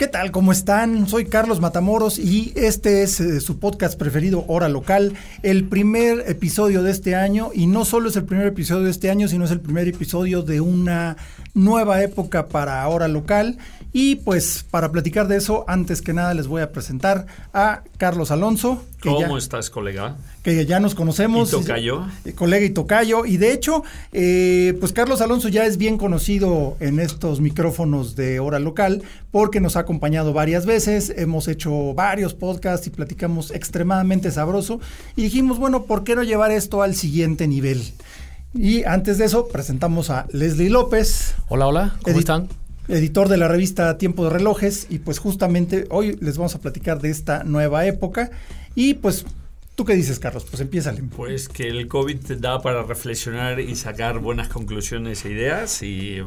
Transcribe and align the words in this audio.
¿Qué 0.00 0.08
tal? 0.08 0.30
¿Cómo 0.30 0.50
están? 0.50 1.06
Soy 1.08 1.26
Carlos 1.26 1.60
Matamoros 1.60 2.18
y 2.18 2.54
este 2.56 3.02
es 3.02 3.20
eh, 3.20 3.38
su 3.38 3.58
podcast 3.58 3.98
preferido, 3.98 4.46
Hora 4.48 4.70
Local, 4.70 5.12
el 5.42 5.68
primer 5.68 6.24
episodio 6.26 6.82
de 6.82 6.90
este 6.90 7.16
año 7.16 7.50
y 7.52 7.66
no 7.66 7.84
solo 7.84 8.08
es 8.08 8.16
el 8.16 8.24
primer 8.24 8.46
episodio 8.46 8.84
de 8.84 8.92
este 8.92 9.10
año, 9.10 9.28
sino 9.28 9.44
es 9.44 9.50
el 9.50 9.60
primer 9.60 9.86
episodio 9.88 10.40
de 10.40 10.62
una 10.62 11.18
nueva 11.52 12.02
época 12.02 12.46
para 12.46 12.88
Hora 12.88 13.08
Local 13.08 13.58
y 13.92 14.16
pues 14.16 14.64
para 14.70 14.90
platicar 14.90 15.28
de 15.28 15.36
eso, 15.36 15.66
antes 15.68 16.00
que 16.00 16.14
nada 16.14 16.32
les 16.32 16.46
voy 16.46 16.62
a 16.62 16.72
presentar 16.72 17.26
a 17.52 17.82
Carlos 17.98 18.30
Alonso. 18.30 18.82
¿Cómo 19.02 19.38
estás, 19.38 19.70
colega? 19.70 20.16
Que 20.42 20.66
ya 20.66 20.78
nos 20.80 20.94
conocemos. 20.94 21.48
¿Y 21.48 21.52
tocayo? 21.52 22.06
Eh, 22.24 22.32
colega 22.34 22.64
y 22.64 22.70
tocayo. 22.70 23.24
Y 23.24 23.38
de 23.38 23.52
hecho, 23.52 23.82
eh, 24.12 24.76
pues 24.78 24.92
Carlos 24.92 25.20
Alonso 25.20 25.48
ya 25.48 25.64
es 25.64 25.78
bien 25.78 25.96
conocido 25.96 26.76
en 26.80 27.00
estos 27.00 27.40
micrófonos 27.40 28.14
de 28.16 28.40
hora 28.40 28.58
local 28.58 29.02
porque 29.30 29.60
nos 29.60 29.76
ha 29.76 29.80
acompañado 29.80 30.32
varias 30.32 30.66
veces, 30.66 31.12
hemos 31.16 31.48
hecho 31.48 31.94
varios 31.94 32.34
podcasts 32.34 32.86
y 32.86 32.90
platicamos 32.90 33.50
extremadamente 33.52 34.30
sabroso. 34.30 34.80
Y 35.16 35.22
dijimos, 35.22 35.58
bueno, 35.58 35.84
¿por 35.84 36.04
qué 36.04 36.14
no 36.14 36.22
llevar 36.22 36.50
esto 36.50 36.82
al 36.82 36.94
siguiente 36.94 37.46
nivel? 37.48 37.82
Y 38.52 38.84
antes 38.84 39.18
de 39.18 39.26
eso, 39.26 39.46
presentamos 39.48 40.10
a 40.10 40.26
Leslie 40.32 40.70
López. 40.70 41.34
Hola, 41.48 41.68
hola, 41.68 41.96
¿cómo 42.02 42.18
están? 42.18 42.48
Editor 42.90 43.28
de 43.28 43.36
la 43.36 43.48
revista 43.48 43.96
Tiempo 43.98 44.24
de 44.24 44.30
Relojes 44.30 44.86
y 44.90 44.98
pues 44.98 45.18
justamente 45.18 45.86
hoy 45.90 46.16
les 46.20 46.36
vamos 46.36 46.54
a 46.54 46.60
platicar 46.60 47.00
de 47.00 47.10
esta 47.10 47.44
nueva 47.44 47.86
época 47.86 48.30
y 48.74 48.94
pues 48.94 49.24
¿Tú 49.76 49.86
qué 49.86 49.94
dices, 49.94 50.18
Carlos? 50.18 50.44
Pues 50.44 50.60
empieza. 50.60 50.94
Pues 51.16 51.48
que 51.48 51.66
el 51.66 51.88
COVID 51.88 52.18
te 52.18 52.36
da 52.36 52.60
para 52.60 52.82
reflexionar 52.82 53.60
y 53.60 53.76
sacar 53.76 54.18
buenas 54.18 54.48
conclusiones 54.48 55.24
e 55.24 55.30
ideas 55.30 55.82
y 55.82 56.18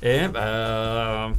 eh, 0.00 0.30
ah, 0.34 1.34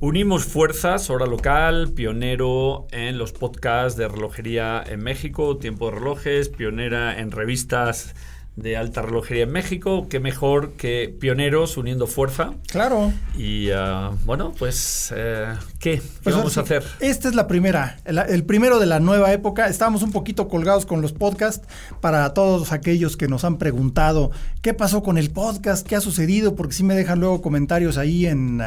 unimos 0.00 0.44
fuerzas, 0.44 1.10
hora 1.10 1.26
local, 1.26 1.90
pionero 1.96 2.86
en 2.92 3.18
los 3.18 3.32
podcasts 3.32 3.98
de 3.98 4.06
relojería 4.06 4.84
en 4.86 5.02
México, 5.02 5.56
Tiempo 5.56 5.90
de 5.90 5.96
Relojes, 5.98 6.48
pionera 6.48 7.18
en 7.18 7.32
revistas 7.32 8.14
de 8.62 8.76
alta 8.76 9.02
relojería 9.02 9.44
en 9.44 9.52
México. 9.52 10.06
Qué 10.08 10.20
mejor 10.20 10.72
que 10.72 11.14
pioneros 11.18 11.76
uniendo 11.76 12.06
fuerza. 12.06 12.52
Claro. 12.66 13.12
Y 13.36 13.70
ah, 13.70 14.12
bueno, 14.24 14.52
pues, 14.58 15.12
eh, 15.16 15.54
¿qué? 15.78 16.02
pues 16.22 16.36
vamos 16.36 16.56
a 16.58 16.62
hacer? 16.62 16.84
Esta 17.00 17.28
es 17.28 17.34
la 17.34 17.46
primera, 17.46 17.98
el, 18.04 18.44
primero 18.44 18.78
de 18.78 18.86
la 18.86 19.00
nueva 19.00 19.32
época. 19.32 19.68
Estábamos 19.68 20.02
un 20.02 20.12
poquito 20.12 20.48
colgados 20.48 20.86
con 20.86 21.02
los 21.02 21.12
podcasts 21.12 21.66
para 22.00 22.32
todos 22.34 22.72
aquellos 22.72 23.16
que 23.16 23.28
nos 23.28 23.44
han 23.44 23.58
preguntado 23.58 24.30
qué 24.62 24.74
pasó 24.74 25.02
con 25.02 25.18
el 25.18 25.30
podcast, 25.30 25.86
qué 25.86 25.96
ha 25.96 26.00
sucedido, 26.00 26.54
porque 26.54 26.74
si 26.74 26.84
me 26.84 26.94
dejan 26.94 27.20
luego 27.20 27.42
comentarios 27.42 27.96
ahí 27.98 28.26
en, 28.26 28.62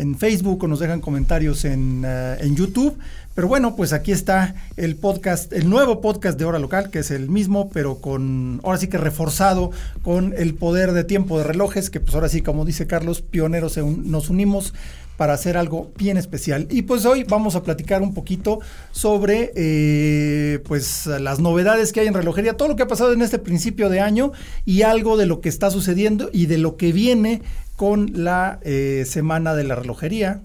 en 0.00 0.18
Facebook 0.18 0.64
o 0.64 0.68
nos 0.68 0.80
dejan 0.80 1.00
comentarios 1.00 1.64
en, 1.64 2.02
eh, 2.06 2.38
en 2.40 2.56
YouTube. 2.56 2.96
Pero 3.34 3.48
bueno, 3.48 3.76
pues 3.76 3.92
aquí 3.92 4.12
está 4.12 4.54
el 4.76 4.96
podcast, 4.96 5.52
el 5.52 5.70
nuevo 5.70 6.00
podcast 6.00 6.38
de 6.38 6.44
Hora 6.44 6.58
Local, 6.58 6.90
que 6.90 6.98
es 6.98 7.10
el 7.10 7.28
mismo, 7.28 7.70
pero 7.70 8.00
con, 8.00 8.60
ahora 8.64 8.78
sí 8.78 8.88
que 8.88 8.98
reforzado 8.98 9.70
con 10.02 10.34
el 10.36 10.54
poder 10.54 10.92
de 10.92 11.04
tiempo 11.04 11.38
de 11.38 11.44
relojes, 11.44 11.90
que 11.90 12.00
pues 12.00 12.14
ahora 12.14 12.28
sí, 12.28 12.42
como 12.42 12.64
dice 12.64 12.86
Carlos, 12.86 13.22
pioneros 13.22 13.76
nos 13.78 14.30
unimos 14.30 14.74
para 15.16 15.34
hacer 15.34 15.58
algo 15.58 15.92
bien 15.96 16.16
especial. 16.16 16.66
Y 16.70 16.82
pues 16.82 17.04
hoy 17.04 17.24
vamos 17.24 17.54
a 17.54 17.62
platicar 17.62 18.00
un 18.00 18.14
poquito 18.14 18.60
sobre 18.90 19.52
eh, 19.54 20.60
pues 20.66 21.06
las 21.06 21.40
novedades 21.40 21.92
que 21.92 22.00
hay 22.00 22.06
en 22.06 22.14
relojería, 22.14 22.56
todo 22.56 22.68
lo 22.68 22.76
que 22.76 22.84
ha 22.84 22.88
pasado 22.88 23.12
en 23.12 23.20
este 23.20 23.38
principio 23.38 23.90
de 23.90 24.00
año 24.00 24.32
y 24.64 24.80
algo 24.80 25.18
de 25.18 25.26
lo 25.26 25.42
que 25.42 25.50
está 25.50 25.70
sucediendo 25.70 26.30
y 26.32 26.46
de 26.46 26.56
lo 26.56 26.78
que 26.78 26.92
viene 26.92 27.42
con 27.80 28.10
la 28.12 28.60
eh, 28.60 29.06
semana 29.08 29.54
de 29.54 29.64
la 29.64 29.74
relojería 29.74 30.42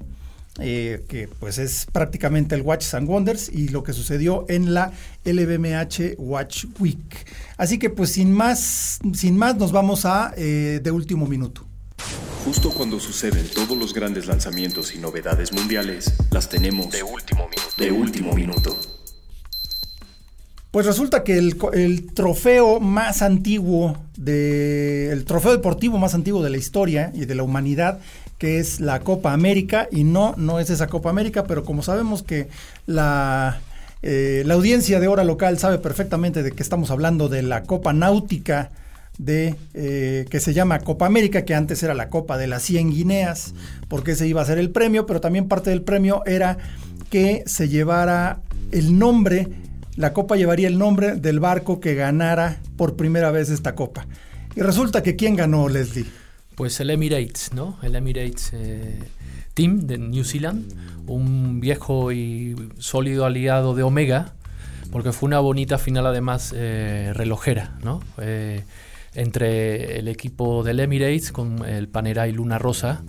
eh, 0.59 1.03
que 1.09 1.27
pues 1.27 1.57
es 1.57 1.85
prácticamente 1.91 2.55
el 2.55 2.61
Watch 2.61 2.93
and 2.93 3.09
Wonders 3.09 3.49
y 3.49 3.67
lo 3.67 3.83
que 3.83 3.91
sucedió 3.91 4.45
en 4.47 4.73
la 4.73 4.93
LVMH 5.25 6.15
Watch 6.17 6.63
Week. 6.79 7.27
Así 7.57 7.77
que 7.77 7.89
pues 7.89 8.13
sin 8.13 8.31
más, 8.31 8.99
sin 9.13 9.35
más 9.35 9.57
nos 9.57 9.73
vamos 9.73 10.05
a 10.05 10.33
eh, 10.37 10.79
de 10.81 10.91
último 10.91 11.27
minuto. 11.27 11.65
Justo 12.45 12.69
cuando 12.69 13.01
suceden 13.01 13.49
todos 13.53 13.77
los 13.77 13.93
grandes 13.93 14.27
lanzamientos 14.27 14.95
y 14.95 14.99
novedades 14.99 15.51
mundiales, 15.51 16.13
las 16.31 16.47
tenemos 16.47 16.89
de 16.89 17.03
último 17.03 17.49
minuto. 17.49 17.75
De 17.77 17.91
último 17.91 18.33
minuto. 18.33 18.77
Pues 20.75 20.87
resulta 20.87 21.23
que 21.23 21.37
el, 21.37 21.55
trofeo 22.13 22.81
más 22.81 23.21
antiguo 23.21 23.95
de 24.17 25.09
el 25.09 25.23
trofeo 25.23 25.53
deportivo 25.53 25.97
más 25.97 26.13
antiguo 26.13 26.43
de 26.43 26.49
la 26.49 26.57
historia 26.57 27.11
y 27.13 27.23
de 27.23 27.33
la 27.33 27.43
humanidad 27.43 27.99
que 28.37 28.59
es 28.59 28.81
la 28.81 28.99
Copa 28.99 29.31
América, 29.31 29.87
y 29.89 30.03
no, 30.03 30.33
no 30.35 30.59
es 30.59 30.69
esa 30.69 30.87
Copa 30.87 31.09
América, 31.09 31.45
pero 31.45 31.63
como 31.63 31.81
sabemos 31.81 32.23
que 32.23 32.49
la, 32.87 33.61
eh, 34.01 34.43
la 34.45 34.55
audiencia 34.55 34.99
de 34.99 35.07
hora 35.07 35.23
local 35.23 35.57
sabe 35.59 35.77
perfectamente 35.77 36.43
de 36.43 36.51
que 36.51 36.61
estamos 36.61 36.91
hablando 36.91 37.29
de 37.29 37.41
la 37.41 37.63
Copa 37.63 37.93
Náutica 37.93 38.71
de 39.17 39.55
eh, 39.75 40.25
que 40.29 40.41
se 40.41 40.53
llama 40.53 40.79
Copa 40.79 41.05
América, 41.05 41.45
que 41.45 41.55
antes 41.55 41.81
era 41.83 41.93
la 41.93 42.09
Copa 42.09 42.37
de 42.37 42.47
las 42.47 42.63
100 42.63 42.91
Guineas, 42.91 43.53
porque 43.87 44.11
ese 44.11 44.27
iba 44.27 44.41
a 44.41 44.45
ser 44.45 44.57
el 44.57 44.71
premio, 44.71 45.05
pero 45.05 45.21
también 45.21 45.47
parte 45.47 45.69
del 45.69 45.83
premio 45.83 46.21
era 46.25 46.57
que 47.09 47.43
se 47.45 47.69
llevara 47.69 48.41
el 48.73 48.99
nombre, 48.99 49.47
la 49.95 50.13
copa 50.13 50.35
llevaría 50.35 50.67
el 50.67 50.77
nombre 50.77 51.15
del 51.15 51.39
barco 51.39 51.79
que 51.79 51.95
ganara 51.95 52.59
por 52.77 52.95
primera 52.95 53.31
vez 53.31 53.49
esta 53.49 53.75
copa. 53.75 54.07
Y 54.55 54.61
resulta 54.61 55.03
que 55.03 55.15
¿quién 55.15 55.35
ganó, 55.35 55.69
Leslie? 55.69 56.05
Pues 56.55 56.79
el 56.79 56.89
Emirates, 56.89 57.51
¿no? 57.53 57.77
El 57.81 57.95
Emirates 57.95 58.51
eh, 58.53 58.99
Team 59.53 59.87
de 59.87 59.97
New 59.97 60.23
Zealand, 60.23 60.73
un 61.07 61.59
viejo 61.59 62.11
y 62.11 62.55
sólido 62.77 63.25
aliado 63.25 63.75
de 63.75 63.83
Omega, 63.83 64.33
porque 64.91 65.11
fue 65.11 65.27
una 65.27 65.39
bonita 65.39 65.77
final 65.77 66.05
además 66.05 66.53
eh, 66.55 67.11
relojera, 67.13 67.77
¿no? 67.83 68.01
Eh, 68.17 68.63
entre 69.13 69.99
el 69.99 70.07
equipo 70.07 70.63
del 70.63 70.79
Emirates 70.79 71.31
con 71.31 71.65
el 71.65 71.87
Panerai 71.87 72.31
Luna 72.31 72.59
Rosa, 72.59 73.03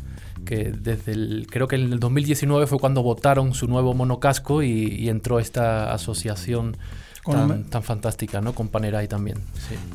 que 0.46 0.72
desde 0.72 1.12
el, 1.12 1.46
creo 1.50 1.68
que 1.68 1.76
en 1.76 1.92
el 1.92 2.00
2019 2.00 2.66
fue 2.66 2.78
cuando 2.78 3.02
votaron 3.02 3.52
su 3.52 3.68
nuevo 3.68 3.92
monocasco 3.92 4.62
y, 4.62 4.70
y 4.70 5.10
entró 5.10 5.38
esta 5.38 5.92
asociación 5.92 6.78
tan, 7.32 7.82
fantástica, 7.82 8.40
¿no? 8.40 8.54
Con 8.54 8.68
Panerai 8.68 9.08
también. 9.08 9.38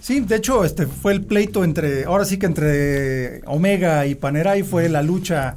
Sí. 0.01 0.19
de 0.19 0.35
hecho, 0.35 0.63
este 0.65 0.87
fue 0.87 1.13
el 1.13 1.23
pleito 1.23 1.63
entre, 1.63 2.05
ahora 2.05 2.25
sí 2.25 2.37
que 2.37 2.45
entre 2.45 3.41
Omega 3.45 4.05
y 4.05 4.15
Panerai 4.15 4.63
fue 4.63 4.89
la 4.89 5.01
lucha 5.01 5.55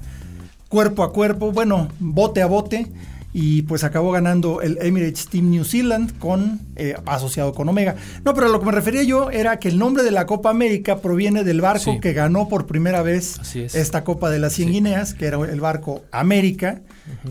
cuerpo 0.69 1.03
a 1.03 1.13
cuerpo, 1.13 1.53
bueno, 1.53 1.89
bote 1.99 2.43
a 2.43 2.47
bote 2.47 2.87
y 3.37 3.63
pues 3.63 3.83
acabó 3.83 4.13
ganando 4.13 4.63
el 4.63 4.79
Emirates 4.81 5.27
Team 5.27 5.51
New 5.51 5.65
Zealand 5.65 6.17
con 6.21 6.61
eh, 6.77 6.95
asociado 7.05 7.53
con 7.53 7.69
Omega. 7.69 7.97
No, 8.25 8.33
pero 8.33 8.49
lo 8.49 8.61
que 8.61 8.67
me 8.67 8.73
refería 8.73 9.03
yo 9.03 9.29
era 9.31 9.59
que 9.59 9.69
el 9.69 9.77
nombre 9.77 10.05
de 10.05 10.13
la 10.13 10.25
Copa 10.25 10.51
América 10.51 11.01
proviene 11.01 11.43
del 11.43 11.61
barco 11.61 11.99
que 12.01 12.13
ganó 12.13 12.49
por 12.49 12.67
primera 12.67 13.03
vez 13.03 13.41
esta 13.75 14.05
Copa 14.05 14.31
de 14.31 14.39
las 14.39 14.53
100 14.53 14.71
Guineas, 14.71 15.15
que 15.15 15.27
era 15.27 15.39
el 15.39 15.61
barco 15.61 16.05
América, 16.13 16.81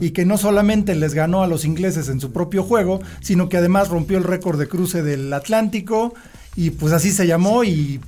y 0.02 0.12
que 0.12 0.26
no 0.26 0.38
solamente 0.38 0.94
les 0.94 1.14
ganó 1.14 1.42
a 1.42 1.48
los 1.48 1.64
ingleses 1.64 2.10
en 2.10 2.20
su 2.20 2.34
propio 2.34 2.64
juego, 2.64 3.00
sino 3.22 3.48
que 3.48 3.58
además 3.58 3.88
rompió 3.88 4.18
el 4.18 4.26
récord 4.26 4.60
de 4.60 4.68
cruce 4.68 5.04
del 5.04 5.32
Atlántico 5.32 6.14
y 6.56 6.72
pues 6.72 6.92
así 6.92 7.12
se 7.12 7.26
llamó 7.26 7.64
y 7.64 8.02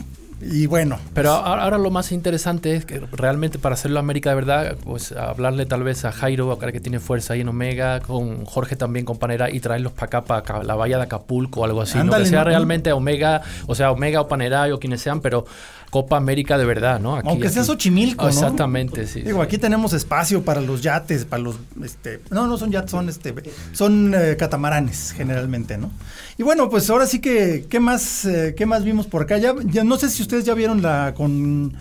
y 0.51 0.67
bueno. 0.67 0.99
Pero 1.13 1.31
ahora, 1.31 1.77
lo 1.77 1.89
más 1.91 2.11
interesante 2.11 2.75
es 2.75 2.85
que 2.85 2.99
realmente 3.11 3.59
para 3.59 3.73
hacerlo 3.73 3.99
América 3.99 4.29
de 4.29 4.35
verdad, 4.35 4.75
pues 4.83 5.11
hablarle 5.11 5.65
tal 5.65 5.83
vez 5.83 6.05
a 6.05 6.11
Jairo, 6.11 6.51
acá 6.51 6.71
que 6.71 6.79
tiene 6.79 6.99
fuerza 6.99 7.33
ahí 7.33 7.41
en 7.41 7.49
Omega, 7.49 7.99
con 8.01 8.45
Jorge 8.45 8.75
también, 8.75 9.05
con 9.05 9.17
Panera, 9.17 9.49
y 9.49 9.59
traerlos 9.59 9.93
para 9.93 10.05
acá, 10.05 10.23
para 10.23 10.63
la 10.63 10.75
bahía 10.75 10.97
de 10.97 11.03
Acapulco 11.03 11.61
o 11.61 11.65
algo 11.65 11.81
así. 11.81 11.97
¿no? 11.97 12.15
Que 12.15 12.25
sea 12.25 12.43
realmente 12.43 12.91
Omega, 12.91 13.41
o 13.67 13.75
sea, 13.75 13.91
Omega 13.91 14.21
o 14.21 14.27
Panera 14.27 14.73
o 14.73 14.79
quienes 14.79 15.01
sean, 15.01 15.21
pero 15.21 15.45
Copa 15.89 16.17
América 16.17 16.57
de 16.57 16.65
verdad, 16.65 16.99
¿no? 16.99 17.17
Aunque 17.17 17.49
sea 17.49 17.63
Xochimilco, 17.63 18.25
¿no? 18.25 18.29
Exactamente, 18.29 19.07
sí. 19.07 19.21
Digo, 19.21 19.41
aquí 19.41 19.57
tenemos 19.57 19.93
espacio 19.93 20.43
para 20.43 20.61
los 20.61 20.81
yates, 20.81 21.25
para 21.25 21.41
los, 21.41 21.57
este, 21.83 22.21
no, 22.31 22.47
no 22.47 22.57
son 22.57 22.71
yates, 22.71 22.91
son, 22.91 23.09
este, 23.09 23.33
son 23.71 24.13
eh, 24.13 24.35
catamaranes 24.37 25.13
generalmente, 25.15 25.77
¿no? 25.77 25.91
Y 26.37 26.43
bueno, 26.43 26.69
pues 26.69 26.89
ahora 26.89 27.05
sí 27.05 27.19
que, 27.19 27.65
¿qué 27.69 27.79
más, 27.79 28.25
eh, 28.25 28.53
qué 28.57 28.65
más 28.65 28.83
vimos 28.83 29.07
por 29.07 29.23
acá? 29.23 29.37
Ya, 29.37 29.53
ya 29.63 29.83
no 29.83 29.97
sé 29.97 30.09
si 30.09 30.21
ustedes 30.21 30.45
ya 30.45 30.53
vieron 30.53 30.81
la 30.81 31.13
con 31.15 31.75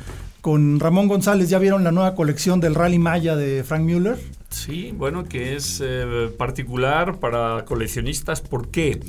con 0.45 0.79
Ramón 0.79 1.09
González. 1.09 1.49
¿Ya 1.49 1.59
vieron 1.59 1.85
la 1.85 1.91
nueva 1.91 2.15
colección 2.15 2.61
del 2.61 2.75
Rally 2.75 2.99
Maya 2.99 3.35
de 3.35 3.65
Frank 3.65 3.81
Müller? 3.81 4.19
Sí, 4.51 4.93
bueno, 4.95 5.25
que 5.25 5.57
es 5.57 5.81
eh, 5.83 6.31
particular 6.37 7.19
para 7.19 7.65
coleccionistas. 7.65 8.43
¿Por 8.43 8.69
qué? 8.69 9.01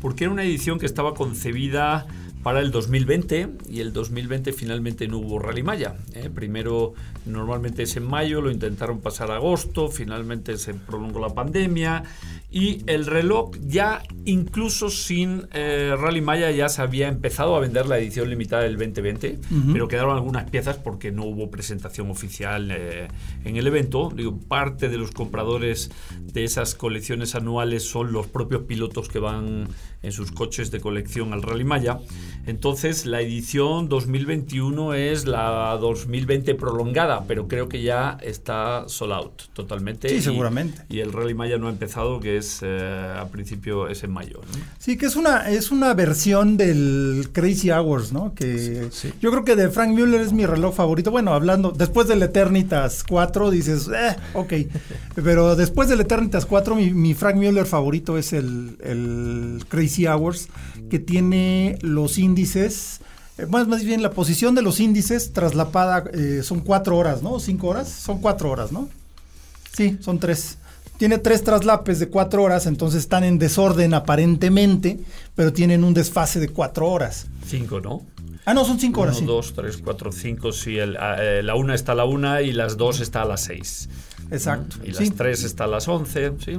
Porque 0.00 0.24
era 0.24 0.32
una 0.32 0.42
edición 0.42 0.80
que 0.80 0.86
estaba 0.86 1.14
concebida 1.14 2.08
para 2.42 2.60
el 2.60 2.70
2020 2.70 3.48
y 3.68 3.80
el 3.80 3.92
2020 3.92 4.52
finalmente 4.52 5.06
no 5.08 5.18
hubo 5.18 5.38
Rally 5.38 5.62
Maya. 5.62 5.96
¿eh? 6.14 6.30
Primero, 6.34 6.94
normalmente 7.26 7.82
es 7.82 7.96
en 7.96 8.06
mayo, 8.06 8.40
lo 8.40 8.50
intentaron 8.50 9.00
pasar 9.00 9.30
a 9.30 9.36
agosto, 9.36 9.88
finalmente 9.88 10.56
se 10.56 10.74
prolongó 10.74 11.20
la 11.20 11.34
pandemia 11.34 12.04
y 12.50 12.82
el 12.86 13.06
reloj 13.06 13.50
ya 13.66 14.02
incluso 14.24 14.90
sin 14.90 15.46
eh, 15.52 15.94
Rally 15.96 16.20
Maya 16.20 16.50
ya 16.50 16.68
se 16.68 16.82
había 16.82 17.08
empezado 17.08 17.54
a 17.54 17.60
vender 17.60 17.86
la 17.86 17.98
edición 17.98 18.28
limitada 18.28 18.62
del 18.62 18.76
2020, 18.76 19.38
pero 19.72 19.86
quedaron 19.86 20.16
algunas 20.16 20.50
piezas 20.50 20.76
porque 20.76 21.12
no 21.12 21.24
hubo 21.24 21.50
presentación 21.50 22.10
oficial 22.10 22.70
eh, 22.70 23.08
en 23.44 23.56
el 23.56 23.66
evento. 23.66 24.10
Digo, 24.14 24.36
parte 24.36 24.88
de 24.88 24.98
los 24.98 25.12
compradores 25.12 25.90
de 26.32 26.44
esas 26.44 26.74
colecciones 26.74 27.34
anuales 27.34 27.84
son 27.84 28.12
los 28.12 28.26
propios 28.26 28.62
pilotos 28.62 29.08
que 29.08 29.20
van 29.20 29.68
en 30.02 30.12
sus 30.12 30.32
coches 30.32 30.70
de 30.70 30.80
colección 30.80 31.32
al 31.32 31.42
Rally 31.42 31.64
Maya. 31.64 31.98
Entonces, 32.46 33.06
la 33.06 33.20
edición 33.20 33.88
2021 33.88 34.94
es 34.94 35.26
la 35.26 35.76
2020 35.80 36.54
prolongada, 36.54 37.24
pero 37.26 37.48
creo 37.48 37.68
que 37.68 37.82
ya 37.82 38.18
está 38.22 38.84
sold 38.88 39.12
out 39.12 39.42
totalmente. 39.52 40.08
Sí, 40.08 40.20
seguramente. 40.20 40.82
Y 40.88 41.00
el 41.00 41.12
Rally 41.12 41.34
Maya 41.34 41.58
no 41.58 41.68
ha 41.68 41.70
empezado, 41.70 42.20
que 42.20 42.36
es 42.36 42.60
eh, 42.62 43.14
a 43.16 43.26
principio 43.28 43.88
es 43.88 44.02
en 44.04 44.12
mayo. 44.12 44.40
Sí, 44.78 44.96
que 44.96 45.06
es 45.06 45.16
una 45.16 45.50
es 45.50 45.70
una 45.70 45.94
versión 45.94 46.56
del 46.56 47.28
Crazy 47.32 47.70
Hours, 47.70 48.12
¿no? 48.12 48.34
Que 48.34 48.88
yo 49.20 49.30
creo 49.30 49.44
que 49.44 49.56
de 49.56 49.68
Frank 49.68 49.90
Mueller 49.90 50.20
es 50.20 50.32
mi 50.32 50.46
reloj 50.46 50.74
favorito. 50.74 51.10
Bueno, 51.10 51.34
hablando 51.34 51.70
después 51.70 52.08
del 52.08 52.22
Eternitas 52.22 53.04
4 53.04 53.50
dices, 53.50 53.88
eh, 53.94 54.16
ok, 54.34 54.52
pero 55.14 55.56
después 55.56 55.88
del 55.88 56.00
Eternitas 56.00 56.46
4 56.46 56.74
mi, 56.74 57.14
Frank 57.14 57.36
Mueller 57.36 57.66
favorito 57.66 58.18
es 58.18 58.32
el, 58.32 58.76
el 58.82 59.64
Crazy 59.68 60.06
Hours 60.06 60.48
que 60.88 60.98
tiene 60.98 61.78
los 61.82 62.18
índices 62.20 63.00
eh, 63.40 63.46
más, 63.46 63.66
más 63.68 63.84
bien 63.84 64.02
la 64.02 64.10
posición 64.10 64.54
de 64.54 64.62
los 64.62 64.80
índices 64.80 65.32
traslapada 65.32 66.04
eh, 66.12 66.42
son 66.42 66.60
cuatro 66.60 66.96
horas, 66.96 67.22
¿no? 67.22 67.40
¿Cinco 67.40 67.68
horas? 67.68 67.88
Son 67.88 68.20
cuatro 68.20 68.50
horas, 68.50 68.72
¿no? 68.72 68.88
Sí, 69.72 69.98
son 70.00 70.18
tres. 70.18 70.58
Tiene 70.98 71.16
tres 71.16 71.42
traslapes 71.42 71.98
de 71.98 72.08
cuatro 72.08 72.42
horas, 72.42 72.66
entonces 72.66 73.00
están 73.00 73.24
en 73.24 73.38
desorden 73.38 73.94
aparentemente, 73.94 75.00
pero 75.34 75.52
tienen 75.52 75.84
un 75.84 75.94
desfase 75.94 76.40
de 76.40 76.50
cuatro 76.50 76.88
horas. 76.88 77.26
Cinco, 77.46 77.80
¿no? 77.80 78.02
Ah, 78.44 78.52
no, 78.52 78.64
son 78.64 78.78
cinco 78.78 79.02
horas. 79.02 79.18
Uno, 79.18 79.32
dos, 79.32 79.54
tres, 79.54 79.78
cuatro, 79.82 80.12
cinco. 80.12 80.52
Sí, 80.52 80.76
eh, 80.78 81.40
la 81.42 81.54
una 81.54 81.74
está 81.74 81.92
a 81.92 81.94
la 81.94 82.04
una 82.04 82.42
y 82.42 82.52
las 82.52 82.76
dos 82.76 83.00
está 83.00 83.22
a 83.22 83.24
las 83.24 83.42
seis. 83.42 83.88
Exacto. 84.30 84.76
Y 84.84 84.90
las 84.90 85.14
tres 85.14 85.44
está 85.44 85.64
a 85.64 85.68
las 85.68 85.88
once, 85.88 86.32
sí. 86.44 86.58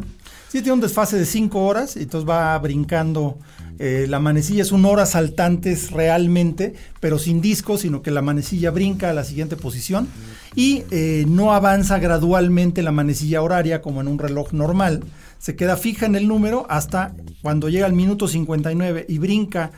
Sí, 0.50 0.62
tiene 0.62 0.74
un 0.74 0.82
desfase 0.82 1.18
de 1.18 1.26
cinco 1.26 1.66
horas 1.66 1.96
y 1.96 2.04
entonces 2.04 2.28
va 2.28 2.58
brincando. 2.58 3.38
Eh, 3.80 4.06
la 4.08 4.20
manecilla 4.20 4.62
es 4.62 4.72
un 4.72 4.86
horas 4.86 5.12
saltantes 5.12 5.92
realmente, 5.92 6.74
pero 7.00 7.18
sin 7.18 7.42
disco, 7.42 7.78
sino 7.78 8.02
que 8.02 8.12
la 8.12 8.22
manecilla 8.22 8.72
brinca 8.72 9.10
a 9.10 9.14
la 9.14 9.24
siguiente 9.24 9.56
posición 9.56 10.08
y 10.56 10.84
eh, 10.92 11.26
no 11.28 11.54
avanza 11.54 12.00
gradualmente 12.00 12.84
la 12.84 12.92
manecilla 12.92 13.42
horaria 13.42 13.82
como 13.82 14.02
en 14.02 14.08
un 14.08 14.20
reloj 14.20 14.54
normal. 14.54 15.04
Se 15.40 15.56
queda 15.56 15.78
fija 15.78 16.06
en 16.06 16.16
el 16.16 16.28
número 16.28 16.66
hasta 16.70 17.14
cuando 17.42 17.70
llega 17.70 17.86
al 17.86 17.94
minuto 17.94 18.28
59 18.28 19.06
y 19.08 19.18
brinca 19.18 19.72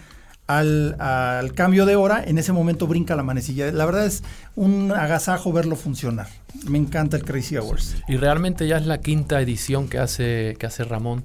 al, 0.47 0.97
al, 0.99 1.53
cambio 1.53 1.85
de 1.85 1.95
hora, 1.95 2.21
en 2.25 2.37
ese 2.37 2.51
momento 2.51 2.85
brinca 2.85 3.15
la 3.15 3.23
manecilla. 3.23 3.71
La 3.71 3.85
verdad 3.85 4.05
es 4.05 4.23
un 4.55 4.91
agasajo 4.91 5.53
verlo 5.53 5.75
funcionar. 5.75 6.27
Me 6.67 6.77
encanta 6.77 7.15
el 7.15 7.23
Crazy 7.23 7.55
Hours. 7.55 7.95
Y 8.07 8.17
realmente 8.17 8.67
ya 8.67 8.77
es 8.77 8.85
la 8.85 8.99
quinta 8.99 9.39
edición 9.39 9.87
que 9.87 9.99
hace, 9.99 10.55
que 10.59 10.65
hace 10.65 10.83
Ramón 10.83 11.23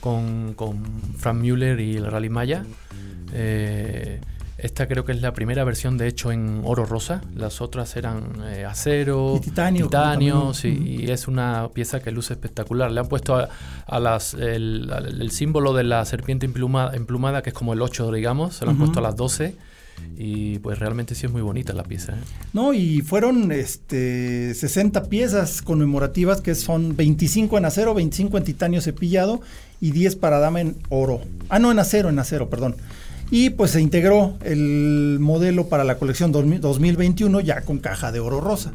con, 0.00 0.54
con 0.54 0.82
Frank 1.16 1.40
Müller 1.40 1.78
y 1.80 1.96
el 1.96 2.06
Rally 2.06 2.28
Maya. 2.28 2.64
Eh, 3.32 4.20
esta 4.62 4.86
creo 4.86 5.06
que 5.06 5.12
es 5.12 5.22
la 5.22 5.32
primera 5.32 5.64
versión, 5.64 5.96
de 5.96 6.06
hecho, 6.06 6.32
en 6.32 6.62
oro 6.64 6.84
rosa. 6.84 7.22
Las 7.34 7.62
otras 7.62 7.96
eran 7.96 8.42
eh, 8.44 8.66
acero, 8.66 9.36
y 9.36 9.40
titanio. 9.40 9.86
titanio 9.86 10.52
sí, 10.52 10.98
y 11.00 11.10
es 11.10 11.28
una 11.28 11.68
pieza 11.72 12.00
que 12.00 12.10
luce 12.10 12.34
espectacular. 12.34 12.90
Le 12.90 13.00
han 13.00 13.08
puesto 13.08 13.36
a, 13.36 14.00
las, 14.00 14.34
el, 14.34 15.30
símbolo 15.30 15.72
de 15.72 15.84
la 15.84 16.04
serpiente 16.04 16.44
emplumada, 16.44 16.94
emplumada, 16.94 17.42
que 17.42 17.50
es 17.50 17.54
como 17.54 17.72
el 17.72 17.80
8, 17.80 18.12
digamos, 18.12 18.56
se 18.56 18.66
lo 18.66 18.72
han 18.72 18.78
puesto 18.78 18.98
a 18.98 19.02
las 19.02 19.16
12. 19.16 19.56
Y 20.16 20.58
pues 20.58 20.78
realmente 20.78 21.14
sí 21.14 21.24
es 21.26 21.32
muy 21.32 21.40
bonita 21.40 21.72
la 21.72 21.82
pieza. 21.82 22.12
¿eh? 22.12 22.20
No, 22.52 22.74
y 22.74 23.00
fueron 23.00 23.52
este 23.52 24.54
60 24.54 25.04
piezas 25.04 25.62
conmemorativas 25.62 26.42
que 26.42 26.54
son 26.54 26.94
25 26.94 27.56
en 27.56 27.64
acero, 27.64 27.94
25 27.94 28.36
en 28.36 28.44
titanio 28.44 28.80
cepillado 28.82 29.40
y 29.80 29.92
10 29.92 30.16
para 30.16 30.38
dama 30.38 30.60
en 30.60 30.76
oro. 30.90 31.22
Ah, 31.48 31.58
no, 31.58 31.72
en 31.72 31.78
acero, 31.78 32.10
en 32.10 32.18
acero, 32.18 32.50
perdón. 32.50 32.76
Y 33.30 33.50
pues 33.50 33.70
se 33.70 33.80
integró 33.80 34.36
el 34.44 35.18
modelo 35.20 35.68
para 35.68 35.84
la 35.84 35.98
colección 35.98 36.32
2021 36.32 37.40
ya 37.40 37.62
con 37.62 37.78
caja 37.78 38.12
de 38.12 38.20
oro 38.20 38.40
rosa. 38.40 38.74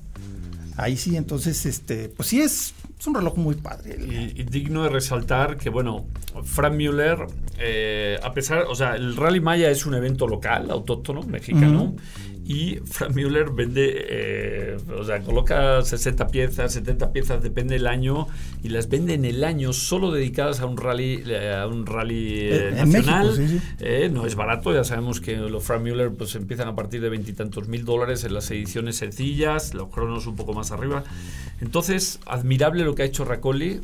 Ahí 0.78 0.98
sí, 0.98 1.16
entonces, 1.16 1.66
este, 1.66 2.10
pues 2.10 2.30
sí 2.30 2.42
es, 2.42 2.74
es 3.06 3.08
un 3.08 3.16
reloj 3.16 3.38
muy 3.38 3.56
padre. 3.56 3.96
Y, 4.00 4.44
digno 4.44 4.84
de 4.84 4.90
resaltar 4.90 5.58
que, 5.58 5.70
bueno, 5.70 6.08
Frank 6.44 6.74
Müller, 6.74 7.28
eh, 7.60 8.18
a 8.24 8.34
pesar, 8.34 8.64
o 8.68 8.74
sea, 8.74 8.96
el 8.96 9.16
Rally 9.16 9.40
Maya 9.40 9.70
es 9.70 9.86
un 9.86 9.94
evento 9.94 10.28
local, 10.28 10.72
autóctono, 10.72 11.22
mexicano, 11.22 11.96
y 12.48 12.76
Frank 12.86 13.16
Müller 13.16 13.50
vende, 13.50 14.06
eh, 14.08 14.78
o 14.96 15.04
sea, 15.04 15.22
coloca 15.22 15.82
60 15.82 16.28
piezas, 16.28 16.74
70 16.74 17.12
piezas, 17.12 17.42
depende 17.42 17.74
del 17.74 17.88
año, 17.88 18.28
y 18.62 18.70
las 18.70 18.88
vende 18.88 19.16
en 19.16 19.26
el 19.26 19.44
año 19.44 19.74
solo 19.74 20.12
dedicadas 20.12 20.60
a 20.60 20.68
un 20.68 20.78
rally, 20.78 21.24
eh, 21.26 21.56
a 21.56 21.66
un 21.66 21.88
rally 21.88 22.42
eh, 22.42 22.72
nacional. 22.76 23.62
no 24.12 24.28
es 24.28 24.36
barato, 24.36 24.72
ya 24.72 24.84
sabemos 24.84 25.22
que 25.22 25.38
los 25.38 25.64
Frank 25.64 25.82
Müller 25.82 26.12
pues 26.12 26.36
empiezan 26.36 26.68
a 26.68 26.76
partir 26.76 27.02
de 27.02 27.10
veintitantos 27.10 27.68
mil 27.68 27.84
dólares 27.84 28.24
en 28.26 28.36
las 28.36 28.52
ediciones 28.52 28.98
sencillas, 28.98 29.74
los 29.74 29.90
cronos 29.90 30.28
un 30.28 30.36
poco 30.36 30.54
más 30.54 30.72
arriba. 30.72 31.04
Entonces, 31.62 32.20
admirable 32.28 32.84
lo 32.84 32.94
que 32.94 33.02
ha 33.02 33.06
hecho 33.06 33.26
Racoli 33.26 33.82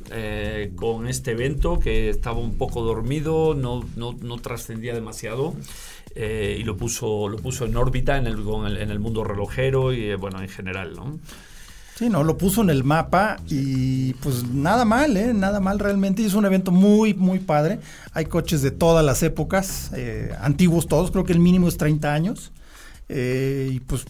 con 0.75 1.07
este 1.07 1.31
evento, 1.31 1.79
que 1.79 2.09
estaba 2.09 2.37
un 2.39 2.59
poco 2.59 2.83
dormido, 2.83 3.55
no, 3.55 3.83
no, 3.95 4.15
no 4.21 4.37
trascendía 4.37 4.93
demasiado. 4.93 5.55
Eh, 6.15 6.57
y 6.59 6.63
lo 6.63 6.75
puso, 6.75 7.29
lo 7.29 7.37
puso 7.37 7.65
en 7.65 7.75
órbita 7.77 8.17
en 8.17 8.27
el, 8.27 8.37
en 8.77 8.91
el 8.91 8.99
mundo 8.99 9.23
relojero 9.23 9.93
y 9.93 10.09
eh, 10.09 10.15
bueno, 10.15 10.41
en 10.41 10.49
general, 10.49 10.93
¿no? 10.95 11.19
Sí, 11.95 12.09
no, 12.09 12.23
lo 12.23 12.37
puso 12.37 12.63
en 12.63 12.69
el 12.69 12.83
mapa 12.83 13.37
y 13.47 14.13
pues 14.15 14.43
nada 14.43 14.85
mal, 14.85 15.15
¿eh? 15.15 15.33
Nada 15.33 15.59
mal 15.59 15.77
realmente. 15.79 16.21
Y 16.21 16.25
es 16.25 16.33
un 16.33 16.45
evento 16.45 16.71
muy, 16.71 17.13
muy 17.13 17.39
padre. 17.39 17.79
Hay 18.13 18.25
coches 18.25 18.61
de 18.61 18.71
todas 18.71 19.05
las 19.05 19.21
épocas, 19.23 19.91
eh, 19.95 20.33
antiguos 20.41 20.87
todos, 20.87 21.11
creo 21.11 21.23
que 21.23 21.33
el 21.33 21.39
mínimo 21.39 21.67
es 21.67 21.77
30 21.77 22.13
años. 22.13 22.51
y 23.09 23.79
pues 23.81 24.05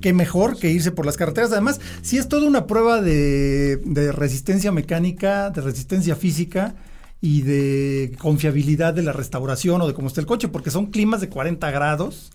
qué 0.00 0.14
mejor 0.14 0.58
que 0.58 0.70
irse 0.70 0.92
por 0.92 1.04
las 1.06 1.16
carreteras. 1.16 1.52
Además, 1.52 1.78
si 2.02 2.16
es 2.16 2.26
toda 2.28 2.46
una 2.48 2.66
prueba 2.66 3.00
de, 3.02 3.76
de 3.84 4.12
resistencia 4.12 4.72
mecánica, 4.72 5.50
de 5.50 5.60
resistencia 5.60 6.16
física 6.16 6.74
y 7.20 7.42
de 7.42 8.16
confiabilidad 8.18 8.94
de 8.94 9.02
la 9.02 9.12
restauración 9.12 9.80
o 9.82 9.86
de 9.86 9.94
cómo 9.94 10.08
está 10.08 10.20
el 10.20 10.26
coche, 10.26 10.48
porque 10.48 10.70
son 10.70 10.86
climas 10.86 11.20
de 11.20 11.28
40 11.28 11.70
grados. 11.70 12.30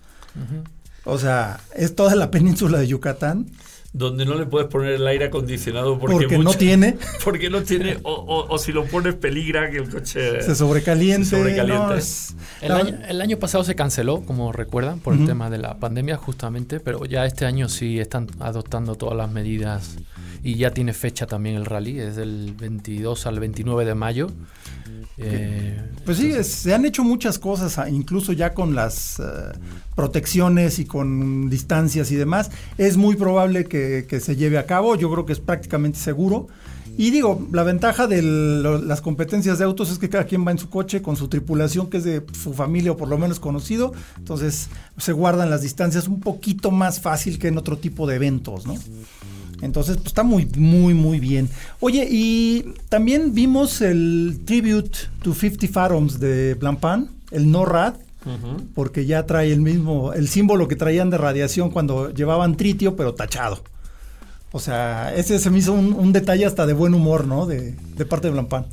O 1.04 1.18
sea, 1.18 1.60
es 1.74 1.94
toda 1.94 2.14
la 2.14 2.30
península 2.30 2.78
de 2.78 2.86
Yucatán. 2.88 3.46
Donde 3.92 4.26
no 4.26 4.34
le 4.34 4.44
puedes 4.44 4.68
poner 4.68 4.92
el 4.92 5.06
aire 5.06 5.26
acondicionado 5.26 5.98
porque, 5.98 6.36
no 6.36 6.52
tiene. 6.52 6.98
Porque 7.24 7.48
no 7.48 7.62
tiene, 7.62 7.98
o, 8.02 8.58
si 8.58 8.70
lo 8.70 8.84
pones 8.84 9.14
peligra 9.14 9.70
que 9.70 9.78
el 9.78 9.88
coche 9.88 10.42
se 10.42 10.54
sobrecaliente. 10.54 11.34
el, 12.60 13.20
año, 13.22 13.38
pasado 13.38 13.64
se 13.64 13.74
canceló, 13.74 14.20
como 14.20 14.52
recuerdan, 14.52 14.98
por 15.00 15.14
el 15.14 15.24
tema 15.24 15.48
de 15.48 15.58
la 15.58 15.78
pandemia 15.78 16.18
justamente, 16.18 16.78
pero 16.78 17.06
ya 17.06 17.24
este 17.24 17.46
año 17.46 17.70
sí 17.70 17.98
están 17.98 18.28
adoptando 18.38 18.96
todas 18.96 19.16
las 19.16 19.30
medidas 19.30 19.96
y 20.46 20.54
ya 20.54 20.70
tiene 20.70 20.92
fecha 20.92 21.26
también 21.26 21.56
el 21.56 21.64
rally, 21.64 21.98
es 21.98 22.14
del 22.14 22.54
22 22.56 23.26
al 23.26 23.40
29 23.40 23.84
de 23.84 23.94
mayo. 23.96 24.28
Eh, 25.18 25.76
pues 26.04 26.18
sí, 26.18 26.32
se 26.44 26.72
han 26.72 26.84
hecho 26.84 27.02
muchas 27.02 27.40
cosas, 27.40 27.80
ah, 27.80 27.90
incluso 27.90 28.32
ya 28.32 28.54
con 28.54 28.76
las 28.76 29.18
eh, 29.18 29.22
protecciones 29.96 30.78
y 30.78 30.84
con 30.84 31.50
distancias 31.50 32.12
y 32.12 32.14
demás. 32.14 32.52
Es 32.78 32.96
muy 32.96 33.16
probable 33.16 33.64
que, 33.64 34.06
se 34.20 34.36
lleve 34.36 34.58
a 34.58 34.66
cabo, 34.66 34.94
yo 34.94 35.10
creo 35.10 35.26
que 35.26 35.32
es 35.32 35.40
prácticamente 35.40 35.98
seguro. 35.98 36.46
Y 36.96 37.10
digo, 37.10 37.44
la 37.52 37.64
ventaja 37.64 38.06
de 38.06 38.22
las 38.22 39.00
competencias 39.00 39.58
de 39.58 39.64
autos 39.64 39.90
es 39.90 39.98
que 39.98 40.08
cada 40.08 40.26
quien 40.26 40.46
va 40.46 40.52
en 40.52 40.58
su 40.58 40.70
coche 40.70 41.02
con 41.02 41.16
su 41.16 41.26
tripulación, 41.26 41.90
que 41.90 41.96
es 41.96 42.04
de 42.04 42.24
su 42.40 42.54
familia 42.54 42.92
o 42.92 42.96
por 42.96 43.08
lo 43.08 43.18
menos 43.18 43.40
conocido. 43.40 43.92
Entonces 44.16 44.68
se 44.96 45.12
guardan 45.12 45.50
las 45.50 45.62
distancias 45.62 46.06
un 46.06 46.20
poquito 46.20 46.70
más 46.70 47.00
fácil 47.00 47.40
que 47.40 47.48
en 47.48 47.58
otro 47.58 47.78
tipo 47.78 48.06
de 48.06 48.14
eventos, 48.14 48.64
¿no? 48.64 48.76
Entonces, 49.62 49.96
pues 49.96 50.08
está 50.08 50.22
muy, 50.22 50.46
muy, 50.56 50.94
muy 50.94 51.20
bien. 51.20 51.48
Oye, 51.80 52.06
y 52.10 52.74
también 52.88 53.34
vimos 53.34 53.80
el 53.80 54.40
Tribute 54.44 54.98
to 55.22 55.34
50 55.34 55.68
Fathoms 55.68 56.20
de 56.20 56.54
Blancpain, 56.54 57.08
el 57.30 57.50
NORAD. 57.50 57.94
porque 58.74 59.06
ya 59.06 59.24
trae 59.24 59.52
el 59.52 59.60
mismo, 59.60 60.12
el 60.12 60.26
símbolo 60.26 60.66
que 60.66 60.74
traían 60.74 61.10
de 61.10 61.18
radiación 61.18 61.70
cuando 61.70 62.12
llevaban 62.12 62.56
tritio, 62.56 62.96
pero 62.96 63.14
tachado. 63.14 63.62
O 64.50 64.58
sea, 64.58 65.14
ese 65.14 65.38
se 65.38 65.50
me 65.50 65.58
hizo 65.58 65.72
un, 65.72 66.12
detalle 66.12 66.46
hasta 66.46 66.66
de 66.66 66.72
buen 66.72 66.94
humor, 66.94 67.26
¿no? 67.26 67.46
De, 67.46 67.74
parte 68.08 68.28
de 68.28 68.32
Blancpain. 68.32 68.64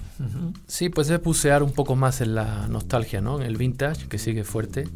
Sí, 0.65 0.89
pues 0.89 1.09
es 1.09 1.21
bucear 1.21 1.61
un 1.61 1.71
poco 1.71 1.95
más 1.95 2.21
en 2.21 2.35
la 2.35 2.67
nostalgia, 2.67 3.21
¿no? 3.21 3.41
En 3.41 3.45
el 3.45 3.57
vintage, 3.57 4.07
que 4.07 4.17
sigue 4.17 4.43
fuerte. 4.43 4.87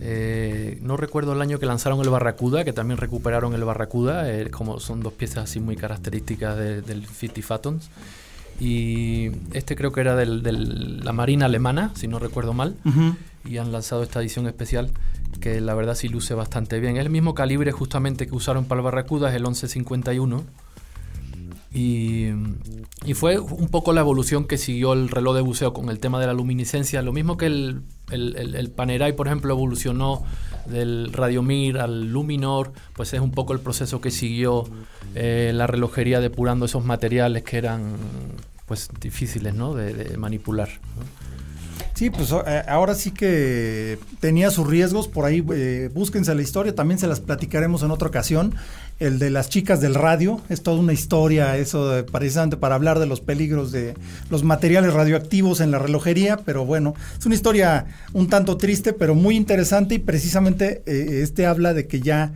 Eh, 0.00 0.78
no 0.82 0.96
recuerdo 0.96 1.32
el 1.32 1.40
año 1.40 1.58
que 1.58 1.66
lanzaron 1.66 2.00
el 2.00 2.10
Barracuda, 2.10 2.64
que 2.64 2.72
también 2.72 2.98
recuperaron 2.98 3.54
el 3.54 3.64
Barracuda, 3.64 4.30
eh, 4.30 4.50
como 4.50 4.80
son 4.80 5.00
dos 5.00 5.12
piezas 5.12 5.44
así 5.44 5.60
muy 5.60 5.76
características 5.76 6.56
del 6.56 7.06
50 7.06 7.42
Fathoms. 7.42 7.90
Y 8.58 9.30
este 9.52 9.76
creo 9.76 9.92
que 9.92 10.00
era 10.00 10.16
de 10.16 10.26
la 10.26 11.12
Marina 11.12 11.46
Alemana, 11.46 11.90
si 11.94 12.08
no 12.08 12.18
recuerdo 12.18 12.54
mal. 12.54 12.76
Y 13.44 13.58
han 13.58 13.70
lanzado 13.70 14.02
esta 14.02 14.20
edición 14.20 14.46
especial 14.46 14.90
que 15.40 15.60
la 15.60 15.74
verdad 15.74 15.94
sí 15.94 16.08
luce 16.08 16.34
bastante 16.34 16.80
bien. 16.80 16.96
Es 16.96 17.04
el 17.04 17.10
mismo 17.10 17.34
calibre 17.34 17.72
justamente 17.72 18.26
que 18.26 18.34
usaron 18.34 18.64
para 18.64 18.80
el 18.80 18.84
Barracuda, 18.84 19.28
es 19.28 19.36
el 19.36 19.42
1151. 19.42 20.44
Y, 21.76 22.32
y, 23.04 23.12
fue 23.12 23.38
un 23.38 23.68
poco 23.68 23.92
la 23.92 24.00
evolución 24.00 24.46
que 24.46 24.56
siguió 24.56 24.94
el 24.94 25.10
reloj 25.10 25.34
de 25.34 25.42
buceo 25.42 25.74
con 25.74 25.90
el 25.90 25.98
tema 25.98 26.18
de 26.18 26.26
la 26.26 26.32
luminiscencia. 26.32 27.02
Lo 27.02 27.12
mismo 27.12 27.36
que 27.36 27.44
el, 27.44 28.72
Panerai, 28.74 29.14
por 29.14 29.26
ejemplo, 29.26 29.52
evolucionó 29.52 30.24
del 30.64 31.12
Radiomir 31.12 31.76
al 31.76 32.10
Luminor, 32.10 32.72
pues 32.94 33.12
es 33.12 33.20
un 33.20 33.30
poco 33.30 33.52
el 33.52 33.60
proceso 33.60 34.00
que 34.00 34.10
siguió 34.10 34.64
eh, 35.14 35.50
la 35.52 35.66
relojería 35.66 36.20
depurando 36.20 36.64
esos 36.64 36.82
materiales 36.82 37.42
que 37.42 37.58
eran 37.58 37.96
pues 38.64 38.88
difíciles 38.98 39.54
¿no? 39.54 39.74
de, 39.74 40.16
manipular. 40.16 40.70
Sí, 41.92 42.08
pues 42.08 42.32
eh, 42.46 42.62
ahora 42.68 42.94
sí 42.94 43.10
que 43.10 43.98
tenía 44.20 44.50
sus 44.50 44.66
riesgos, 44.66 45.08
por 45.08 45.26
ahí 45.26 45.44
eh, 45.52 45.90
búsquense 45.92 46.34
la 46.34 46.42
historia, 46.42 46.74
también 46.74 46.98
se 46.98 47.06
las 47.06 47.20
platicaremos 47.20 47.82
en 47.82 47.90
otra 47.90 48.08
ocasión. 48.08 48.54
El 48.98 49.18
de 49.18 49.30
las 49.30 49.48
chicas 49.50 49.80
del 49.80 49.94
radio, 49.94 50.40
es 50.48 50.62
toda 50.62 50.80
una 50.80 50.92
historia, 50.92 51.56
eso 51.58 52.04
precisamente 52.10 52.56
para 52.56 52.74
hablar 52.74 52.98
de 52.98 53.06
los 53.06 53.20
peligros 53.20 53.72
de 53.72 53.94
los 54.30 54.42
materiales 54.42 54.94
radioactivos 54.94 55.60
en 55.60 55.70
la 55.70 55.78
relojería, 55.78 56.38
pero 56.38 56.64
bueno, 56.64 56.94
es 57.18 57.26
una 57.26 57.34
historia 57.34 57.86
un 58.14 58.28
tanto 58.28 58.56
triste, 58.56 58.92
pero 58.92 59.14
muy 59.14 59.36
interesante 59.36 59.96
y 59.96 59.98
precisamente 59.98 60.82
eh, 60.86 61.20
este 61.22 61.46
habla 61.46 61.74
de 61.74 61.86
que 61.86 62.00
ya 62.00 62.32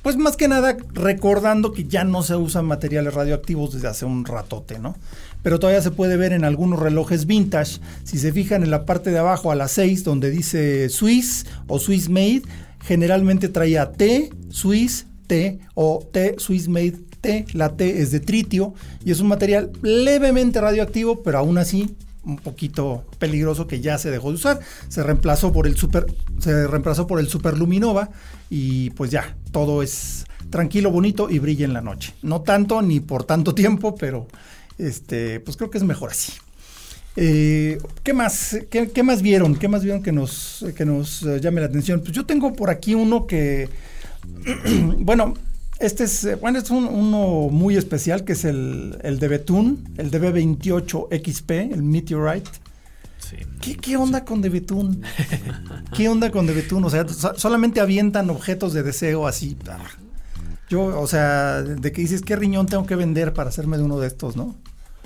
pues 0.00 0.16
más 0.16 0.38
que 0.38 0.48
nada 0.48 0.74
recordando 0.94 1.72
que 1.72 1.84
ya 1.84 2.02
no 2.02 2.22
se 2.22 2.34
usan 2.34 2.64
materiales 2.64 3.12
radioactivos 3.12 3.74
desde 3.74 3.88
hace 3.88 4.06
un 4.06 4.24
ratote, 4.24 4.78
¿no? 4.78 4.96
pero 5.42 5.58
todavía 5.58 5.82
se 5.82 5.90
puede 5.90 6.16
ver 6.16 6.32
en 6.32 6.44
algunos 6.44 6.78
relojes 6.78 7.26
vintage. 7.26 7.80
Si 8.04 8.18
se 8.18 8.32
fijan 8.32 8.62
en 8.62 8.70
la 8.70 8.86
parte 8.86 9.10
de 9.10 9.18
abajo 9.18 9.50
a 9.50 9.54
las 9.54 9.72
6 9.72 10.04
donde 10.04 10.30
dice 10.30 10.88
Swiss 10.88 11.46
o 11.66 11.78
Swiss 11.78 12.08
Made, 12.08 12.42
generalmente 12.80 13.48
traía 13.48 13.92
T, 13.92 14.30
Swiss, 14.50 15.06
T 15.26 15.60
o 15.74 16.06
T, 16.12 16.36
Swiss 16.38 16.68
Made 16.68 16.98
T. 17.20 17.46
La 17.52 17.76
T 17.76 18.00
es 18.00 18.10
de 18.10 18.20
tritio 18.20 18.74
y 19.04 19.10
es 19.10 19.20
un 19.20 19.28
material 19.28 19.70
levemente 19.82 20.60
radioactivo, 20.60 21.22
pero 21.22 21.38
aún 21.38 21.58
así 21.58 21.96
un 22.24 22.36
poquito 22.36 23.04
peligroso 23.18 23.66
que 23.66 23.80
ya 23.80 23.98
se 23.98 24.10
dejó 24.10 24.28
de 24.28 24.36
usar. 24.36 24.60
Se 24.88 25.02
reemplazó 25.02 25.52
por 25.52 25.66
el 25.66 25.76
super, 25.76 26.06
se 26.38 26.66
reemplazó 26.66 27.06
por 27.06 27.20
el 27.20 27.28
y 28.50 28.90
pues 28.90 29.10
ya, 29.10 29.36
todo 29.50 29.82
es 29.82 30.24
tranquilo, 30.50 30.90
bonito 30.90 31.30
y 31.30 31.38
brilla 31.38 31.64
en 31.64 31.72
la 31.72 31.80
noche. 31.80 32.14
No 32.22 32.42
tanto 32.42 32.82
ni 32.82 33.00
por 33.00 33.24
tanto 33.24 33.54
tiempo, 33.56 33.94
pero 33.94 34.26
este, 34.78 35.40
pues 35.40 35.56
creo 35.56 35.70
que 35.70 35.78
es 35.78 35.84
mejor 35.84 36.10
así. 36.10 36.32
Eh, 37.16 37.78
¿Qué 38.02 38.14
más? 38.14 38.56
Qué, 38.70 39.02
más 39.02 39.20
vieron? 39.20 39.54
¿Qué 39.56 39.68
más 39.68 39.82
vieron 39.82 40.02
que 40.02 40.12
nos, 40.12 40.64
que 40.76 40.84
nos 40.86 41.22
eh, 41.24 41.40
llame 41.40 41.60
la 41.60 41.66
atención? 41.66 42.00
Pues 42.00 42.12
yo 42.12 42.24
tengo 42.24 42.54
por 42.54 42.70
aquí 42.70 42.94
uno 42.94 43.26
que, 43.26 43.68
bueno, 44.98 45.34
este 45.78 46.04
es, 46.04 46.24
eh, 46.24 46.36
bueno, 46.36 46.58
es 46.58 46.70
uno 46.70 47.48
muy 47.50 47.76
especial 47.76 48.24
que 48.24 48.32
es 48.34 48.44
el, 48.44 48.98
el 49.02 49.18
de 49.18 49.28
Betún, 49.28 49.92
el 49.98 50.10
DB28XP, 50.10 51.72
el 51.72 51.82
Meteorite. 51.82 52.50
Sí. 53.18 53.36
¿Qué, 53.80 53.96
onda 53.96 54.24
con 54.24 54.42
Betún? 54.42 55.02
¿Qué 55.96 56.08
onda 56.08 56.30
con 56.30 56.46
Betún? 56.54 56.84
O 56.84 56.90
sea, 56.90 57.06
solamente 57.08 57.80
avientan 57.80 58.30
objetos 58.30 58.72
de 58.72 58.82
deseo 58.82 59.26
así. 59.26 59.56
Yo, 60.68 61.00
o 61.00 61.06
sea, 61.06 61.62
de 61.62 61.92
que 61.92 62.00
dices, 62.02 62.22
¿qué 62.22 62.36
riñón 62.36 62.66
tengo 62.66 62.86
que 62.86 62.96
vender 62.96 63.32
para 63.32 63.48
hacerme 63.50 63.76
de 63.76 63.84
uno 63.84 63.98
de 63.98 64.08
estos, 64.08 64.36
no? 64.36 64.56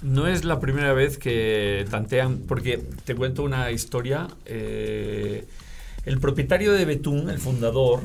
No 0.02 0.26
es 0.26 0.44
la 0.44 0.60
primera 0.60 0.92
vez 0.92 1.18
que 1.18 1.86
tantean, 1.90 2.38
porque 2.46 2.82
te 3.04 3.14
cuento 3.14 3.42
una 3.42 3.70
historia. 3.70 4.28
Eh, 4.44 5.46
el 6.06 6.18
propietario 6.20 6.72
de 6.72 6.84
Betún, 6.84 7.28
el 7.30 7.38
fundador, 7.38 8.00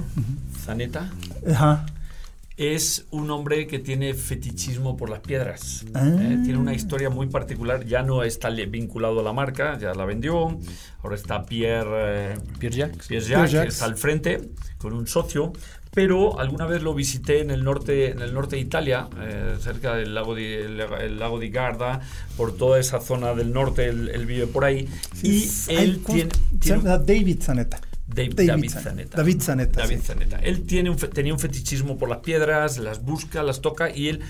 Zaneta, 0.59 1.11
es 2.57 3.05
un 3.11 3.31
hombre 3.31 3.67
que 3.67 3.79
tiene 3.79 4.13
fetichismo 4.13 4.97
por 4.97 5.09
las 5.09 5.19
piedras. 5.19 5.85
Ah. 5.93 6.05
Eh, 6.05 6.39
tiene 6.43 6.57
una 6.57 6.73
historia 6.73 7.09
muy 7.09 7.27
particular. 7.27 7.85
Ya 7.85 8.01
no 8.01 8.23
está 8.23 8.49
vinculado 8.49 9.19
a 9.19 9.23
la 9.23 9.33
marca, 9.33 9.77
ya 9.77 9.93
la 9.93 10.05
vendió. 10.05 10.59
Ahora 11.03 11.15
está 11.15 11.45
Pierre, 11.45 12.33
eh, 12.33 12.37
Pierre 12.59 12.75
Jacques, 12.75 13.07
Pierre 13.07 13.25
Jacques, 13.25 13.61
que 13.61 13.67
está 13.67 13.85
al 13.85 13.97
frente 13.97 14.49
con 14.77 14.93
un 14.93 15.07
socio 15.07 15.53
pero 15.93 16.39
alguna 16.39 16.65
vez 16.65 16.81
lo 16.81 16.93
visité 16.93 17.41
en 17.41 17.51
el 17.51 17.63
norte, 17.63 18.11
en 18.11 18.21
el 18.21 18.33
norte 18.33 18.55
de 18.55 18.61
Italia, 18.61 19.09
eh, 19.19 19.57
cerca 19.59 19.95
del 19.95 20.15
lago 20.15 20.35
de, 20.35 20.63
el, 20.63 21.19
lago 21.19 21.37
di 21.37 21.49
Garda, 21.49 21.99
por 22.37 22.55
toda 22.55 22.79
esa 22.79 23.01
zona 23.01 23.33
del 23.33 23.51
norte, 23.51 23.87
él, 23.87 24.25
vive 24.25 24.47
por 24.47 24.63
ahí. 24.63 24.87
y 25.21 25.49
él 25.67 26.01
tiene, 26.61 26.81
David 26.83 27.41
Zanetta. 27.41 27.81
David, 28.13 28.33
David, 28.47 28.69
Zanetta. 28.69 29.17
David 29.17 29.41
Zanetta. 29.41 29.81
David 29.81 29.99
Zanetta. 30.01 30.39
Él 30.39 30.63
tiene 30.63 30.89
un, 30.89 30.97
tenía 30.97 31.33
un 31.33 31.39
fetichismo 31.39 31.97
por 31.97 32.09
las 32.09 32.19
piedras, 32.19 32.77
las 32.77 33.03
busca, 33.03 33.41
las 33.43 33.61
toca 33.61 33.95
y 33.95 34.09
él, 34.09 34.21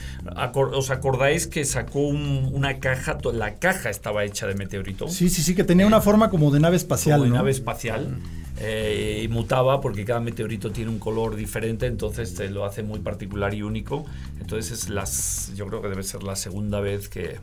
¿os 0.54 0.90
acordáis 0.92 1.48
que 1.48 1.66
sacó 1.66 2.00
una 2.00 2.80
caja? 2.80 3.18
La 3.34 3.58
caja 3.60 3.90
estaba 3.90 4.24
hecha 4.24 4.48
de 4.48 4.56
meteorito. 4.56 5.08
Sí, 5.08 5.30
sí, 5.30 5.42
sí, 5.42 5.56
que 5.56 5.64
tenía 5.64 5.88
una 5.88 6.02
forma 6.02 6.30
como 6.30 6.52
de 6.52 6.60
nave 6.60 6.78
espacial. 6.78 7.20
Como 7.20 7.32
de 7.32 7.38
nave 7.38 7.52
espacial. 7.52 8.20
Eh, 8.64 9.22
y 9.24 9.28
mutaba 9.28 9.82
porque 9.82 10.06
cada 10.06 10.20
meteorito 10.20 10.72
tiene 10.72 10.92
un 10.92 11.00
color 11.00 11.36
diferente, 11.36 11.88
entonces 11.88 12.36
te 12.36 12.48
lo 12.52 12.64
hace 12.64 12.84
muy 12.84 13.00
particular 13.00 13.56
y 13.56 13.64
único. 13.64 14.06
Entonces 14.40 14.72
es 14.72 14.90
las, 14.90 15.52
yo 15.56 15.66
creo 15.68 15.82
que 15.82 15.88
debe 15.88 16.04
ser 16.04 16.22
la 16.22 16.36
segunda 16.36 16.80
vez 16.80 17.10
que, 17.10 17.40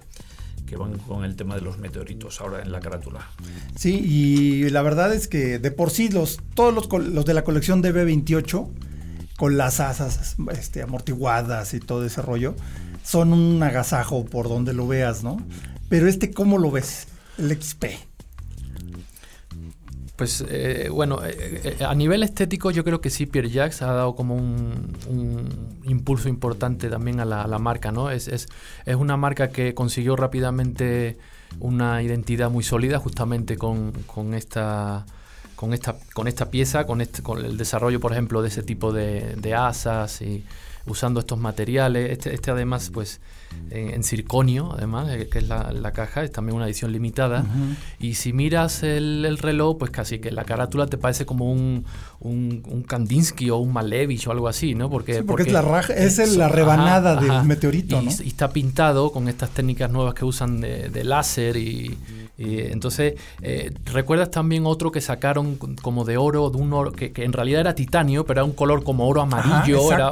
que 0.68 0.76
van 0.76 0.98
con 0.98 1.25
el 1.25 1.34
tema 1.34 1.54
de 1.54 1.62
los 1.62 1.78
meteoritos 1.78 2.40
ahora 2.40 2.62
en 2.62 2.70
la 2.70 2.80
carátula. 2.80 3.28
Sí, 3.76 3.98
y 4.04 4.70
la 4.70 4.82
verdad 4.82 5.12
es 5.14 5.28
que 5.28 5.58
de 5.58 5.70
por 5.70 5.90
sí 5.90 6.08
los, 6.08 6.40
todos 6.54 6.75
los, 6.75 6.88
los 7.08 7.25
de 7.25 7.34
la 7.34 7.42
colección 7.42 7.82
de 7.82 7.94
B28, 7.94 8.68
con 9.37 9.56
las 9.56 9.80
asas 9.80 10.37
este, 10.52 10.82
amortiguadas 10.82 11.72
y 11.75 11.80
todo 11.80 12.04
ese 12.04 12.22
rollo, 12.22 12.54
son 13.02 13.32
un 13.32 13.62
agasajo 13.62 14.25
por 14.25 14.48
donde 14.48 14.75
lo 14.75 14.87
veas, 14.87 15.22
¿no? 15.22 15.40
Pero 15.88 16.06
este, 16.06 16.32
¿cómo 16.32 16.58
lo 16.58 16.70
ves? 16.70 17.06
El 17.38 17.50
XP. 17.50 17.84
Pues 20.18 20.44
eh, 20.48 20.88
bueno, 20.90 21.25
eh, 21.25 21.76
eh, 21.78 21.84
a 21.84 21.94
nivel 21.94 22.25
estético 22.25 22.72
yo 22.72 22.82
creo 22.82 23.00
que 23.00 23.08
sí, 23.08 23.25
Pierre 23.26 23.50
Jacques 23.50 23.82
ha 23.82 23.92
dado 23.92 24.16
como 24.16 24.34
un, 24.34 25.78
impulso 25.84 26.28
importante 26.28 26.90
también 26.90 27.20
a 27.20 27.25
la, 27.25 27.58
marca, 27.60 27.92
¿no? 27.92 28.10
Es, 28.10 28.26
es, 28.26 28.48
es, 28.84 28.96
una 28.96 29.16
marca 29.16 29.50
que 29.50 29.75
consiguió 29.75 30.16
rápidamente 30.16 31.18
una 31.60 32.02
identidad 32.02 32.50
muy 32.50 32.64
sólida 32.64 32.98
justamente 32.98 33.56
con, 33.56 33.92
con 34.06 34.34
esta... 34.34 35.06
Con 35.54 35.75
esta, 35.75 35.96
con 36.14 36.28
esta 36.28 36.52
pieza, 36.52 36.87
con, 36.87 37.00
este, 37.00 37.20
con 37.20 37.44
el 37.44 37.56
desarrollo, 37.56 37.98
por 37.98 38.12
ejemplo, 38.12 38.42
de 38.42 38.48
ese 38.48 38.62
tipo 38.62 38.92
de, 38.92 39.34
de 39.34 39.54
asas 39.54 40.22
y 40.22 40.44
usando 40.87 41.18
estos 41.18 41.37
materiales. 41.37 42.12
Este, 42.12 42.32
este 42.32 42.52
además, 42.52 42.90
pues, 42.94 43.20
en, 43.71 44.02
circonio, 44.02 44.73
además, 44.73 45.09
que 45.31 45.38
es 45.38 45.49
la, 45.49 45.93
caja, 45.93 46.25
es 46.25 46.33
también 46.33 46.57
una 46.57 46.67
edición 46.67 46.93
limitada. 46.93 47.45
Y 47.99 48.14
si 48.14 48.33
miras 48.33 48.83
el, 48.83 49.38
reloj, 49.38 49.78
pues 49.78 49.90
casi 49.90 50.19
que 50.19 50.31
la 50.31 50.45
carátula 50.45 50.87
te 50.87 50.97
parece 50.97 51.26
como 51.26 51.50
un, 51.52 51.85
un, 52.21 52.85
Kandinsky 52.87 53.50
o 53.50 53.57
un 53.59 53.73
Malevich 53.73 54.26
o 54.26 54.31
algo 54.31 54.49
así, 54.49 54.75
¿no? 54.75 54.90
Porque, 54.90 55.23
porque, 55.23 55.45
es 55.45 55.52
la 55.52 55.62
raja, 55.62 55.93
es 55.95 56.37
la 56.37 56.49
rebanada 56.49 57.17
del 57.17 57.45
meteorito, 57.45 58.00
y, 58.00 58.05
¿no? 58.05 58.11
Y 58.11 58.28
está 58.28 58.50
pintado 58.50 59.12
con 59.12 59.28
estas 59.28 59.50
técnicas 59.50 59.90
nuevas 59.90 60.14
que 60.14 60.25
usan 60.25 60.61
de, 60.61 61.05
láser 61.05 61.57
y, 61.57 61.97
entonces, 62.40 63.14
eh, 63.43 63.73
¿recuerdas 63.87 64.31
también 64.31 64.64
otro 64.64 64.93
que 64.93 65.00
sacaron 65.00 65.57
como 65.57 66.05
de 66.05 66.17
oro, 66.17 66.50
de 66.50 66.59
un 66.59 66.73
oro, 66.73 66.93
que, 66.93 67.12
en 67.17 67.33
realidad 67.33 67.62
era 67.62 67.75
titanio, 67.75 68.25
pero 68.25 68.40
era 68.40 68.45
un 68.45 68.52
color 68.52 68.85
como 68.85 69.09
oro 69.09 69.23
amarillo? 69.23 69.93
era 69.93 70.11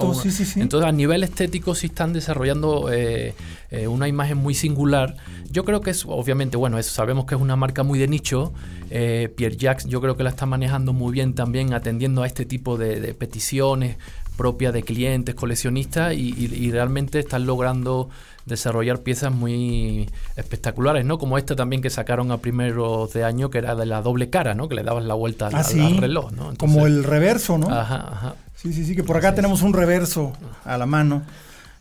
Entonces, 0.56 0.88
a 0.88 0.92
nivel 0.92 1.22
estético 1.22 1.74
sí 1.76 1.86
están 1.86 2.12
desarrollando 2.12 2.92
eh, 2.92 3.25
eh, 3.70 3.88
una 3.88 4.08
imagen 4.08 4.38
muy 4.38 4.54
singular. 4.54 5.16
Yo 5.50 5.64
creo 5.64 5.80
que 5.80 5.90
es, 5.90 6.04
obviamente, 6.06 6.56
bueno, 6.56 6.82
sabemos 6.82 7.26
que 7.26 7.34
es 7.34 7.40
una 7.40 7.56
marca 7.56 7.82
muy 7.82 7.98
de 7.98 8.08
nicho. 8.08 8.52
Eh, 8.90 9.32
Pierre 9.34 9.56
Jacques 9.56 9.86
yo 9.86 10.00
creo 10.00 10.16
que 10.16 10.22
la 10.22 10.30
está 10.30 10.46
manejando 10.46 10.92
muy 10.92 11.12
bien 11.12 11.34
también, 11.34 11.74
atendiendo 11.74 12.22
a 12.22 12.26
este 12.26 12.44
tipo 12.44 12.76
de, 12.76 13.14
peticiones 13.14 13.96
propia 14.36 14.70
de 14.70 14.82
clientes, 14.82 15.34
coleccionistas 15.34 16.12
y, 16.14 16.70
realmente 16.70 17.20
están 17.20 17.46
logrando 17.46 18.10
desarrollar 18.44 19.00
piezas 19.00 19.32
muy 19.32 20.08
espectaculares, 20.36 21.04
¿no? 21.04 21.18
Como 21.18 21.38
esta 21.38 21.56
también 21.56 21.82
que 21.82 21.90
sacaron 21.90 22.30
a 22.30 22.38
primeros 22.38 23.12
de 23.12 23.24
año, 23.24 23.50
que 23.50 23.58
era 23.58 23.74
de 23.74 23.86
la 23.86 24.02
doble 24.02 24.30
cara, 24.30 24.54
¿no? 24.54 24.68
Que 24.68 24.74
le 24.74 24.82
dabas 24.82 25.04
la 25.04 25.14
vuelta 25.14 25.48
ah, 25.52 25.62
al, 25.62 25.96
reloj, 25.96 26.32
¿no? 26.32 26.54
Como 26.56 26.86
el 26.86 27.02
reverso, 27.02 27.58
¿no? 27.58 27.70
Ajá, 27.70 28.08
ajá. 28.12 28.34
Sí, 28.54 28.72
sí, 28.72 28.84
sí, 28.84 28.94
que 28.94 29.02
por 29.02 29.16
acá 29.16 29.34
tenemos 29.34 29.62
un 29.62 29.72
reverso 29.72 30.32
a 30.64 30.78
la 30.78 30.86
mano 30.86 31.22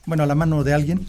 bueno, 0.06 0.24
a 0.24 0.26
la 0.26 0.36
mano 0.36 0.64
de 0.64 0.74
alguien. 0.74 1.08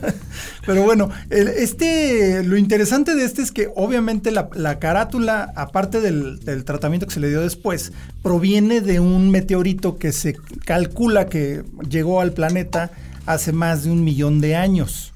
Pero 0.66 0.82
bueno, 0.82 1.10
este, 1.30 2.42
lo 2.42 2.56
interesante 2.56 3.14
de 3.14 3.24
este 3.24 3.42
es 3.42 3.52
que 3.52 3.68
obviamente 3.74 4.30
la, 4.30 4.78
carátula, 4.78 5.52
aparte 5.54 6.00
del, 6.00 6.64
tratamiento 6.64 7.06
que 7.06 7.14
se 7.14 7.20
le 7.20 7.28
dio 7.28 7.40
después, 7.40 7.92
proviene 8.22 8.80
de 8.80 8.98
un 9.00 9.30
meteorito 9.30 9.96
que 9.96 10.12
se 10.12 10.34
calcula 10.64 11.26
que 11.26 11.62
llegó 11.88 12.20
al 12.20 12.32
planeta 12.32 12.90
hace 13.26 13.52
más 13.52 13.84
de 13.84 13.90
un 13.90 14.02
millón 14.02 14.40
de 14.40 14.56
años. 14.56 15.12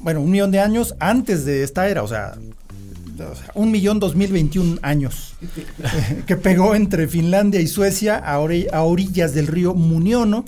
Bueno, 0.00 0.20
un 0.20 0.30
millón 0.30 0.50
de 0.50 0.60
años 0.60 0.94
antes 0.98 1.44
de 1.44 1.62
esta 1.62 1.88
era, 1.88 2.02
o 2.02 2.08
sea, 2.08 2.34
un 3.54 3.70
millón 3.70 3.98
dos 3.98 4.14
mil 4.14 4.32
veintiún 4.32 4.78
años, 4.82 5.34
que 6.26 6.36
pegó 6.36 6.74
entre 6.74 7.08
Finlandia 7.08 7.60
y 7.60 7.66
Suecia 7.66 8.16
a, 8.16 8.38
orillas 8.38 9.34
del 9.34 9.46
río 9.46 9.74
Muniono 9.74 10.44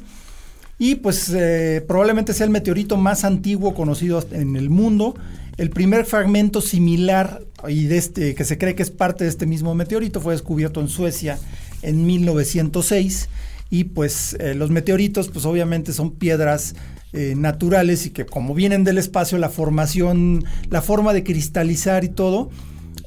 y 0.81 0.95
pues 0.95 1.31
eh, 1.37 1.85
probablemente 1.87 2.33
sea 2.33 2.47
el 2.47 2.51
meteorito 2.51 2.97
más 2.97 3.25
antiguo 3.25 3.75
conocido 3.75 4.27
en 4.33 4.57
el 4.57 4.71
mundo. 4.71 5.15
El 5.59 5.69
primer 5.69 6.07
fragmento 6.07 6.63
similar 6.63 7.43
y 7.69 7.85
de 7.85 7.99
este, 7.99 8.35
que 8.35 8.47
se 8.47 8.57
cree 8.57 8.75
que 8.75 8.83
es 8.83 8.91
parte 8.91 9.25
de 9.25 9.31
este 9.31 9.45
mismo 9.45 9.75
meteorito 9.75 10.23
fue 10.23 10.33
descubierto 10.33 10.81
en 10.81 10.89
Suecia 10.89 11.39
en 11.83 12.07
1906 12.07 13.29
y 13.69 13.85
pues 13.85 14.39
eh, 14.41 14.55
los 14.55 14.71
meteoritos 14.71 15.29
pues 15.29 15.45
obviamente 15.45 15.93
son 15.93 16.13
piedras 16.13 16.75
eh, 17.13 17.35
naturales 17.37 18.07
y 18.07 18.11
que 18.11 18.25
como 18.25 18.55
vienen 18.55 18.83
del 18.83 18.97
espacio 18.97 19.37
la 19.37 19.51
formación, 19.51 20.47
la 20.71 20.81
forma 20.81 21.13
de 21.13 21.25
cristalizar 21.25 22.05
y 22.05 22.09
todo 22.09 22.49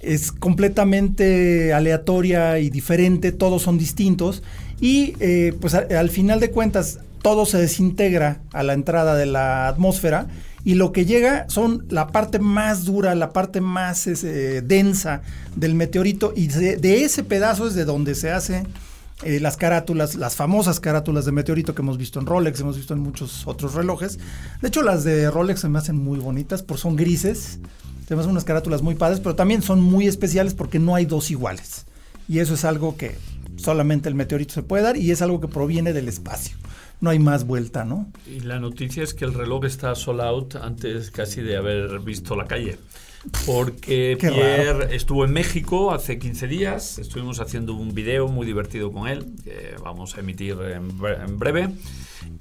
es 0.04 0.32
completamente 0.32 1.74
aleatoria 1.74 2.60
y 2.60 2.70
diferente, 2.70 3.32
todos 3.32 3.64
son 3.64 3.80
distintos. 3.80 4.44
Y 4.80 5.14
pues 5.62 5.74
al 5.76 6.10
final 6.10 6.42
de 6.42 6.52
cuentas 6.52 7.00
todo 7.24 7.46
se 7.48 7.58
desintegra 7.58 8.42
a 8.52 8.62
la 8.62 8.74
entrada 8.74 9.16
de 9.16 9.26
la 9.26 9.68
atmósfera 9.68 10.28
y 10.66 10.76
lo 10.76 10.92
que 10.92 11.06
llega 11.06 11.46
son 11.50 11.86
la 11.90 12.08
parte 12.08 12.38
más 12.38 12.84
dura, 12.84 13.16
la 13.16 13.32
parte 13.32 13.62
más 13.62 14.08
densa 14.64 15.22
del 15.56 15.74
meteorito 15.74 16.34
y 16.36 16.48
de, 16.48 17.04
ese 17.04 17.24
pedazo 17.24 17.68
es 17.68 17.76
de 17.76 17.86
donde 17.86 18.14
se 18.14 18.30
hacen 18.30 18.68
eh, 19.24 19.40
las 19.40 19.56
carátulas, 19.56 20.16
las 20.16 20.36
famosas 20.36 20.82
carátulas 20.82 21.24
de 21.24 21.32
meteorito 21.32 21.74
que 21.74 21.82
hemos 21.82 21.98
visto 21.98 22.20
en 22.20 22.26
Rolex, 22.26 22.60
hemos 22.60 22.76
visto 22.76 22.94
en 22.94 23.00
muchos 23.00 23.48
otros 23.48 23.74
relojes. 23.74 24.20
De 24.62 24.68
hecho, 24.68 24.84
las 24.84 25.06
de 25.06 25.32
Rolex 25.32 25.62
se 25.62 25.70
me 25.70 25.80
hacen 25.80 25.96
muy 25.98 26.20
bonitas 26.20 26.62
porque 26.62 26.82
son 26.82 26.98
grises, 26.98 27.60
tenemos 28.06 28.28
unas 28.28 28.44
carátulas 28.44 28.82
muy 28.82 28.96
padres, 28.96 29.22
pero 29.22 29.36
también 29.36 29.62
son 29.62 29.80
muy 29.80 30.08
especiales 30.08 30.54
porque 30.54 30.78
no 30.78 30.94
hay 30.96 31.06
dos 31.06 31.32
iguales. 31.32 31.86
Y 32.28 32.40
eso 32.40 32.54
es 32.54 32.66
algo 32.66 32.98
que 32.98 33.16
solamente 33.56 34.10
el 34.10 34.16
meteorito 34.16 34.54
se 34.54 34.64
puede 34.64 34.84
dar 34.84 34.98
y 34.98 35.12
es 35.12 35.22
algo 35.22 35.40
que 35.40 35.48
proviene 35.48 35.94
del 35.94 36.10
espacio 36.10 36.58
no 37.04 37.10
hay 37.10 37.20
más 37.20 37.46
vuelta, 37.46 37.84
¿no? 37.84 38.10
Y 38.26 38.40
la 38.40 38.60
noticia 38.60 39.04
es 39.04 39.14
que 39.14 39.26
el 39.26 39.34
reloj 39.34 39.66
está 39.66 39.94
sold 39.94 40.22
out 40.22 40.56
antes 40.56 41.12
casi 41.12 41.42
de 41.42 41.58
haber 41.58 42.00
visto 42.00 42.36
la 42.38 42.46
calle. 42.46 42.78
Porque 43.46 44.18
Pierre 44.20 44.96
estuvo 44.96 45.26
en 45.26 45.32
México 45.32 45.94
hace 45.94 46.18
15 46.18 46.48
días, 46.48 47.00
estuvimos 47.00 47.40
haciendo 47.40 47.74
un 47.74 47.94
video 47.94 48.28
muy 48.28 48.46
divertido 48.46 48.92
con 48.92 49.08
él, 49.08 49.26
que 49.44 49.76
vamos 49.84 50.16
a 50.16 50.22
emitir 50.22 50.58
en, 50.62 51.38
breve. 51.38 51.70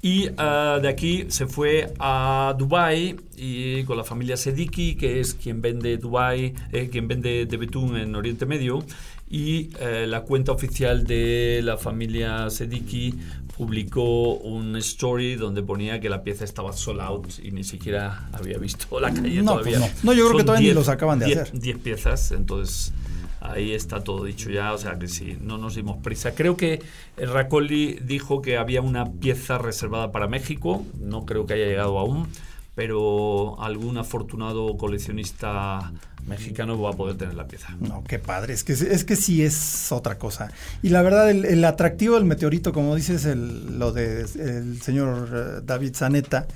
Y 0.01 0.29
ah, 0.37 0.79
de 0.81 0.87
aquí 0.87 1.25
se 1.29 1.45
fue 1.45 1.93
a 1.99 2.55
Dubai 2.57 3.17
y 3.35 3.83
con 3.83 3.97
la 3.97 4.03
familia 4.03 4.37
Sediki, 4.37 4.95
que 4.95 5.19
es 5.19 5.33
quien 5.33 5.61
vende 5.61 5.97
Dubai, 5.97 6.53
eh, 6.71 6.89
quien 6.89 7.07
vende 7.07 7.45
de 7.45 7.57
Betún 7.57 7.97
en 7.97 8.15
Oriente 8.15 8.45
Medio. 8.45 8.83
Y 9.29 9.71
eh, 9.79 10.05
la 10.07 10.21
cuenta 10.21 10.51
oficial 10.51 11.05
de 11.05 11.61
la 11.63 11.77
familia 11.77 12.49
Sediki 12.49 13.15
publicó 13.57 14.33
un 14.35 14.75
story 14.77 15.35
donde 15.35 15.61
ponía 15.61 15.99
que 15.99 16.09
la 16.09 16.23
pieza 16.23 16.43
estaba 16.43 16.73
sold 16.73 17.01
out 17.01 17.27
y 17.41 17.51
ni 17.51 17.63
siquiera 17.63 18.27
había 18.31 18.57
visto 18.57 18.99
la 18.99 19.13
calle 19.13 19.41
no, 19.41 19.53
todavía. 19.53 19.79
Pues 19.79 20.03
no. 20.03 20.13
yo 20.13 20.25
creo 20.27 20.37
que 20.37 20.43
todavía 20.43 20.69
ni 20.69 20.73
los 20.73 20.89
acaban 20.89 21.19
de 21.19 21.25
hacer. 21.25 21.51
10 21.53 21.77
piezas, 21.79 22.31
entonces 22.31 22.93
ahí 23.41 23.73
está 23.73 24.03
todo 24.03 24.23
dicho 24.23 24.49
ya, 24.49 24.73
o 24.73 24.77
sea 24.77 24.97
que 24.97 25.07
sí, 25.07 25.37
no 25.41 25.57
nos 25.57 25.75
dimos 25.75 25.97
prisa. 25.97 26.33
Creo 26.33 26.57
que 26.57 26.81
Racoli 27.17 27.99
dijo 28.01 28.41
que 28.41 28.57
había 28.57 28.81
una 28.81 29.11
pieza 29.11 29.57
reservada 29.57 30.11
para 30.11 30.27
México, 30.27 30.83
no 30.99 31.25
creo 31.25 31.45
que 31.45 31.53
haya 31.53 31.65
llegado 31.65 31.99
aún, 31.99 32.27
pero 32.75 33.61
algún 33.61 33.97
afortunado 33.97 34.77
coleccionista 34.77 35.91
mexicano 36.25 36.79
va 36.81 36.91
a 36.91 36.93
poder 36.93 37.17
tener 37.17 37.35
la 37.35 37.47
pieza. 37.47 37.75
No, 37.79 38.03
qué 38.03 38.17
padre, 38.17 38.53
es 38.53 38.63
que, 38.63 38.73
es 38.73 39.03
que 39.03 39.15
sí 39.15 39.43
es 39.43 39.91
otra 39.91 40.17
cosa. 40.17 40.51
Y 40.81 40.89
la 40.89 41.01
verdad, 41.01 41.29
el, 41.29 41.63
atractivo 41.65 42.15
del 42.15 42.25
meteorito, 42.25 42.73
como 42.73 42.95
dices, 42.95 43.25
el, 43.25 43.77
lo 43.77 43.91
del 43.91 44.81
señor 44.81 45.29
eh, 45.33 45.61
David 45.63 45.95
Zaneta, 45.95 46.47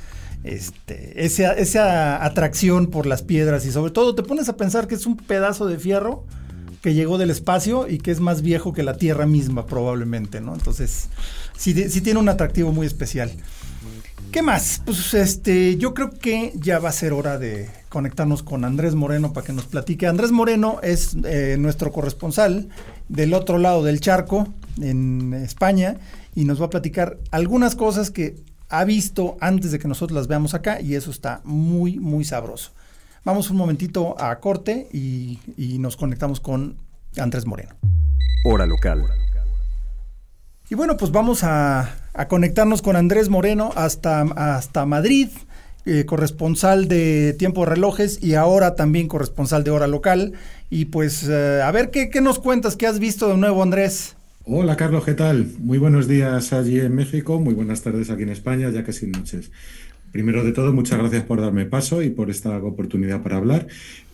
este, 0.43 1.25
esa, 1.25 2.23
atracción 2.23 2.87
por 2.87 3.05
las 3.05 3.21
piedras 3.21 3.65
y 3.65 3.71
sobre 3.71 3.91
todo 3.91 4.15
te 4.15 4.23
pones 4.23 4.49
a 4.49 4.55
pensar 4.55 4.87
que 4.87 4.95
es 4.95 5.05
un 5.05 5.17
pedazo 5.17 5.65
de 5.67 5.77
fierro 5.77 6.25
que 6.81 6.93
llegó 6.93 7.17
del 7.17 7.31
espacio 7.31 7.87
y 7.87 7.97
que 7.97 8.11
es 8.11 8.19
más 8.19 8.43
viejo 8.43 8.71
que 8.71 8.83
la 8.83 8.97
Tierra 8.97 9.25
misma 9.25 9.65
probablemente, 9.65 10.41
¿no? 10.41 10.53
Entonces, 10.53 11.09
sí 11.57 11.73
tiene 12.01 12.19
un 12.19 12.29
atractivo 12.29 12.71
muy 12.71 12.87
especial. 12.87 13.31
¿Qué 14.31 14.41
más? 14.41 14.81
Pues 14.85 15.13
este, 15.13 15.77
yo 15.77 15.93
creo 15.93 16.11
que 16.11 16.51
ya 16.55 16.79
va 16.79 16.89
a 16.89 16.91
ser 16.91 17.13
hora 17.13 17.37
de 17.37 17.69
conectarnos 17.89 18.43
con 18.43 18.65
Andrés 18.65 18.93
Moreno 18.93 19.33
para 19.33 19.47
que 19.47 19.53
nos 19.53 19.65
platique. 19.65 20.05
Andrés 20.05 20.31
Moreno 20.31 20.79
es 20.83 21.15
eh, 21.23 21.55
nuestro 21.57 21.91
corresponsal 21.91 22.69
del 23.07 23.33
otro 23.33 23.57
lado 23.57 23.83
del 23.83 24.01
charco, 24.01 24.47
en 24.81 25.33
España, 25.33 25.97
y 26.35 26.45
nos 26.45 26.61
va 26.61 26.65
a 26.65 26.69
platicar 26.69 27.17
algunas 27.31 27.75
cosas 27.75 28.11
que 28.11 28.35
ha 28.69 28.83
visto 28.83 29.37
antes 29.39 29.71
de 29.71 29.79
que 29.79 29.87
nosotros 29.87 30.15
las 30.15 30.27
veamos 30.27 30.53
acá, 30.53 30.81
y 30.81 30.95
eso 30.95 31.09
está 31.09 31.41
muy, 31.43 31.97
muy 31.97 32.25
sabroso. 32.25 32.71
Vamos 33.23 33.49
un 33.49 33.57
momentito 33.57 34.21
a 34.21 34.39
corte 34.39 34.87
y, 34.91 35.39
y 35.57 35.79
nos 35.79 35.97
conectamos 35.97 36.39
con 36.39 36.77
Andrés 37.17 37.45
Moreno. 37.45 37.75
Hora 38.45 38.65
local. 38.65 39.03
Y 40.69 40.75
bueno, 40.75 40.97
pues 40.97 41.11
vamos 41.11 41.43
a, 41.43 41.95
conectarnos 42.27 42.81
con 42.81 42.97
Andrés 42.97 43.29
Moreno 43.29 43.71
hasta, 43.75 44.21
hasta 44.21 44.85
Madrid, 44.85 45.29
eh, 45.85 46.03
corresponsal 46.05 46.89
de 46.89 47.33
Tiempo 47.39 47.61
de 47.63 47.71
Relojes 47.71 48.21
y 48.21 48.33
ahora 48.33 48.75
también 48.75 49.07
corresponsal 49.07 49.63
de 49.63 49.71
Hora 49.71 49.87
Local. 49.87 50.33
Y 50.69 50.85
pues 50.85 51.25
eh, 51.29 51.61
a 51.63 51.71
ver 51.71 51.89
¿qué, 51.89 52.09
qué 52.09 52.19
nos 52.19 52.39
cuentas, 52.39 52.75
qué 52.75 52.85
has 52.85 52.99
visto 52.99 53.29
de 53.29 53.37
nuevo, 53.37 53.63
Andrés. 53.63 54.17
Hola 54.43 54.75
Carlos, 54.75 55.05
¿qué? 55.05 55.55
Muy 55.59 55.77
buenos 55.77 56.07
días 56.07 56.51
allí 56.51 56.81
en 56.81 56.95
México, 56.95 57.39
muy 57.39 57.53
buenas 57.53 57.81
tardes 57.81 58.09
aquí 58.09 58.23
en 58.23 58.29
España, 58.29 58.69
ya 58.69 58.83
sin 58.91 59.11
noches. 59.11 59.51
Primero 60.11 60.43
de 60.43 60.51
todo, 60.51 60.73
muchas 60.73 60.99
gracias 60.99 61.23
por 61.23 61.39
darme 61.39 61.65
paso 61.65 62.01
y 62.01 62.09
por 62.09 62.29
esta 62.29 62.57
oportunidad 62.57 63.23
para 63.23 63.37
hablar. 63.37 63.67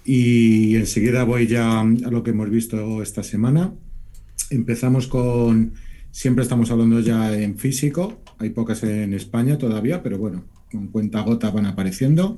Y 0.05 0.75
enseguida 0.75 1.23
voy 1.23 1.47
ya 1.47 1.81
a 1.81 1.85
lo 1.85 2.21
que 2.21 2.31
hemos 2.31 2.51
visto 2.51 3.01
esta 3.01 3.23
semana. 3.23 3.73
Empezamos 4.51 5.07
con 5.07 5.73
Siempre 6.13 6.43
estamos 6.43 6.69
hablando 6.69 6.99
ya 6.99 7.35
en 7.35 7.57
físico, 7.57 8.21
hay 8.37 8.51
pocas 8.51 8.83
en 8.83 9.15
España 9.15 9.57
todavía, 9.57 10.03
pero 10.03 10.19
bueno, 10.19 10.45
con 10.71 10.89
cuenta 10.89 11.21
gota 11.21 11.49
van 11.49 11.65
apareciendo. 11.65 12.37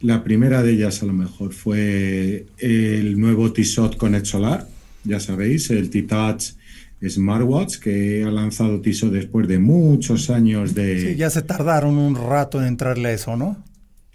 La 0.00 0.24
primera 0.24 0.64
de 0.64 0.72
ellas 0.72 1.00
a 1.04 1.06
lo 1.06 1.12
mejor 1.12 1.52
fue 1.52 2.46
el 2.58 3.20
nuevo 3.20 3.52
Tissot 3.52 3.96
Connect 3.96 4.26
Solar, 4.26 4.66
ya 5.04 5.20
sabéis, 5.20 5.70
el 5.70 5.90
T-Touch 5.90 6.54
Smartwatch 7.08 7.76
que 7.76 8.24
ha 8.24 8.32
lanzado 8.32 8.80
Tissot 8.80 9.12
después 9.12 9.46
de 9.46 9.60
muchos 9.60 10.28
años 10.28 10.74
de... 10.74 11.12
Sí, 11.12 11.16
ya 11.16 11.30
se 11.30 11.42
tardaron 11.42 11.98
un 11.98 12.16
rato 12.16 12.60
en 12.60 12.66
entrarle 12.66 13.10
a 13.10 13.12
eso, 13.12 13.36
¿no? 13.36 13.62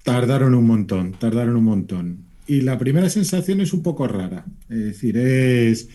Tardaron 0.04 0.54
un 0.56 0.68
montón, 0.68 1.14
tardaron 1.14 1.56
un 1.56 1.64
montón. 1.64 2.26
Y 2.48 2.60
la 2.60 2.78
primera 2.78 3.10
sensación 3.10 3.62
es 3.62 3.72
un 3.72 3.82
poco 3.82 4.10
rara. 4.10 4.44
Es 4.70 4.84
decir, 4.84 5.16
es 5.16 5.88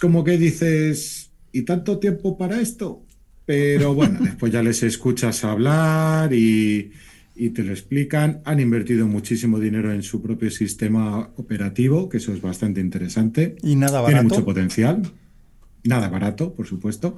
como 0.00 0.22
que 0.22 0.38
dices, 0.38 1.21
¿y 1.52 1.62
tanto 1.62 1.98
tiempo 1.98 2.36
para 2.36 2.60
esto? 2.60 3.04
Pero 3.44 3.94
bueno, 3.94 4.18
después 4.22 4.52
ya 4.52 4.62
les 4.62 4.82
escuchas 4.82 5.44
hablar 5.44 6.32
y, 6.32 6.92
te 7.54 7.62
lo 7.62 7.72
explican. 7.72 8.40
Han 8.44 8.60
invertido 8.60 9.06
muchísimo 9.06 9.58
dinero 9.58 9.92
en 9.92 10.02
su 10.02 10.22
propio 10.22 10.50
sistema 10.50 11.30
operativo, 11.36 12.08
que 12.08 12.18
eso 12.18 12.32
es 12.32 12.40
bastante 12.40 12.80
interesante. 12.80 13.56
Y 13.62 13.76
nada 13.76 14.00
barato. 14.00 14.06
Tiene 14.06 14.28
mucho 14.28 14.44
potencial. 14.44 15.02
Nada 15.84 16.08
barato, 16.08 16.54
por 16.54 16.66
supuesto. 16.66 17.16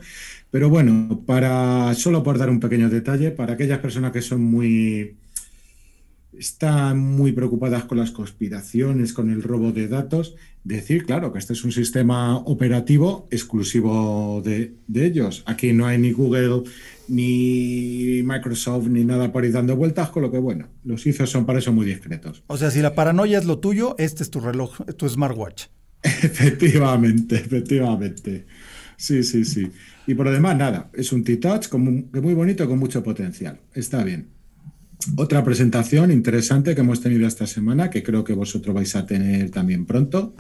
Pero 0.51 0.71
bueno, 0.71 1.23
para 1.27 1.95
solo 1.95 2.23
por 2.23 2.39
dar 2.39 2.49
un 2.49 2.61
pequeño 2.61 2.89
detalle, 2.89 3.31
para 3.31 3.55
aquellas 3.55 3.81
personas 3.81 4.13
que 4.13 4.23
son 4.23 4.43
muy 4.43 5.17
están 6.39 6.99
muy 6.99 7.33
preocupadas 7.33 7.85
con 7.85 7.99
las 7.99 8.11
conspiraciones, 8.11 9.13
con 9.13 9.31
el 9.31 9.43
robo 9.43 9.73
de 9.73 9.89
datos. 9.89 10.37
Decir, 10.65 11.05
claro, 11.05 11.33
que 11.33 11.39
este 11.39 11.53
es 11.53 11.65
un 11.65 11.73
sistema 11.73 12.37
operativo 12.39 13.29
exclusivo 13.31 14.43
de, 14.43 14.75
ellos. 14.95 15.43
Aquí 15.47 15.73
no 15.73 15.87
hay 15.87 15.99
ni 15.99 16.13
Google, 16.13 16.63
ni 17.09 18.23
Microsoft, 18.25 18.87
ni 18.87 19.05
nada 19.05 19.31
por 19.31 19.45
ahí 19.45 19.51
dando 19.51 19.77
vueltas, 19.77 20.11
con 20.11 20.23
lo 20.23 20.31
que, 20.31 20.39
bueno, 20.39 20.69
los 20.85 21.07
ISOs 21.07 21.31
son 21.31 21.45
para 21.45 21.59
eso 21.59 21.73
muy 21.73 21.87
discretos. 21.87 22.43
O 22.47 22.57
sea, 22.57 22.71
si 22.71 22.81
la 22.81 22.95
paranoia 22.95 23.39
es 23.39 23.45
lo 23.45 23.59
tuyo, 23.59 23.95
este 23.99 24.23
es 24.23 24.31
tu 24.31 24.41
reloj, 24.41 24.81
tu 24.97 25.09
smartwatch. 25.09 25.67
Efectivamente, 26.03 27.37
efectivamente. 27.37 28.47
Sí, 28.97 29.23
sí, 29.23 29.45
sí. 29.45 29.71
Y 30.07 30.15
por 30.15 30.27
lo 30.27 30.33
demás, 30.33 30.57
nada, 30.57 30.91
es 30.93 31.13
un 31.13 31.25
T-Touch 31.25 31.73
muy 31.73 32.35
bonito, 32.35 32.69
con 32.69 32.79
mucho 32.79 33.03
potencial. 33.03 33.61
Está 33.73 34.05
bien. 34.05 34.34
Otra 35.17 35.45
presentación 35.45 36.11
interesante 36.11 36.75
que 36.75 36.81
hemos 36.81 37.01
tenido 37.01 37.27
esta 37.27 37.47
semana, 37.47 37.91
que 37.91 38.03
creo 38.03 38.25
que 38.25 38.33
vosotros 38.33 38.75
vais 38.75 38.97
a 38.97 39.07
tener 39.07 39.51
también 39.51 39.87
pronto, 39.87 40.35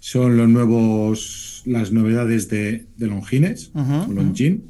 son 0.00 0.36
los 0.36 0.48
nuevos, 0.48 1.62
las 1.66 1.92
novedades 1.92 2.48
de, 2.48 2.86
Longines, 2.98 3.70
Longin. 3.74 4.64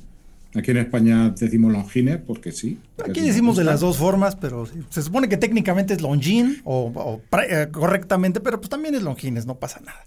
Aquí 0.55 0.71
en 0.71 0.77
España 0.77 1.31
decimos 1.31 1.73
Longines 1.73 2.19
porque 2.27 2.53
sí. 2.53 2.79
Aquí 3.03 3.21
decimos 3.21 3.57
de 3.57 3.65
las 3.65 3.81
dos 3.81 3.97
formas, 3.97 4.37
pero 4.37 4.69
se 4.91 5.03
supone 5.03 5.29
que 5.29 5.39
técnicamente 5.39 5.95
es 5.95 6.03
Longin 6.03 6.61
o, 6.65 7.21
eh, 7.49 7.69
correctamente, 7.71 8.41
pero 8.41 8.61
pues 8.61 8.69
también 8.69 8.95
es 8.95 9.03
Longines, 9.03 9.47
no 9.47 9.59
pasa 9.59 9.81
nada. 9.81 10.05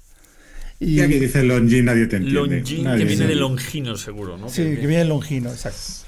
Y, 0.80 1.00
aquí 1.00 1.20
dice 1.20 1.42
Longin, 1.44 1.86
nadie 1.86 2.06
te 2.06 2.18
entiende. 2.18 2.58
Longin, 2.58 2.98
que 2.98 3.06
viene 3.06 3.28
de 3.28 3.36
Longino, 3.36 3.98
seguro, 3.98 4.38
¿no? 4.38 4.50
Sí, 4.50 4.62
que 4.62 4.88
viene 4.88 4.98
de 4.98 5.06
Longino, 5.06 5.50
exacto. 5.50 6.06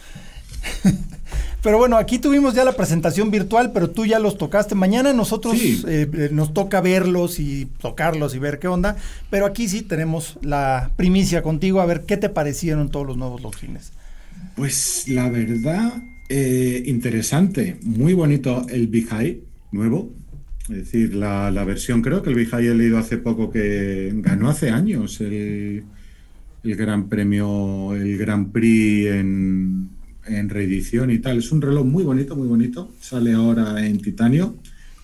Pero 1.63 1.79
bueno, 1.79 1.97
aquí 1.97 2.19
tuvimos 2.19 2.53
ya 2.53 2.63
la 2.63 2.73
presentación 2.73 3.31
virtual, 3.31 3.71
pero 3.73 3.89
tú 3.89 4.05
ya 4.05 4.19
los 4.19 4.37
tocaste. 4.37 4.75
Mañana 4.75 5.11
nosotros 5.13 5.55
eh, 5.55 5.81
eh, 5.87 6.29
nos 6.31 6.53
toca 6.53 6.81
verlos 6.81 7.39
y 7.39 7.65
tocarlos 7.81 8.35
y 8.35 8.39
ver 8.39 8.59
qué 8.59 8.67
onda. 8.67 8.95
Pero 9.29 9.45
aquí 9.45 9.67
sí 9.67 9.81
tenemos 9.81 10.37
la 10.41 10.91
primicia 10.95 11.41
contigo, 11.41 11.81
a 11.81 11.85
ver 11.85 12.01
qué 12.01 12.17
te 12.17 12.29
parecieron 12.29 12.89
todos 12.89 13.07
los 13.07 13.17
nuevos 13.17 13.41
logines. 13.41 13.91
Pues 14.55 15.07
la 15.07 15.29
verdad, 15.29 15.93
eh, 16.29 16.83
interesante, 16.85 17.77
muy 17.81 18.13
bonito 18.13 18.65
el 18.69 18.89
High 19.09 19.41
nuevo. 19.71 20.11
Es 20.69 20.75
decir, 20.75 21.15
la, 21.15 21.49
versión, 21.63 22.01
creo 22.01 22.21
que 22.21 22.29
el 22.29 22.45
High 22.45 22.67
he 22.67 22.75
leído 22.75 22.99
hace 22.99 23.17
poco 23.17 23.49
que 23.49 24.11
ganó 24.15 24.49
hace 24.49 24.69
años 24.69 25.21
el, 25.21 25.85
el 26.63 26.75
Gran 26.75 27.09
Premio, 27.09 27.95
el 27.95 28.17
Gran 28.17 28.51
Prix 28.51 29.07
en, 29.07 29.96
en 30.27 30.49
reedición 30.49 31.11
y 31.11 31.19
tal. 31.19 31.39
Es 31.39 31.51
un 31.51 31.61
reloj 31.61 31.85
muy 31.85 32.03
bonito, 32.03 32.35
muy 32.35 32.47
bonito. 32.47 32.93
Sale 33.01 33.33
ahora 33.33 33.85
en 33.85 33.99
titanio 33.99 34.55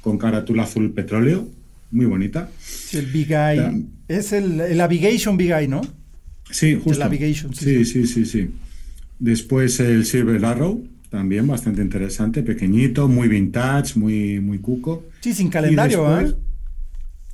con 0.01 0.17
carátula 0.17 0.63
azul 0.63 0.91
petróleo, 0.91 1.47
muy 1.91 2.05
bonita. 2.05 2.49
el 2.91 3.05
Big 3.05 3.31
Eye. 3.31 3.85
es 4.07 4.33
el, 4.33 4.59
el, 4.59 4.77
Navigation 4.77 5.37
Big 5.37 5.51
Eye, 5.51 5.67
¿no? 5.67 5.81
Sí, 6.51 6.75
justo. 6.75 6.91
El 6.91 6.99
Navigation, 6.99 7.55
sí, 7.55 7.85
sí, 7.85 8.05
sí, 8.05 8.25
sí, 8.25 8.49
Después 9.19 9.79
el 9.79 10.05
Silver 10.05 10.43
Arrow, 10.43 10.85
también 11.09 11.47
bastante 11.47 11.81
interesante, 11.81 12.43
pequeñito, 12.43 13.07
muy 13.07 13.29
vintage, 13.29 13.97
muy, 13.97 14.41
muy 14.41 14.59
cuco. 14.59 15.05
Sí, 15.21 15.33
sin 15.33 15.49
calendario, 15.49 16.19
¿eh? 16.19 16.35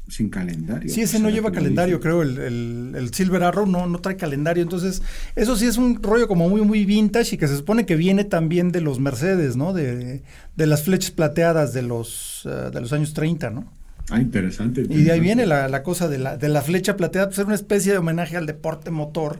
Sin 0.10 0.30
calendario. 0.30 0.92
Sí, 0.92 1.02
ese 1.02 1.20
no 1.20 1.30
lleva 1.30 1.52
calendario, 1.52 2.00
creo. 2.00 2.22
El, 2.22 3.10
Silver 3.14 3.44
Arrow 3.44 3.66
no, 3.66 3.88
no 3.88 4.00
trae 4.00 4.16
calendario. 4.16 4.64
Entonces, 4.64 5.02
eso 5.36 5.56
sí 5.56 5.66
es 5.66 5.78
un 5.78 6.02
rollo 6.02 6.28
como 6.28 6.50
muy, 6.50 6.62
muy 6.62 6.86
vintage 6.86 7.36
y 7.36 7.38
que 7.38 7.48
se 7.48 7.58
supone 7.58 7.86
que 7.86 7.96
viene 7.96 8.24
también 8.24 8.72
de 8.72 8.82
los 8.82 9.00
Mercedes, 9.00 9.56
¿no? 9.56 9.74
De, 9.74 10.22
las 10.56 10.84
flechas 10.84 11.12
plateadas 11.12 11.74
de 11.74 11.84
los, 11.84 12.44
eh, 12.46 12.70
de 12.72 12.82
los 12.82 12.92
años 12.94 13.14
30, 13.14 13.50
¿no? 13.50 13.72
Ah, 14.10 14.20
interesante, 14.20 14.82
Y 14.90 15.04
de 15.04 15.12
ahí 15.12 15.20
viene 15.20 15.46
la, 15.46 15.84
cosa 15.84 16.08
de 16.08 16.18
la, 16.18 16.36
de 16.38 16.50
la 16.50 16.62
flecha 16.62 16.98
plateada, 16.98 17.28
pues 17.28 17.38
era 17.38 17.46
una 17.46 17.56
especie 17.56 17.92
de 17.92 18.00
homenaje 18.00 18.38
al 18.38 18.48
deporte 18.48 18.90
motor 18.90 19.40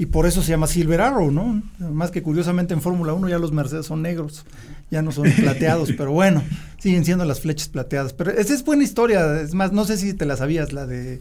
y 0.00 0.06
por 0.06 0.24
eso 0.24 0.40
se 0.40 0.48
llama 0.48 0.66
Silver 0.66 1.02
Arrow, 1.02 1.30
¿no? 1.30 1.62
Más 1.78 2.10
que 2.10 2.22
curiosamente 2.22 2.72
en 2.72 2.80
Fórmula 2.80 3.12
1 3.12 3.28
ya 3.28 3.38
los 3.38 3.52
Mercedes 3.52 3.84
son 3.84 4.00
negros, 4.00 4.46
ya 4.90 5.02
no 5.02 5.12
son 5.12 5.30
plateados, 5.36 5.92
pero 5.96 6.12
bueno, 6.12 6.42
siguen 6.78 7.04
siendo 7.04 7.24
las 7.24 7.40
flechas 7.40 7.68
plateadas. 7.68 8.12
Pero 8.12 8.30
esa 8.32 8.54
es 8.54 8.64
buena 8.64 8.84
historia, 8.84 9.40
es 9.40 9.54
más, 9.54 9.72
no 9.72 9.84
sé 9.84 9.96
si 9.96 10.14
te 10.14 10.26
la 10.26 10.36
sabías, 10.36 10.72
la 10.72 10.86
de... 10.86 11.20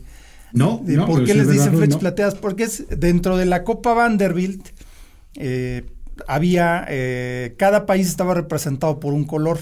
No, 0.51 0.81
de 0.83 0.97
¿Por 0.97 1.25
qué 1.25 1.35
les 1.35 1.49
dicen 1.49 1.77
flechas 1.77 1.99
plateadas? 1.99 2.35
Porque 2.35 2.63
es 2.63 2.85
dentro 2.89 3.37
de 3.37 3.45
la 3.45 3.63
Copa 3.63 3.93
Vanderbilt, 3.93 4.69
eh, 5.35 5.85
había, 6.27 6.85
eh, 6.89 7.53
cada 7.57 7.85
país 7.85 8.07
estaba 8.07 8.33
representado 8.33 8.99
por 8.99 9.13
un 9.13 9.25
color. 9.25 9.59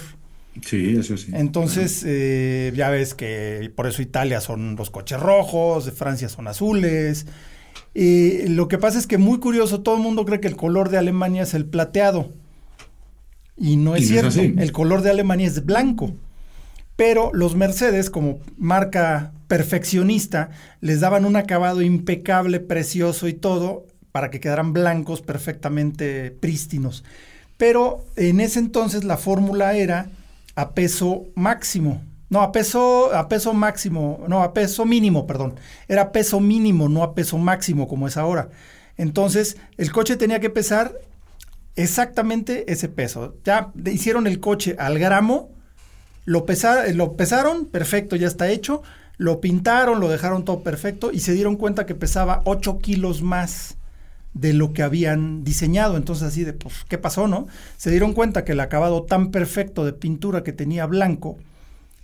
Sí, 0.66 0.96
eso 0.98 1.18
sí. 1.18 1.32
Entonces, 1.34 2.04
eh, 2.06 2.72
ya 2.74 2.90
ves 2.90 3.14
que 3.14 3.70
por 3.76 3.86
eso 3.86 4.02
Italia 4.02 4.40
son 4.40 4.78
los 4.78 4.90
coches 4.90 5.20
rojos, 5.20 5.86
de 5.86 5.92
Francia 5.92 6.30
son 6.30 6.48
azules, 6.48 7.28
y 7.94 8.48
lo 8.48 8.68
que 8.68 8.78
pasa 8.78 8.98
es 8.98 9.08
que 9.08 9.18
muy 9.18 9.40
curioso, 9.40 9.82
todo 9.82 9.96
el 9.96 10.02
mundo 10.02 10.24
cree 10.26 10.40
que 10.40 10.48
el 10.48 10.56
color 10.56 10.90
de 10.90 10.98
Alemania 10.98 11.44
es 11.44 11.54
el 11.54 11.66
plateado. 11.66 12.32
Y 13.58 13.78
no 13.78 13.96
es 13.96 14.08
cierto. 14.08 14.40
el 14.40 14.72
color 14.72 15.02
de 15.02 15.10
Alemania 15.10 15.48
es 15.48 15.66
blanco. 15.66 16.14
Pero 16.96 17.32
los 17.34 17.56
Mercedes, 17.56 18.10
como 18.10 18.40
marca 18.58 19.32
perfeccionista, 19.48 20.50
les 20.82 21.00
daban 21.00 21.26
un 21.26 21.36
acabado 21.36 21.82
impecable, 21.82 22.60
precioso 22.60 23.28
y 23.28 23.34
todo, 23.34 23.86
para 24.12 24.32
que 24.32 24.40
quedaran 24.40 24.74
blancos 24.74 25.22
perfectamente 25.22 26.32
prístinos. 26.32 27.04
Pero 27.58 28.06
en 28.16 28.40
ese 28.40 28.60
entonces 28.60 29.04
la 29.04 29.18
fórmula 29.18 29.76
era 29.76 30.10
a 30.56 30.72
peso 30.72 31.26
máximo. 31.36 32.02
No, 32.30 32.42
a 32.42 32.52
peso, 32.52 33.14
a 33.14 33.30
peso 33.30 33.54
máximo, 33.54 34.26
no, 34.28 34.44
a 34.44 34.54
peso 34.54 34.86
mínimo, 34.86 35.28
perdón. 35.28 35.56
Era 35.88 36.12
peso 36.12 36.40
mínimo, 36.40 36.90
no 36.90 37.04
a 37.04 37.16
peso 37.16 37.38
máximo 37.38 37.88
como 37.88 38.08
es 38.08 38.18
ahora. 38.18 38.50
Entonces, 38.98 39.58
el 39.78 39.92
coche 39.92 40.18
tenía 40.18 40.40
que 40.40 40.50
pesar 40.50 40.94
exactamente 41.78 42.70
ese 42.72 42.90
peso. 42.90 43.38
Ya 43.46 43.72
hicieron 43.86 44.28
el 44.28 44.42
coche 44.42 44.76
al 44.78 45.00
gramo, 45.00 45.52
lo, 46.26 46.46
pesaron, 46.46 47.68
perfecto, 47.68 48.18
ya 48.18 48.28
está 48.28 48.50
hecho. 48.50 48.84
Lo 49.18 49.40
pintaron, 49.40 50.00
lo 50.00 50.10
dejaron 50.10 50.44
todo 50.44 50.62
perfecto 50.62 51.12
y 51.12 51.22
se 51.22 51.34
dieron 51.34 51.56
cuenta 51.56 51.86
que 51.86 51.96
pesaba 51.96 52.42
8 52.44 52.80
kilos 52.80 53.22
más 53.22 53.78
de 54.34 54.54
lo 54.54 54.74
que 54.74 54.84
habían 54.84 55.44
diseñado. 55.44 55.96
Entonces 55.96 56.28
así 56.28 56.44
de, 56.44 56.54
pues, 56.54 56.86
¿qué 56.88 56.98
pasó, 56.98 57.28
no? 57.28 57.48
Se 57.78 57.90
dieron 57.90 58.14
cuenta 58.14 58.44
que 58.44 58.52
el 58.52 58.60
acabado 58.60 59.04
tan 59.04 59.32
perfecto 59.32 59.86
de 59.86 59.94
pintura 59.94 60.44
que 60.44 60.54
tenía 60.54 60.86
blanco 60.86 61.38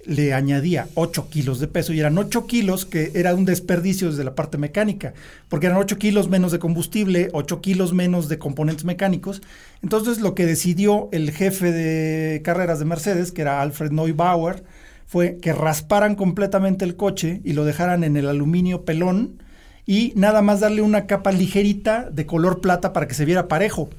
le 0.06 0.34
añadía 0.34 0.88
8 0.96 1.30
kilos 1.30 1.60
de 1.60 1.68
peso 1.68 1.94
y 1.94 2.00
eran 2.00 2.18
8 2.18 2.46
kilos 2.48 2.86
que 2.86 3.12
era 3.16 3.34
un 3.34 3.46
desperdicio 3.46 4.10
desde 4.10 4.24
la 4.24 4.36
parte 4.36 4.58
mecánica, 4.58 5.14
porque 5.50 5.68
eran 5.68 5.80
8 5.80 5.98
kilos 5.98 6.30
menos 6.30 6.52
de 6.52 6.60
combustible, 6.60 7.30
8 7.34 7.62
kilos 7.62 7.94
menos 7.94 8.30
de 8.30 8.40
componentes 8.40 8.86
mecánicos. 8.86 9.42
Entonces 9.82 10.20
lo 10.20 10.36
que 10.36 10.46
decidió 10.46 11.10
el 11.12 11.32
jefe 11.32 11.72
de 11.72 12.42
carreras 12.42 12.80
de 12.80 12.86
Mercedes, 12.86 13.32
que 13.32 13.42
era 13.42 13.62
Alfred 13.62 13.92
Neubauer, 13.92 14.64
fue 15.06 15.38
que 15.38 15.54
rasparan 15.54 16.16
completamente 16.16 16.86
el 16.86 16.96
coche 16.96 17.42
y 17.44 17.54
lo 17.54 17.66
dejaran 17.66 18.04
en 18.04 18.18
el 18.18 18.28
aluminio 18.28 18.84
pelón 18.84 19.44
y 19.86 20.14
nada 20.16 20.42
más 20.42 20.62
darle 20.62 20.82
una 20.82 21.06
capa 21.08 21.32
ligerita 21.32 22.10
de 22.10 22.26
color 22.26 22.62
plata 22.62 22.94
para 22.94 23.08
que 23.08 23.14
se 23.14 23.26
viera 23.26 23.48
parejo. 23.48 23.90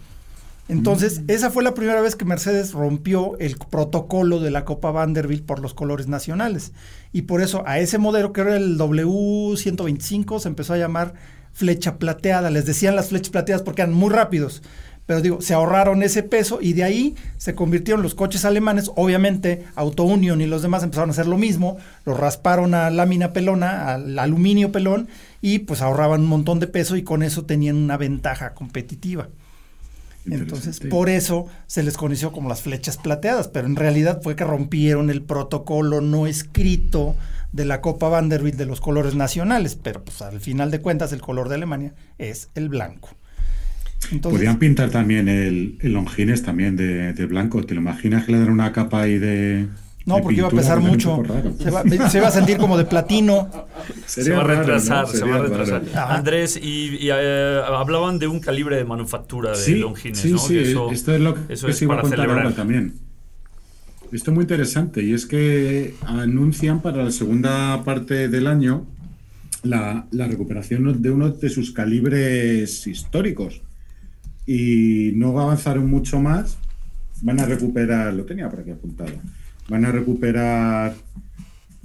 Entonces, 0.68 1.20
mm. 1.20 1.24
esa 1.28 1.50
fue 1.50 1.62
la 1.62 1.74
primera 1.74 2.00
vez 2.00 2.16
que 2.16 2.24
Mercedes 2.24 2.72
rompió 2.72 3.36
el 3.38 3.56
protocolo 3.56 4.40
de 4.40 4.50
la 4.50 4.64
Copa 4.64 4.90
Vanderbilt 4.90 5.44
por 5.44 5.60
los 5.60 5.74
colores 5.74 6.08
nacionales. 6.08 6.72
Y 7.12 7.22
por 7.22 7.42
eso 7.42 7.62
a 7.66 7.78
ese 7.78 7.98
modelo, 7.98 8.32
que 8.32 8.40
era 8.40 8.56
el 8.56 8.78
W125, 8.78 10.40
se 10.40 10.48
empezó 10.48 10.74
a 10.74 10.78
llamar 10.78 11.14
flecha 11.52 11.98
plateada. 11.98 12.50
Les 12.50 12.66
decían 12.66 12.96
las 12.96 13.08
flechas 13.08 13.30
plateadas 13.30 13.62
porque 13.62 13.82
eran 13.82 13.94
muy 13.94 14.10
rápidos. 14.10 14.62
Pero 15.06 15.20
digo, 15.20 15.42
se 15.42 15.52
ahorraron 15.52 16.02
ese 16.02 16.22
peso 16.22 16.60
y 16.62 16.72
de 16.72 16.82
ahí 16.82 17.14
se 17.36 17.54
convirtieron 17.54 18.02
los 18.02 18.14
coches 18.14 18.46
alemanes. 18.46 18.90
Obviamente, 18.96 19.66
Auto 19.74 20.04
Union 20.04 20.40
y 20.40 20.46
los 20.46 20.62
demás 20.62 20.82
empezaron 20.82 21.10
a 21.10 21.12
hacer 21.12 21.26
lo 21.26 21.36
mismo. 21.36 21.76
Lo 22.06 22.14
rasparon 22.14 22.72
a 22.72 22.88
lámina 22.88 23.34
pelona, 23.34 23.92
al 23.92 24.18
aluminio 24.18 24.72
pelón, 24.72 25.08
y 25.42 25.58
pues 25.60 25.82
ahorraban 25.82 26.22
un 26.22 26.28
montón 26.28 26.58
de 26.58 26.68
peso 26.68 26.96
y 26.96 27.02
con 27.02 27.22
eso 27.22 27.44
tenían 27.44 27.76
una 27.76 27.98
ventaja 27.98 28.54
competitiva. 28.54 29.28
Entonces, 30.26 30.80
por 30.80 31.10
eso 31.10 31.46
se 31.66 31.82
les 31.82 31.96
conoció 31.96 32.32
como 32.32 32.48
las 32.48 32.62
flechas 32.62 32.96
plateadas, 32.96 33.48
pero 33.48 33.66
en 33.66 33.76
realidad 33.76 34.20
fue 34.22 34.36
que 34.36 34.44
rompieron 34.44 35.10
el 35.10 35.22
protocolo 35.22 36.00
no 36.00 36.26
escrito 36.26 37.14
de 37.52 37.64
la 37.64 37.80
Copa 37.80 38.08
Vanderbilt 38.08 38.56
de 38.56 38.66
los 38.66 38.80
colores 38.80 39.14
nacionales, 39.14 39.78
pero 39.80 40.02
pues 40.02 40.22
al 40.22 40.40
final 40.40 40.70
de 40.70 40.80
cuentas 40.80 41.12
el 41.12 41.20
color 41.20 41.48
de 41.48 41.56
Alemania 41.56 41.94
es 42.18 42.48
el 42.54 42.68
blanco. 42.68 43.10
Podrían 44.20 44.58
pintar 44.58 44.90
también 44.90 45.28
el, 45.28 45.78
el 45.80 45.92
Longines 45.92 46.42
también 46.42 46.76
de, 46.76 47.12
de, 47.12 47.26
blanco, 47.26 47.64
¿te 47.64 47.74
lo 47.74 47.80
imaginas 47.80 48.24
que 48.24 48.32
le 48.32 48.38
dan 48.38 48.50
una 48.50 48.72
capa 48.72 49.02
ahí 49.02 49.18
de, 49.18 49.66
no, 50.06 50.20
porque 50.20 50.38
iba 50.38 50.48
a 50.48 50.50
pesar 50.50 50.80
mucho. 50.80 51.22
Se 51.58 51.70
va, 51.70 52.10
se 52.10 52.18
a 52.18 52.30
sentir 52.30 52.58
como 52.58 52.76
de 52.76 52.84
platino. 52.84 53.48
se 54.06 54.30
va 54.32 54.42
a 54.42 54.44
retrasar, 54.44 55.08
se 55.08 55.24
va 55.24 55.36
a 55.36 55.42
retrasar. 55.42 55.82
Andrés, 55.94 56.58
y, 56.62 56.98
eh, 57.10 57.60
hablaban 57.66 58.18
de 58.18 58.26
un 58.26 58.40
calibre 58.40 58.76
de 58.76 58.84
manufactura 58.84 59.56
de 59.56 59.76
Longines, 59.76 60.18
sí, 60.18 60.36
Sí, 60.38 60.58
eso, 60.58 60.90
esto 60.90 61.14
es 61.14 61.20
lo 61.20 61.34
que, 61.34 61.54
eso 61.54 61.68
es 61.68 61.82
para 61.84 62.06
celebrar 62.06 62.52
también. 62.52 62.94
esto 64.12 64.30
es 64.30 64.34
muy 64.34 64.42
interesante 64.42 65.02
y 65.02 65.14
es 65.14 65.24
que 65.24 65.94
anuncian 66.06 66.82
para 66.82 67.02
la 67.02 67.10
segunda 67.10 67.82
parte 67.84 68.28
del 68.28 68.46
año 68.46 68.86
la, 69.62 70.06
la 70.10 70.26
recuperación 70.26 71.00
de 71.00 71.10
uno 71.10 71.30
de 71.30 71.48
sus 71.48 71.72
calibres 71.72 72.86
históricos 72.86 73.62
y 74.46 75.12
no 75.14 75.38
avanzaron 75.40 75.88
mucho 75.88 76.20
más. 76.20 76.58
Van 77.22 77.40
a 77.40 77.46
recuperar, 77.46 78.12
lo 78.12 78.24
tenía 78.24 78.50
por 78.50 78.60
aquí 78.60 78.70
apuntado, 78.70 79.12
van 79.68 79.84
a 79.84 79.92
recuperar 79.92 80.94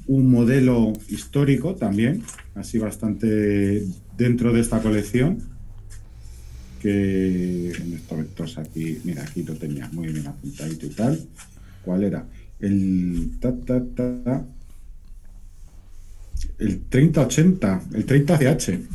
un 0.08 0.30
modelo 0.32 0.94
histórico 1.08 1.76
también, 1.76 2.24
así 2.56 2.80
bastante 2.80 3.84
dentro 4.18 4.52
de 4.52 4.62
esta 4.62 4.82
colección, 4.82 5.38
que 6.82 7.72
en 7.72 7.94
estos 7.94 8.58
aquí, 8.58 9.00
mira, 9.04 9.24
aquí 9.24 9.44
lo 9.44 9.56
tenía 9.56 9.90
muy 9.92 10.08
bien 10.08 10.28
apuntadito 10.28 10.86
y 10.86 10.90
tal. 10.90 11.20
¿Cuál 11.84 12.04
era? 12.04 12.26
El 12.60 13.32
ta, 13.40 13.54
ta, 13.56 13.84
ta, 13.96 14.46
el 16.58 16.82
3080, 16.90 17.82
el 17.94 18.06
30CH. 18.06 18.88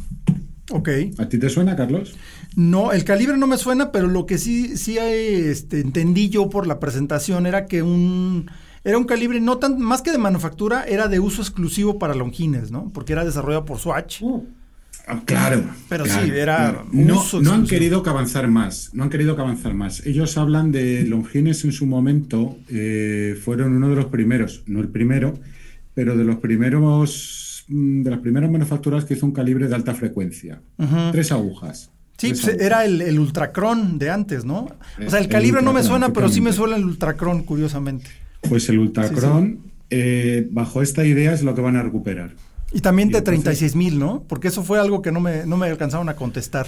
Ok. 0.71 0.89
¿A 1.19 1.29
ti 1.29 1.39
te 1.39 1.49
suena, 1.49 1.77
Carlos? 1.77 2.15
No, 2.57 2.93
el 2.93 3.05
calibre 3.05 3.37
no 3.37 3.47
me 3.47 3.59
suena, 3.59 3.93
pero 3.93 4.09
lo 4.09 4.27
que 4.27 4.39
sí, 4.39 4.77
sí 4.77 4.99
este, 4.99 5.81
entendí 5.81 6.29
yo 6.29 6.49
por 6.49 6.67
la 6.67 6.81
presentación 6.81 7.47
era 7.47 7.67
que 7.67 7.83
un 7.83 8.51
era 8.85 8.99
un 8.99 9.05
calibre 9.05 9.41
no 9.41 9.59
tan 9.59 9.81
más 9.81 10.03
que 10.03 10.13
de 10.13 10.19
manufactura, 10.19 10.85
era 10.85 11.09
de 11.09 11.19
uso 11.19 11.41
exclusivo 11.41 11.99
para 11.99 12.15
Longines, 12.15 12.71
¿no? 12.71 12.91
Porque 12.93 13.15
era 13.15 13.25
desarrollado 13.25 13.65
por 13.65 13.79
Swatch. 13.79 14.21
Uh. 14.21 14.47
Ah, 15.07 15.21
claro. 15.25 15.65
Pero 15.89 16.05
claro, 16.05 16.25
sí, 16.25 16.31
era 16.31 16.57
claro. 16.57 16.87
no, 16.93 17.21
uso 17.21 17.41
no 17.41 17.53
han 17.53 17.67
querido 17.67 18.03
que 18.03 18.11
avanzar 18.11 18.49
más. 18.49 18.91
No 18.95 19.03
han 19.03 19.11
querido 19.11 19.37
que 19.37 19.43
avanzar 19.43 19.75
más. 19.75 20.05
Ellos 20.07 20.37
hablan 20.39 20.71
de 20.73 21.05
Longines 21.05 21.65
en 21.65 21.73
su 21.73 21.87
momento, 21.87 22.57
eh, 22.69 23.39
fueron 23.43 23.77
uno 23.77 23.89
de 23.89 23.97
los 23.97 24.07
primeros, 24.07 24.63
no 24.67 24.81
el 24.81 24.89
primero, 24.89 25.35
pero 25.95 26.17
de 26.17 26.25
los 26.25 26.37
primeros 26.37 27.65
mm, 27.69 28.03
de 28.03 28.11
las 28.11 28.21
primeras 28.21 28.51
manufacturas 28.51 29.05
que 29.05 29.15
hizo 29.15 29.27
un 29.27 29.33
calibre 29.33 29.69
de 29.69 29.75
alta 29.75 29.95
frecuencia. 29.95 30.63
Tres 31.13 31.33
agujas. 31.33 31.91
Sí, 32.17 32.29
Tres 32.29 32.41
pues, 32.41 32.49
agujas. 32.55 32.67
era 32.67 32.85
el, 32.85 33.01
el 33.03 33.19
Ultracron 33.19 33.99
de 33.99 34.11
antes, 34.11 34.45
¿no? 34.45 34.69
O 35.05 35.11
sea, 35.11 35.19
el 35.19 35.25
El 35.25 35.31
calibre 35.31 35.63
no 35.63 35.73
me 35.73 35.83
suena, 35.83 36.13
pero 36.13 36.29
sí 36.29 36.41
me 36.41 36.53
suena 36.53 36.77
el 36.77 36.85
Ultracron, 36.85 37.43
curiosamente. 37.43 38.24
Pues 38.49 38.69
el 38.69 38.79
Ultracron, 38.79 39.61
eh, 39.91 40.47
bajo 40.51 40.83
esta 40.83 41.05
idea, 41.05 41.33
es 41.33 41.43
lo 41.43 41.55
que 41.55 41.61
van 41.61 41.77
a 41.77 41.83
recuperar. 41.83 42.33
Y 42.73 42.81
también 42.81 43.09
de 43.11 43.19
entonces- 43.19 43.43
36 43.45 43.77
mil, 43.77 43.99
¿no? 43.99 44.25
Porque 44.29 44.49
eso 44.49 44.63
fue 44.65 44.79
algo 44.81 45.01
que 45.03 45.13
no 45.13 45.21
me, 45.21 45.47
no 45.47 45.57
me 45.57 45.69
alcanzaron 45.69 46.09
a 46.09 46.17
contestar. 46.17 46.67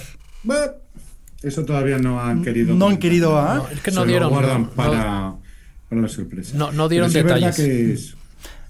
Eso 1.43 1.65
todavía 1.65 1.97
no 1.99 2.19
han 2.21 2.43
querido. 2.43 2.73
No 2.75 2.87
han 2.87 2.97
querido, 2.97 3.37
¿ah? 3.37 3.55
No, 3.57 3.69
es 3.69 3.81
que 3.81 3.91
Se 3.91 3.95
no 3.95 4.01
lo 4.05 4.07
dieron. 4.09 4.29
guardan 4.29 4.61
no- 4.63 4.69
para, 4.71 5.35
para 5.89 6.01
la 6.01 6.07
sorpresa. 6.07 6.57
No- 6.57 6.71
no 6.71 6.89
dieron 6.89 7.11
Pero 7.13 7.27
sí 7.29 7.33
detalles. 7.35 7.55
que 7.55 7.93
es- 7.93 8.15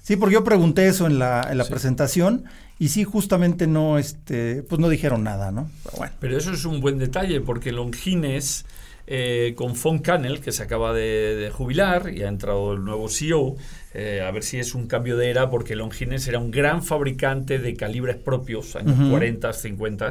Sí, 0.02 0.16
porque 0.16 0.34
yo 0.34 0.44
pregunté 0.44 0.86
eso 0.88 1.06
en 1.06 1.18
la, 1.18 1.46
en 1.50 1.58
la 1.58 1.64
Sí. 1.64 1.70
presentación 1.70 2.44
y 2.78 2.88
sí, 2.88 3.04
justamente 3.04 3.66
no, 3.66 3.98
este, 3.98 4.62
pues 4.62 4.80
no 4.80 4.88
dijeron 4.88 5.22
nada, 5.22 5.50
¿no? 5.52 5.70
Pero 5.84 5.96
bueno. 5.98 6.12
Pero 6.18 6.38
eso 6.38 6.52
es 6.52 6.64
un 6.64 6.80
buen 6.80 6.98
detalle 6.98 7.40
porque 7.40 7.72
Longines 7.72 8.64
eh, 9.10 9.54
con 9.56 9.72
Von 9.72 10.00
Cannell, 10.00 10.40
que 10.40 10.52
se 10.52 10.62
acaba 10.62 10.92
de, 10.92 11.34
de 11.34 11.50
jubilar 11.50 12.12
y 12.14 12.22
ha 12.24 12.28
entrado 12.28 12.74
el 12.74 12.84
nuevo 12.84 13.08
CEO, 13.08 13.56
eh, 13.94 14.20
a 14.20 14.30
ver 14.30 14.42
si 14.42 14.58
es 14.58 14.74
un 14.74 14.86
cambio 14.86 15.16
de 15.16 15.30
era 15.30 15.48
porque 15.48 15.74
Longines 15.76 16.28
era 16.28 16.38
un 16.38 16.50
gran 16.50 16.82
fabricante 16.82 17.58
de 17.58 17.74
calibres 17.74 18.16
propios, 18.16 18.76
años 18.76 18.98
Ujú. 18.98 19.10
40, 19.12 19.50
50. 19.54 20.10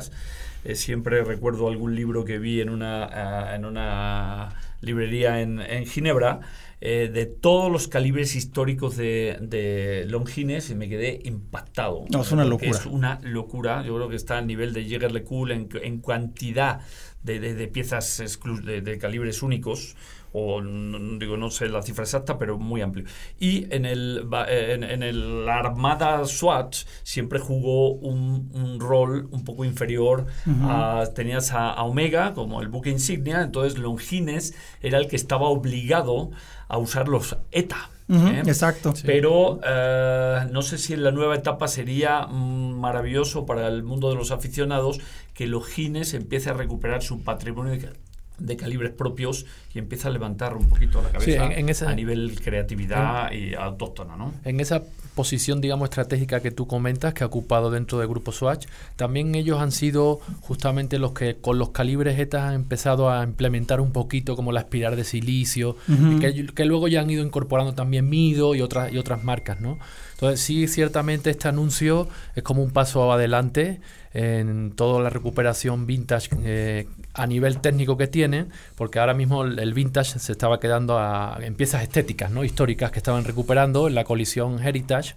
Eh, 0.64 0.74
siempre 0.74 1.24
recuerdo 1.24 1.68
algún 1.68 1.96
libro 1.96 2.26
que 2.26 2.40
vi 2.40 2.60
en 2.60 2.70
una, 2.70 3.06
ah, 3.06 3.56
en 3.56 3.66
una 3.66 4.50
librería 4.82 5.42
en, 5.42 5.62
en 5.62 5.86
Ginebra 5.86 6.40
eh, 6.80 7.10
de 7.12 7.26
todos 7.26 7.72
los 7.72 7.88
calibres 7.88 8.36
históricos 8.36 8.98
de, 8.98 9.38
de 9.42 10.06
Longines 10.08 10.70
y 10.70 10.76
me 10.76 10.88
quedé 10.88 11.20
impactado. 11.24 12.06
No, 12.12 12.22
es 12.22 12.32
una 12.32 12.46
locura. 12.46 12.70
Es 12.70 12.86
una 12.86 13.20
locura. 13.24 13.84
Yo 13.84 13.96
creo 13.96 14.10
que 14.10 14.16
está 14.16 14.38
al 14.38 14.46
nivel 14.46 14.74
de 14.74 14.86
Jäger 14.86 15.12
LeCoultre 15.12 15.56
en, 15.56 15.70
en 15.82 16.02
cantidad 16.02 16.82
de, 17.24 17.40
de- 17.40 17.56
de 17.56 17.68
piezas 17.68 18.22
de, 18.64 18.82
de 18.82 18.98
calibres 18.98 19.42
únicos. 19.44 19.96
O 20.34 20.62
no, 20.62 21.18
digo, 21.18 21.38
no 21.38 21.50
sé 21.50 21.70
la 21.70 21.82
cifra 21.82 22.04
exacta, 22.04 22.38
pero 22.38 22.58
muy 22.60 22.82
amplio. 22.82 23.06
Y 23.40 23.74
en 23.74 23.86
el 23.86 24.28
en, 24.50 24.84
en 24.84 25.02
el 25.02 25.46
la 25.46 25.60
Armada 25.60 26.26
Swatch 26.26 26.84
siempre 27.04 27.40
jugó 27.40 27.92
un, 27.94 28.52
un 28.54 28.80
rol 28.80 29.30
un 29.32 29.44
poco 29.46 29.64
inferior. 29.66 30.26
a, 30.46 31.06
tenías 31.16 31.54
a, 31.54 31.72
a 31.72 31.84
Omega 31.84 32.34
como 32.34 32.62
el 32.62 32.68
buque 32.68 32.90
insignia, 32.90 33.42
entonces 33.42 33.80
Longines 33.80 34.54
era 34.82 34.98
el 35.00 35.08
que 35.08 35.16
estaba 35.16 35.48
obligado 35.48 36.32
a 36.68 36.78
usar 36.78 37.08
los 37.08 37.38
ETA. 37.52 37.90
¿Eh? 38.10 38.42
Exacto. 38.46 38.94
Pero 39.06 39.60
eh, 39.66 40.48
no 40.52 40.62
sé 40.62 40.78
si 40.78 40.94
en 40.94 41.04
la 41.04 41.12
nueva 41.12 41.36
etapa 41.36 41.68
sería 41.68 42.26
maravilloso 42.28 43.46
para 43.46 43.68
el 43.68 43.84
mundo 43.84 44.10
de 44.10 44.16
los 44.16 44.32
aficionados 44.32 45.00
que 45.34 45.48
los 45.48 45.66
Gines 45.68 46.14
empiece 46.14 46.50
a 46.50 46.54
recuperar 46.54 47.02
su 47.04 47.22
patrimonio 47.22 47.74
de, 47.74 47.80
ca- 47.80 47.94
de 48.40 48.56
calibres 48.56 48.92
propios 48.92 49.46
y 49.74 49.80
empiece 49.80 50.08
a 50.08 50.12
levantar 50.12 50.56
un 50.56 50.68
poquito 50.70 51.02
la 51.02 51.10
Sí, 51.20 51.32
cabeza 51.34 51.46
en- 51.46 51.52
en 51.54 51.70
esa- 51.70 51.90
a 51.90 51.96
nivel 51.96 52.40
creatividad 52.42 53.32
y 53.32 53.56
autóctona, 53.56 54.16
¿no? 54.16 54.34
En 54.46 54.60
esa 54.60 54.84
posición, 55.18 55.60
digamos, 55.60 55.90
estratégica 55.90 56.40
que 56.40 56.52
tú 56.52 56.66
comentas, 56.66 57.14
que 57.14 57.26
ha 57.26 57.28
ocupado 57.28 57.70
dentro 57.70 58.00
del 58.00 58.08
grupo 58.08 58.32
Swatch, 58.32 58.68
también 58.96 59.36
ellos 59.36 59.60
han 59.60 59.74
sido 59.74 60.22
justamente 60.40 61.00
los 61.00 61.12
que 61.12 61.36
con 61.36 61.60
los 61.60 61.72
calibres 61.72 62.18
ETA 62.18 62.48
han 62.48 62.54
empezado 62.54 63.10
a 63.10 63.22
implementar 63.24 63.82
un 63.82 63.92
poquito 63.92 64.38
como 64.38 64.54
la 64.54 64.62
espiral 64.62 64.96
de 64.96 65.04
silicio, 65.04 65.76
que, 66.22 66.48
que 66.56 66.66
luego 66.66 66.88
ya 66.88 67.02
han 67.02 67.10
ido 67.10 67.26
incorporando 67.26 67.74
también 67.74 68.08
Mido 68.08 68.56
y 68.56 68.62
otras, 68.62 68.94
y 68.94 68.98
otras 68.98 69.24
marcas, 69.26 69.60
¿no? 69.60 69.78
Entonces 70.18 70.40
sí, 70.40 70.68
ciertamente 70.68 71.30
este 71.30 71.48
anuncio 71.48 72.08
es 72.36 72.42
como 72.42 72.64
un 72.64 72.72
paso 72.72 73.14
adelante 73.14 73.80
en 74.16 74.72
toda 74.72 75.00
la 75.00 75.12
recuperación 75.12 75.86
vintage 75.86 76.30
eh, 76.44 76.88
a 77.14 77.28
nivel 77.28 77.62
técnico 77.62 77.98
que 77.98 78.08
tienen, 78.08 78.50
porque 78.74 78.98
ahora 78.98 79.14
mismo 79.14 79.44
el, 79.44 79.60
el 79.60 79.76
vintage 79.76 80.18
se 80.18 80.32
estaba 80.32 80.60
quedando 80.60 80.98
a, 80.98 81.38
en 81.42 81.54
piezas 81.54 81.84
estéticas, 81.84 82.32
¿no? 82.32 82.44
históricas 82.44 82.90
que 82.90 82.98
estaban 82.98 83.26
recuperando 83.26 83.88
en 83.88 83.94
la 83.94 84.06
colisión 84.06 84.60
Heritage. 84.60 85.14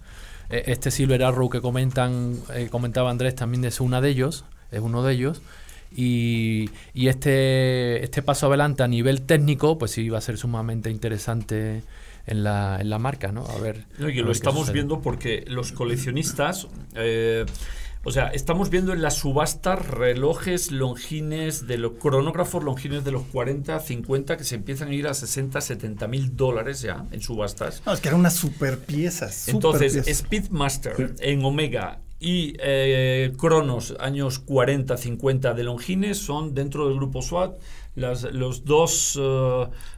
Eh, 0.51 0.65
este 0.67 0.91
Silver 0.91 1.23
Arrow 1.23 1.49
que 1.49 1.61
comentan, 1.61 2.35
eh, 2.53 2.67
comentaba 2.69 3.09
Andrés 3.09 3.33
también 3.33 3.65
es 3.65 3.81
una 3.81 4.01
de 4.01 4.09
ellos, 4.09 4.45
es 4.69 4.81
uno 4.81 5.01
de 5.01 5.13
ellos. 5.13 5.41
Y, 5.95 6.69
y 6.93 7.07
este, 7.07 8.03
este 8.03 8.21
paso 8.21 8.47
adelante 8.49 8.83
a 8.83 8.87
nivel 8.87 9.23
técnico, 9.23 9.79
pues 9.79 9.89
sí 9.89 10.09
va 10.09 10.19
a 10.19 10.21
ser 10.21 10.37
sumamente 10.37 10.91
interesante 10.91 11.81
en 12.25 12.43
la, 12.43 12.77
en 12.79 12.89
la 12.89 12.99
marca, 12.99 13.31
¿no? 13.31 13.45
A 13.45 13.57
ver. 13.59 13.85
No, 13.97 14.09
y 14.09 14.19
a 14.19 14.21
lo 14.21 14.27
ver 14.27 14.35
estamos 14.35 14.71
viendo 14.71 15.01
porque 15.01 15.43
los 15.47 15.71
coleccionistas, 15.71 16.67
eh, 16.95 17.45
o 18.03 18.11
sea, 18.11 18.29
estamos 18.29 18.69
viendo 18.69 18.93
en 18.93 19.01
las 19.01 19.15
subastas 19.15 19.85
relojes 19.85 20.71
longines 20.71 21.67
de 21.67 21.77
los 21.77 21.93
cronógrafos 21.93 22.63
longines 22.63 23.03
de 23.03 23.11
los 23.11 23.23
40, 23.23 23.79
50 23.79 24.37
que 24.37 24.43
se 24.43 24.55
empiezan 24.55 24.89
a 24.89 24.93
ir 24.93 25.07
a 25.07 25.13
60, 25.13 25.61
70 25.61 26.07
mil 26.07 26.35
dólares 26.35 26.81
ya 26.81 27.05
en 27.11 27.21
subastas. 27.21 27.83
No, 27.85 27.93
es 27.93 27.99
que 27.99 28.07
eran 28.07 28.19
unas 28.19 28.35
super 28.35 28.79
piezas. 28.79 29.47
Entonces, 29.47 30.03
Speedmaster 30.17 31.15
en 31.19 31.45
Omega 31.45 31.99
y 32.19 32.53
eh, 32.59 33.33
Cronos, 33.37 33.95
años 33.99 34.37
40, 34.39 34.95
50 34.95 35.53
de 35.53 35.63
Longines, 35.63 36.19
son 36.19 36.53
dentro 36.53 36.87
del 36.87 36.97
grupo 36.97 37.21
SWAT 37.21 37.59
las, 37.95 38.23
los 38.33 38.63
dos, 38.65 39.19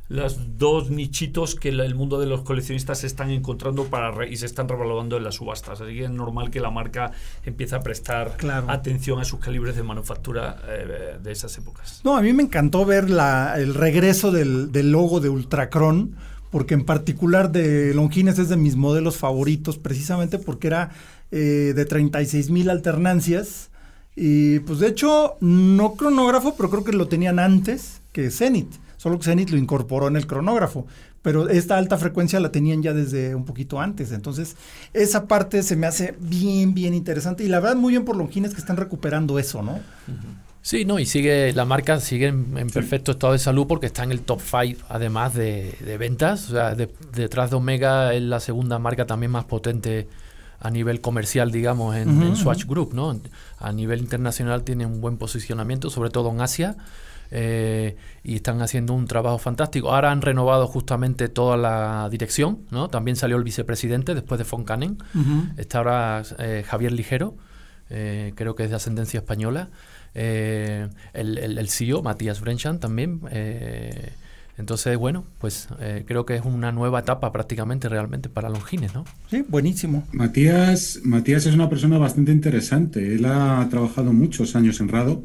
las 0.09 0.57
dos 0.57 0.89
nichitos 0.89 1.55
que 1.55 1.71
la- 1.71 1.85
el 1.85 1.95
mundo 1.95 2.19
de 2.19 2.25
los 2.27 2.41
coleccionistas 2.41 2.99
se 2.99 3.07
están 3.07 3.29
encontrando 3.29 3.85
para 3.85 4.11
re- 4.11 4.29
y 4.31 4.37
se 4.37 4.45
están 4.45 4.67
revalorando 4.67 5.17
en 5.17 5.23
las 5.23 5.35
subastas. 5.35 5.81
Así 5.81 5.93
que 5.93 6.05
es 6.05 6.09
normal 6.09 6.49
que 6.51 6.59
la 6.59 6.71
marca 6.71 7.11
empiece 7.45 7.75
a 7.75 7.79
prestar 7.81 8.35
Claro. 8.37 8.69
atención 8.69 9.19
a 9.19 9.25
sus 9.25 9.39
calibres 9.39 9.75
de 9.75 9.83
manufactura 9.83 10.57
eh, 10.67 11.17
de 11.21 11.31
esas 11.31 11.57
épocas. 11.57 12.01
No, 12.03 12.15
a 12.17 12.21
mí 12.21 12.33
me 12.33 12.43
encantó 12.43 12.85
ver 12.85 13.09
la, 13.09 13.55
el 13.57 13.73
regreso 13.73 14.31
del, 14.31 14.71
del 14.71 14.91
logo 14.91 15.19
de 15.19 15.29
Ultracron, 15.29 16.15
porque 16.51 16.73
en 16.75 16.85
particular 16.85 17.51
de 17.51 17.93
Longines 17.93 18.37
es 18.39 18.49
de 18.49 18.57
mis 18.57 18.75
modelos 18.75 19.17
favoritos, 19.17 19.77
precisamente 19.77 20.37
porque 20.37 20.67
era 20.67 20.91
eh, 21.31 21.73
de 21.75 21.85
36 21.85 22.49
mil 22.51 22.69
alternancias. 22.69 23.71
Y 24.15 24.59
pues 24.59 24.79
de 24.79 24.87
hecho, 24.89 25.35
no 25.39 25.93
cronógrafo, 25.95 26.55
pero 26.55 26.69
creo 26.69 26.83
que 26.83 26.93
lo 26.93 27.07
tenían 27.07 27.39
antes 27.39 28.01
que 28.11 28.29
Zenith. 28.29 28.71
Solo 28.97 29.17
que 29.19 29.25
Zenith 29.25 29.49
lo 29.49 29.57
incorporó 29.57 30.07
en 30.07 30.15
el 30.15 30.27
cronógrafo. 30.27 30.85
Pero 31.21 31.47
esta 31.49 31.77
alta 31.77 31.97
frecuencia 31.97 32.39
la 32.41 32.51
tenían 32.51 32.83
ya 32.83 32.93
desde 32.93 33.33
un 33.33 33.45
poquito 33.45 33.79
antes. 33.79 34.11
Entonces, 34.11 34.55
esa 34.93 35.25
parte 35.27 35.63
se 35.63 35.75
me 35.77 35.87
hace 35.87 36.15
bien, 36.19 36.73
bien 36.73 36.93
interesante. 36.93 37.43
Y 37.43 37.47
la 37.47 37.59
verdad, 37.61 37.77
muy 37.77 37.91
bien 37.93 38.03
por 38.05 38.17
Longines 38.17 38.53
que 38.53 38.59
están 38.59 38.75
recuperando 38.77 39.39
eso, 39.39 39.61
¿no? 39.63 39.79
Sí, 40.61 40.85
no, 40.85 40.99
y 40.99 41.05
sigue, 41.05 41.51
la 41.53 41.65
marca 41.65 41.99
sigue 41.99 42.27
en, 42.27 42.57
en 42.57 42.69
perfecto 42.69 43.11
estado 43.13 43.33
de 43.33 43.39
salud 43.39 43.67
porque 43.67 43.85
está 43.87 44.03
en 44.03 44.11
el 44.11 44.21
top 44.21 44.39
5 44.41 44.81
además 44.89 45.33
de, 45.33 45.75
de 45.83 45.97
ventas. 45.97 46.49
O 46.49 46.53
sea, 46.53 46.75
de- 46.75 46.89
detrás 47.15 47.49
de 47.49 47.55
Omega 47.57 48.13
es 48.13 48.21
la 48.21 48.39
segunda 48.39 48.77
marca 48.79 49.05
también 49.05 49.31
más 49.31 49.45
potente 49.45 50.07
a 50.63 50.71
nivel 50.71 51.01
comercial, 51.01 51.51
digamos, 51.51 51.95
en, 51.97 52.35
Swatch. 52.37 52.65
Group, 52.65 52.93
¿no? 52.93 53.19
A 53.59 53.71
nivel 53.73 53.99
internacional 53.99 54.63
tiene 54.63 54.85
un 54.85 55.01
buen 55.01 55.17
posicionamiento, 55.17 55.89
sobre 55.89 56.09
todo 56.09 56.31
en 56.31 56.39
Asia. 56.41 56.77
eh, 57.35 57.97
y 58.23 58.35
están 58.35 58.61
haciendo 58.61 58.93
un 58.93 59.07
trabajo 59.07 59.39
fantástico. 59.39 59.91
Ahora 59.91 60.11
han 60.11 60.21
renovado 60.21 60.67
justamente 60.67 61.27
toda 61.29 61.57
la 61.57 62.07
dirección, 62.09 62.59
¿no? 62.69 62.89
También 62.89 63.17
salió 63.17 63.35
el 63.37 63.43
vicepresidente 63.43 64.13
después 64.13 64.37
de 64.37 64.45
Foncanen. 64.45 64.97
Está 65.57 65.79
ahora 65.79 66.21
eh, 66.37 66.63
Javier 66.65 66.91
Ligero, 66.91 67.35
eh, 67.89 68.33
creo 68.35 68.55
que 68.55 68.63
es 68.63 68.69
de 68.69 68.75
ascendencia 68.75 69.19
española. 69.19 69.69
el, 70.13 70.89
el, 71.13 71.69
CEO, 71.69 72.03
Matías 72.03 72.39
Brenchan, 72.39 72.79
también. 72.79 73.19
Entonces, 74.57 74.97
bueno, 74.97 75.25
pues 75.39 75.67
creo 76.05 76.25
que 76.25 76.35
es 76.35 76.45
una 76.45 76.71
nueva 76.71 76.99
etapa 76.99 77.31
prácticamente 77.31 77.89
realmente 77.89 78.29
para 78.29 78.49
Longines, 78.49 78.93
¿no? 78.93 79.03
Sí, 79.29 79.43
buenísimo. 79.47 80.07
Matías, 80.11 80.99
Matías 81.03 81.45
es 81.45 81.55
una 81.55 81.69
persona 81.69 81.97
bastante 81.97 82.31
interesante. 82.31 83.15
Él 83.15 83.25
ha 83.25 83.67
trabajado 83.69 84.13
muchos 84.13 84.55
años 84.55 84.79
en 84.79 84.89
Rado 84.89 85.23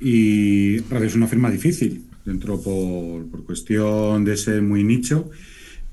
y 0.00 0.78
Radio 0.88 1.06
es 1.06 1.14
una 1.14 1.26
firma 1.26 1.50
difícil, 1.50 2.04
dentro 2.24 2.60
por, 2.60 3.26
por, 3.26 3.44
cuestión 3.44 4.24
de 4.24 4.36
ser 4.36 4.62
muy 4.62 4.82
nicho. 4.82 5.30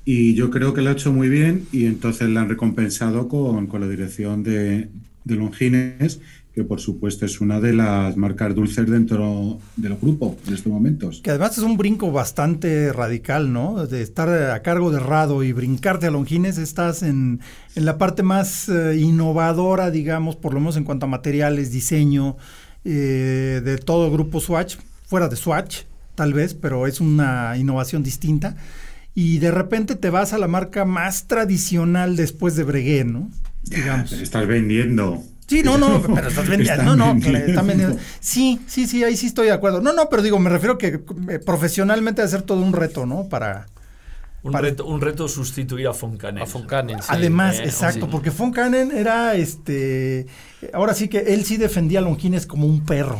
Y 0.04 0.34
yo 0.34 0.50
creo 0.50 0.72
que 0.72 0.80
lo 0.80 0.88
ha 0.88 0.94
hecho 0.94 1.12
muy 1.12 1.28
bien 1.28 1.66
y 1.70 1.84
entonces 1.84 2.30
la 2.30 2.40
han 2.40 2.48
recompensado 2.48 3.28
con, 3.28 3.66
con 3.66 3.82
la 3.82 3.88
dirección 3.88 4.42
de, 4.42 4.88
de, 5.24 5.34
Longines, 5.34 6.20
que 6.58 6.64
por 6.64 6.80
supuesto 6.80 7.24
es 7.24 7.40
una 7.40 7.60
de 7.60 7.72
las 7.72 8.16
marcas 8.16 8.52
dulces 8.52 8.90
dentro 8.90 9.60
del 9.76 9.94
grupo 9.94 10.36
en 10.44 10.54
estos 10.54 10.72
momentos. 10.72 11.20
Que 11.22 11.30
además 11.30 11.56
es 11.56 11.62
un 11.62 11.76
brinco 11.76 12.10
bastante 12.10 12.92
radical, 12.92 13.52
¿no? 13.52 13.86
De 13.86 14.02
estar 14.02 14.28
a 14.28 14.60
cargo 14.60 14.90
de 14.90 14.98
Rado 14.98 15.44
y 15.44 15.52
brincarte 15.52 16.06
a 16.06 16.10
Longines, 16.10 16.58
estás 16.58 17.04
en, 17.04 17.38
en 17.76 17.84
la 17.84 17.96
parte 17.96 18.24
más 18.24 18.68
eh, 18.68 18.96
innovadora, 18.98 19.92
digamos, 19.92 20.34
por 20.34 20.52
lo 20.52 20.58
menos 20.58 20.76
en 20.76 20.82
cuanto 20.82 21.06
a 21.06 21.08
materiales, 21.08 21.70
diseño, 21.70 22.36
eh, 22.84 23.62
de 23.64 23.78
todo 23.78 24.06
el 24.06 24.12
grupo 24.12 24.40
Swatch, 24.40 24.78
fuera 25.06 25.28
de 25.28 25.36
Swatch, 25.36 25.82
tal 26.16 26.32
vez, 26.32 26.54
pero 26.54 26.88
es 26.88 27.00
una 27.00 27.56
innovación 27.56 28.02
distinta. 28.02 28.56
Y 29.14 29.38
de 29.38 29.52
repente 29.52 29.94
te 29.94 30.10
vas 30.10 30.32
a 30.32 30.38
la 30.38 30.48
marca 30.48 30.84
más 30.84 31.28
tradicional 31.28 32.16
después 32.16 32.56
de 32.56 32.64
Breguet, 32.64 33.06
¿no? 33.06 33.30
Digamos. 33.62 34.10
estás 34.10 34.48
vendiendo. 34.48 35.22
Sí, 35.48 35.62
no, 35.62 35.78
no, 35.78 36.02
pero 36.14 36.28
estás 36.28 36.46
vendiendo. 36.46 36.94
no, 36.94 37.14
no, 37.14 37.96
Sí, 38.20 38.60
sí, 38.66 38.86
sí, 38.86 39.02
ahí 39.02 39.16
sí 39.16 39.26
estoy 39.26 39.46
de 39.46 39.52
acuerdo. 39.52 39.80
No, 39.80 39.92
no, 39.92 40.08
pero 40.10 40.22
digo, 40.22 40.38
me 40.38 40.50
refiero 40.50 40.76
que 40.76 41.00
eh, 41.30 41.38
profesionalmente 41.38 42.22
hacer 42.22 42.42
todo 42.42 42.60
un 42.60 42.72
reto, 42.72 43.06
¿no? 43.06 43.28
Para. 43.28 43.66
Un, 44.42 44.52
reto, 44.52 44.86
un 44.86 45.00
reto 45.00 45.26
sustituir 45.26 45.88
a 45.88 45.94
Foncanen. 45.94 46.42
A 46.42 46.46
Foncanen, 46.46 46.98
Además, 47.08 47.58
exacto, 47.58 48.08
porque 48.08 48.30
Foncanen 48.30 48.92
era 48.92 49.34
este. 49.34 50.26
Ahora 50.72 50.94
sí 50.94 51.08
que 51.08 51.18
él 51.18 51.44
sí 51.44 51.56
defendía 51.56 51.98
a 51.98 52.02
Longines 52.02 52.46
como 52.46 52.66
un 52.66 52.84
perro. 52.84 53.18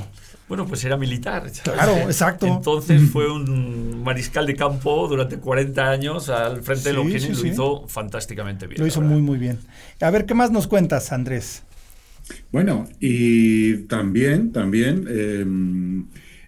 Bueno, 0.48 0.66
pues 0.66 0.82
era 0.84 0.96
militar. 0.96 1.50
Claro, 1.62 1.92
exacto. 1.92 2.46
Entonces 2.46 3.02
fue 3.10 3.30
un 3.30 4.02
mariscal 4.02 4.46
de 4.46 4.56
campo 4.56 5.06
durante 5.06 5.38
40 5.38 5.90
años 5.90 6.30
al 6.30 6.62
frente 6.62 6.90
de 6.90 6.94
Longines 6.94 7.24
y 7.24 7.34
lo 7.34 7.46
hizo 7.46 7.88
fantásticamente 7.88 8.66
bien. 8.66 8.80
Lo 8.80 8.86
hizo 8.86 9.02
muy, 9.02 9.20
muy 9.20 9.38
bien. 9.38 9.58
A 10.00 10.10
ver, 10.10 10.24
¿qué 10.24 10.34
más 10.34 10.50
nos 10.50 10.66
cuentas, 10.66 11.12
Andrés? 11.12 11.64
Bueno, 12.52 12.88
y 13.00 13.84
también, 13.84 14.52
también. 14.52 15.06
Em, 15.08 16.06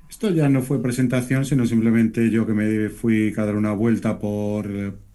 esto 0.09 0.31
ya 0.31 0.49
no 0.49 0.63
fue 0.63 0.83
presentación, 0.83 1.45
sino 1.45 1.67
simplemente 1.67 2.31
yo 2.31 2.47
que 2.47 2.53
me 2.53 2.89
fui 2.89 3.33
a 3.37 3.45
dar 3.45 3.57
una 3.57 3.73
vuelta 3.73 4.19
por, 4.19 4.69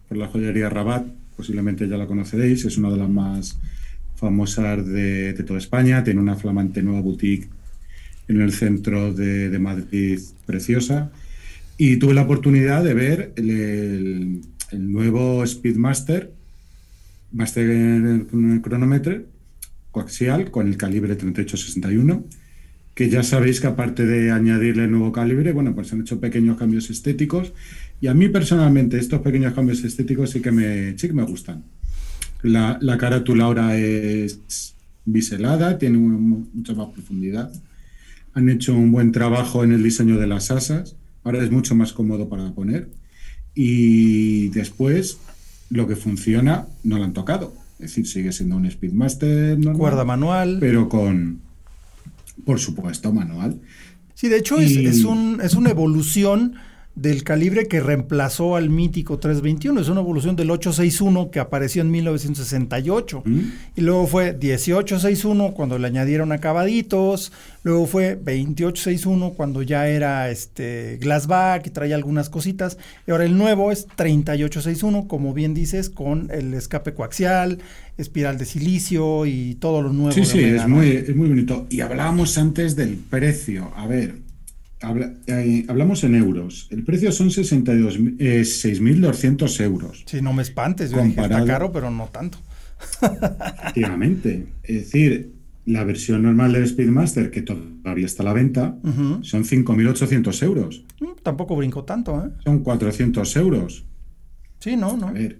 la 0.09 0.27
joyería 0.27 0.69
Rabat, 0.69 1.05
posiblemente 1.35 1.87
ya 1.87 1.97
la 1.97 2.07
conoceréis, 2.07 2.65
es 2.65 2.77
una 2.77 2.89
de 2.89 2.97
las 2.97 3.09
más 3.09 3.59
famosas 4.15 4.85
de, 4.87 5.33
toda 5.45 5.59
España, 5.59 6.03
tiene 6.03 6.21
una 6.21 6.35
flamante 6.35 6.81
nueva 6.81 7.01
boutique 7.01 7.49
en 8.27 8.41
el 8.41 8.53
centro 8.53 9.13
de, 9.13 9.59
Madrid 9.59 10.19
preciosa 10.45 11.11
y 11.77 11.97
tuve 11.97 12.13
la 12.13 12.23
oportunidad 12.23 12.83
de 12.83 12.93
ver 12.93 13.33
el, 13.35 14.41
nuevo 14.71 15.45
Speedmaster, 15.45 16.31
Master 17.31 18.25
cronómetro 18.61 19.34
coaxial 19.95 20.51
con 20.51 20.67
el 20.67 20.75
calibre 20.75 21.15
3861 21.15 22.25
que 22.95 23.09
ya 23.09 23.23
sabéis 23.23 23.59
que 23.59 23.67
aparte 23.67 24.05
de 24.05 24.31
añadirle 24.31 24.87
nuevo 24.87 25.11
calibre, 25.11 25.51
bueno, 25.51 25.75
pues 25.75 25.91
han 25.91 26.01
hecho 26.01 26.21
pequeños 26.21 26.57
cambios 26.57 26.89
estéticos 26.89 27.51
y 27.99 28.07
a 28.07 28.13
mí 28.13 28.29
personalmente 28.29 28.97
estos 28.97 29.21
pequeños 29.21 29.53
cambios 29.53 29.83
estéticos 29.83 30.29
sí 30.29 30.41
que 30.41 30.51
me, 30.51 30.97
sí 30.97 31.07
que 31.07 31.13
me 31.13 31.23
gustan. 31.23 31.65
La, 32.41 32.77
la 32.81 32.97
carátula 32.97 33.43
ahora 33.43 33.77
es 33.77 34.75
biselada, 35.03 35.77
tiene 35.77 35.97
mucha 35.97 36.73
más 36.73 36.87
profundidad. 36.93 37.51
Han 38.33 38.47
hecho 38.49 38.73
un 38.73 38.93
buen 38.93 39.11
trabajo 39.11 39.65
en 39.65 39.73
el 39.73 39.83
diseño 39.83 40.17
de 40.17 40.27
las 40.27 40.49
asas, 40.51 40.95
ahora 41.25 41.43
es 41.43 41.51
mucho 41.51 41.75
más 41.75 41.91
cómodo 41.91 42.29
para 42.29 42.53
poner. 42.53 42.89
Y 43.53 44.49
después, 44.49 45.17
lo 45.69 45.85
que 45.85 45.97
funciona, 45.97 46.67
no 46.83 46.97
lo 46.97 47.03
han 47.03 47.13
tocado. 47.13 47.64
Es 47.75 47.91
decir, 47.91 48.07
sigue 48.07 48.31
siendo 48.31 48.55
un 48.55 48.69
Speedmaster 48.69 49.57
normal. 49.57 49.77
Cuerda 49.77 50.05
manual. 50.05 50.57
Pero 50.59 50.87
con, 50.87 51.41
por 52.45 52.59
supuesto, 52.59 53.11
manual. 53.11 53.59
Sí, 54.13 54.29
de 54.29 54.37
hecho 54.37 54.59
es, 54.59 54.75
es, 54.77 55.03
un, 55.03 55.41
es 55.43 55.55
una 55.55 55.71
evolución 55.71 56.55
del 56.95 57.23
calibre 57.23 57.67
que 57.67 57.81
reemplazó 57.81 58.55
al 58.55 58.69
mítico 58.69 59.19
321. 59.19 59.81
Es 59.81 59.89
una 59.89 59.99
evolución 59.99 60.35
del 60.35 60.49
861 60.49 61.29
que 61.29 61.39
apareció 61.39 61.81
en 61.81 61.91
1968. 61.91 63.23
Mm. 63.25 63.39
Y 63.75 63.81
luego 63.81 64.07
fue 64.07 64.31
1861 64.31 65.51
cuando 65.51 65.77
le 65.77 65.87
añadieron 65.87 66.31
acabaditos. 66.31 67.33
Luego 67.63 67.85
fue 67.85 68.15
2861 68.15 69.31
cuando 69.31 69.61
ya 69.61 69.87
era 69.87 70.29
este 70.29 70.97
glassback 71.01 71.67
y 71.67 71.69
traía 71.71 71.95
algunas 71.95 72.29
cositas. 72.29 72.77
Y 73.07 73.11
ahora 73.11 73.25
el 73.25 73.37
nuevo 73.37 73.71
es 73.71 73.87
3861, 73.95 75.07
como 75.07 75.33
bien 75.33 75.53
dices, 75.53 75.89
con 75.89 76.29
el 76.31 76.53
escape 76.53 76.93
coaxial, 76.93 77.59
espiral 77.97 78.37
de 78.37 78.45
silicio 78.45 79.25
y 79.25 79.55
todo 79.55 79.81
lo 79.81 79.91
nuevo. 79.91 80.11
Sí, 80.13 80.23
sí, 80.23 80.39
es 80.39 80.67
muy, 80.67 80.91
es 80.91 81.15
muy 81.15 81.27
bonito. 81.27 81.67
Y 81.69 81.81
hablábamos 81.81 82.37
antes 82.37 82.75
del 82.77 82.95
precio. 82.95 83.71
A 83.75 83.85
ver, 83.87 84.24
eh, 85.27 85.65
hablamos 85.67 86.03
en 86.03 86.15
euros. 86.15 86.67
El 86.71 86.83
precio 86.83 87.11
son 87.11 87.29
6.200 87.29 89.59
eh, 89.59 89.63
euros. 89.63 90.03
Sí, 90.05 90.21
no 90.21 90.33
me 90.33 90.41
espantes. 90.41 90.91
Comparado, 90.91 91.43
está 91.43 91.53
caro, 91.53 91.71
pero 91.71 91.91
no 91.91 92.07
tanto. 92.07 92.39
Efectivamente. 93.01 94.47
Es 94.63 94.85
decir, 94.85 95.35
la 95.65 95.83
versión 95.83 96.23
normal 96.23 96.53
del 96.53 96.67
Speedmaster, 96.67 97.31
que 97.31 97.41
todavía 97.41 98.05
está 98.05 98.23
a 98.23 98.25
la 98.25 98.33
venta, 98.33 98.77
son 99.21 99.43
5.800 99.43 100.43
euros. 100.43 100.83
Mm, 100.99 101.21
tampoco 101.23 101.55
brinco 101.55 101.83
tanto, 101.83 102.23
¿eh? 102.23 102.29
Son 102.43 102.59
400 102.59 103.35
euros. 103.37 103.85
Sí, 104.59 104.75
no, 104.75 104.95
no. 104.97 105.07
A 105.07 105.11
ver, 105.11 105.39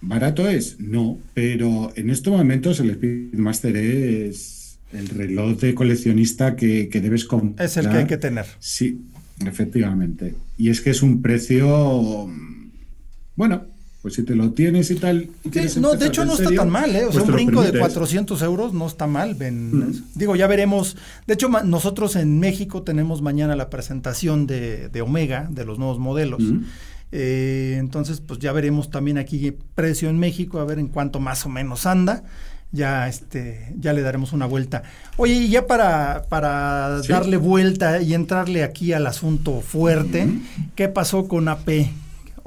¿barato 0.00 0.48
es? 0.48 0.80
No, 0.80 1.18
pero 1.34 1.92
en 1.96 2.10
estos 2.10 2.32
momentos 2.32 2.80
el 2.80 2.94
Speedmaster 2.94 3.76
es 3.76 4.55
el 4.96 5.08
reloj 5.08 5.58
de 5.60 5.74
coleccionista 5.74 6.56
que, 6.56 6.88
debes 6.92 7.24
comprar. 7.24 7.66
Es 7.66 7.76
el 7.76 7.88
que 7.88 7.96
hay 7.96 8.06
que 8.06 8.16
tener. 8.16 8.46
Sí, 8.58 9.00
efectivamente. 9.44 10.34
Y 10.56 10.70
es 10.70 10.80
que 10.80 10.90
es 10.90 11.02
un 11.02 11.22
precio, 11.22 12.28
bueno, 13.36 13.64
pues 14.02 14.14
si 14.14 14.22
te 14.22 14.34
lo 14.34 14.52
tienes 14.52 14.90
y 14.90 14.94
tal. 14.96 15.28
no, 15.80 15.94
de 15.94 16.06
hecho 16.06 16.24
no 16.24 16.34
está 16.34 16.50
tan 16.50 16.70
mal, 16.70 16.94
¿eh? 16.94 17.04
O 17.04 17.12
sea, 17.12 17.22
pues 17.22 17.28
un 17.28 17.34
brinco 17.34 17.62
de 17.62 17.78
400 17.78 18.40
euros 18.42 18.72
no 18.72 18.86
está 18.86 19.06
mal. 19.06 19.34
Ven, 19.34 20.04
Digo, 20.14 20.36
ya 20.36 20.46
veremos. 20.46 20.96
De 21.26 21.34
hecho, 21.34 21.48
nosotros 21.48 22.16
en 22.16 22.38
México 22.38 22.82
tenemos 22.82 23.20
mañana 23.20 23.56
la 23.56 23.68
presentación 23.68 24.46
de, 24.46 25.02
Omega, 25.02 25.48
de 25.50 25.64
los 25.64 25.78
nuevos 25.78 25.98
modelos. 25.98 26.42
Eh, 27.12 27.76
entonces, 27.78 28.20
pues 28.20 28.38
ya 28.38 28.52
veremos 28.52 28.90
también 28.90 29.18
aquí 29.18 29.52
precio 29.74 30.08
en 30.08 30.18
México, 30.18 30.60
a 30.60 30.64
ver 30.64 30.78
en 30.78 30.88
cuánto 30.88 31.18
más 31.18 31.44
o 31.44 31.48
menos 31.48 31.86
anda 31.86 32.24
ya 32.72 33.08
este 33.08 33.72
ya 33.78 33.92
le 33.92 34.02
daremos 34.02 34.32
una 34.32 34.46
vuelta. 34.46 34.82
Oye, 35.16 35.34
y 35.34 35.48
ya 35.48 35.66
para, 35.66 36.24
para 36.28 37.00
darle 37.08 37.36
vuelta 37.36 38.02
y 38.02 38.14
entrarle 38.14 38.62
aquí 38.62 38.92
al 38.92 39.06
asunto 39.06 39.60
fuerte, 39.60 40.28
¿qué 40.74 40.88
pasó 40.88 41.28
con 41.28 41.48
AP? 41.48 41.88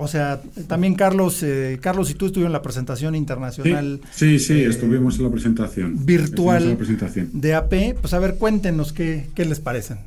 O 0.01 0.07
sea, 0.07 0.41
también 0.67 0.95
Carlos, 0.95 1.43
eh, 1.43 1.77
Carlos 1.81 2.09
y 2.09 2.13
tú 2.13 2.27
estuvieron 2.27 2.51
en 2.51 2.53
la 2.53 2.61
presentación 2.61 3.15
internacional. 3.15 3.99
Sí, 4.11 4.39
sí, 4.39 4.53
eh, 4.53 4.67
estuvimos 4.67 5.17
en 5.17 5.25
la 5.25 5.29
presentación. 5.29 6.05
Virtual 6.05 6.77
de 7.33 7.53
AP. 7.53 7.95
Pues 7.99 8.13
a 8.13 8.19
ver, 8.19 8.35
cuéntenos 8.35 8.93
qué, 8.93 9.27
qué 9.35 9.43
les 9.43 9.59
parecen. 9.59 9.97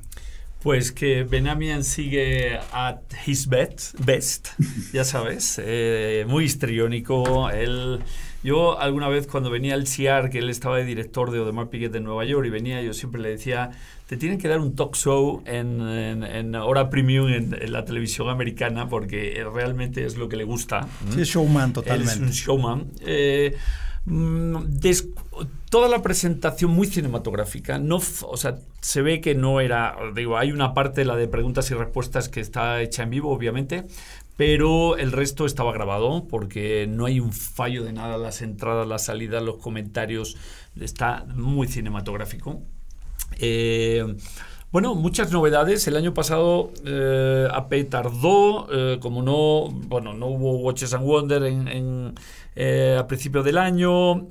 Pues 0.63 0.93
que 0.93 1.25
Benamian 1.25 1.85
sigue 1.85 2.59
at 2.73 3.01
his 3.27 3.47
best, 3.49 3.99
best 4.03 4.49
ya 4.95 5.05
sabes, 5.05 5.61
eh, 5.63 6.25
muy 6.27 6.45
histriónico. 6.45 7.51
Él 7.51 7.99
yo 8.43 8.79
alguna 8.79 9.09
vez 9.09 9.27
cuando 9.27 9.51
venía 9.51 9.75
al 9.75 9.87
CIAR, 9.87 10.31
que 10.31 10.39
él 10.39 10.51
estaba 10.51 10.77
de 10.77 10.85
director 10.85 11.31
de 11.31 11.41
Odemar 11.41 11.69
Piguet 11.69 11.93
de 11.93 12.01
Nueva 12.01 12.25
York 12.25 12.47
y 12.47 12.51
venía, 12.51 12.83
yo 12.83 12.93
siempre 12.93 13.21
le 13.21 13.31
decía, 13.31 13.71
te 14.07 14.17
tienen 14.17 14.39
que 14.39 14.49
dar 14.49 14.59
un 14.59 14.75
talk 14.75 14.95
show 14.97 15.43
en, 15.47 15.81
en, 15.81 16.55
hora 16.57 16.91
premium 16.91 17.29
en, 17.29 17.73
la 17.73 17.85
televisión 17.85 18.29
americana 18.29 18.89
porque 18.89 19.45
realmente 19.55 20.05
es 20.05 20.17
lo 20.17 20.29
que 20.29 20.37
le 20.37 20.45
gusta. 20.45 20.87
Sí, 21.11 21.23
es 21.23 21.29
showman 21.29 21.73
totalmente. 21.73 22.13
es 22.13 22.21
un 22.21 22.31
showman. 22.31 22.87
Eh, 23.01 23.57
mm, 24.07 24.65
des- 24.67 25.09
toda 25.71 25.89
la 25.89 26.03
presentación 26.03 26.71
muy 26.71 26.87
cinematográfica. 26.87 27.79
No, 27.79 27.97
o 27.97 28.37
sea, 28.37 28.59
se 28.83 29.01
ve 29.01 29.23
que 29.23 29.35
no 29.35 29.61
era. 29.61 29.97
Digo, 30.15 30.37
hay 30.37 30.53
una 30.53 30.75
parte, 30.75 31.07
la 31.07 31.17
de 31.17 31.29
preguntas 31.29 31.71
y 31.71 31.75
respuestas, 31.75 32.29
que 32.29 32.41
está 32.41 32.83
hecha 32.83 33.05
en 33.05 33.11
vivo, 33.11 33.31
obviamente. 33.31 33.85
Pero 34.37 34.97
el 34.97 35.13
resto 35.13 35.47
estaba 35.47 35.73
grabado 35.73 36.27
porque 36.29 36.87
no 36.89 37.07
hay 37.07 37.21
un 37.21 37.33
fallo 37.33 37.85
de 37.85 37.93
nada. 37.93 38.17
Las 38.19 38.43
entradas, 38.43 38.87
las 38.87 39.05
salidas, 39.05 39.43
los 39.43 39.59
comentarios. 39.59 40.37
Está 40.81 41.25
muy 41.35 41.69
cinematográfico. 41.69 42.63
Eh, 43.39 44.05
bueno, 44.73 44.95
muchas 44.95 45.31
novedades. 45.31 45.87
El 45.87 45.97
año 45.97 46.15
pasado 46.15 46.73
eh, 46.87 47.47
AP 47.53 47.91
tardó, 47.91 48.69
eh, 48.73 48.99
como 49.01 49.23
no, 49.23 49.69
bueno, 49.71 50.15
no 50.15 50.29
hubo 50.29 50.57
Watches 50.61 50.95
and 50.95 51.05
Wonder 51.05 51.43
en, 51.43 52.15
eh, 52.57 52.97
a 52.99 53.07
principio 53.07 53.43
del 53.43 53.59
año. 53.59 54.27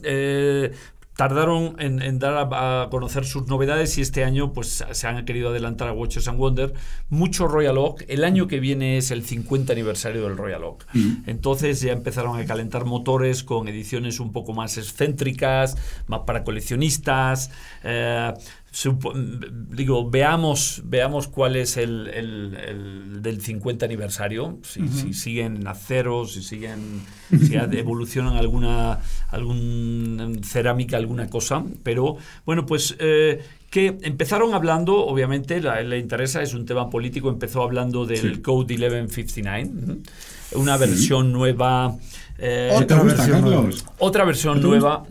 Tardaron 1.22 1.76
en, 1.78 2.02
en 2.02 2.18
dar 2.18 2.34
a, 2.34 2.82
a 2.82 2.90
conocer 2.90 3.26
sus 3.26 3.46
novedades 3.46 3.96
y 4.00 4.02
este 4.02 4.24
año 4.24 4.54
pues 4.54 4.84
se 4.92 5.08
han 5.08 5.24
querido 5.24 5.50
adelantar 5.50 5.88
a 5.88 5.94
Watches 5.94 6.28
and 6.28 6.40
Wonder. 6.40 6.74
Mucho 7.12 7.48
Royal 7.48 7.78
Oak. 7.78 8.06
El 8.08 8.24
año 8.24 8.48
que 8.48 8.60
viene 8.60 8.98
es 8.98 9.12
el 9.12 9.24
50 9.24 9.72
aniversario 9.72 10.24
del 10.24 10.36
Royal 10.36 10.64
Oak. 10.64 10.88
Entonces 11.28 11.80
ya 11.80 11.92
empezaron 11.92 12.40
a 12.40 12.46
calentar 12.48 12.86
motores 12.86 13.44
con 13.44 13.68
ediciones 13.68 14.20
un 14.20 14.32
poco 14.32 14.54
más 14.54 14.80
excéntricas, 14.80 15.78
más 16.08 16.22
para 16.22 16.44
coleccionistas. 16.44 17.52
eh, 17.84 18.34
supo- 18.72 19.14
digo, 19.14 20.10
veamos, 20.10 20.82
veamos 20.86 21.28
cuál 21.28 21.56
es 21.58 21.76
el, 21.78 22.08
el- 22.08 22.56
el 22.56 23.22
del 23.22 23.42
50 23.42 23.86
aniversario, 23.86 24.60
si, 24.64 24.88
si 24.88 25.14
siguen 25.14 25.68
a 25.68 25.74
cero, 25.76 26.26
si 26.26 26.42
siguen, 26.42 27.02
si 27.48 27.56
evolucionan 27.56 28.38
alguna, 28.38 29.00
algún 29.30 30.42
cerámica, 30.44 30.98
alguna 30.98 31.30
cosa, 31.30 31.64
pero 31.84 32.18
bueno, 32.46 32.66
pues 32.66 32.96
eh, 33.00 33.44
que 33.70 33.98
empezaron 34.02 34.54
hablando, 34.54 35.06
obviamente, 35.06 35.62
la- 35.62 35.82
le 35.82 35.98
interesa, 36.00 36.42
es 36.42 36.54
un 36.54 36.66
tema 36.66 36.90
político, 36.90 37.30
empezó 37.30 37.64
hablando 37.64 38.06
del 38.06 38.36
Sí. 38.36 38.42
Code 38.42 38.74
1159, 38.78 39.70
ujú, 39.84 40.62
una 40.62 40.78
versión 40.78 41.32
nueva. 41.32 41.96
eh, 42.38 42.70
¿Qué 42.80 42.86
te 42.86 42.94
Otra 42.94 43.04
versión 43.04 43.42
Carlos? 43.42 43.86
otra 44.00 44.26
versión 44.26 44.62
¿Te 44.62 44.68
nueva. 44.68 45.04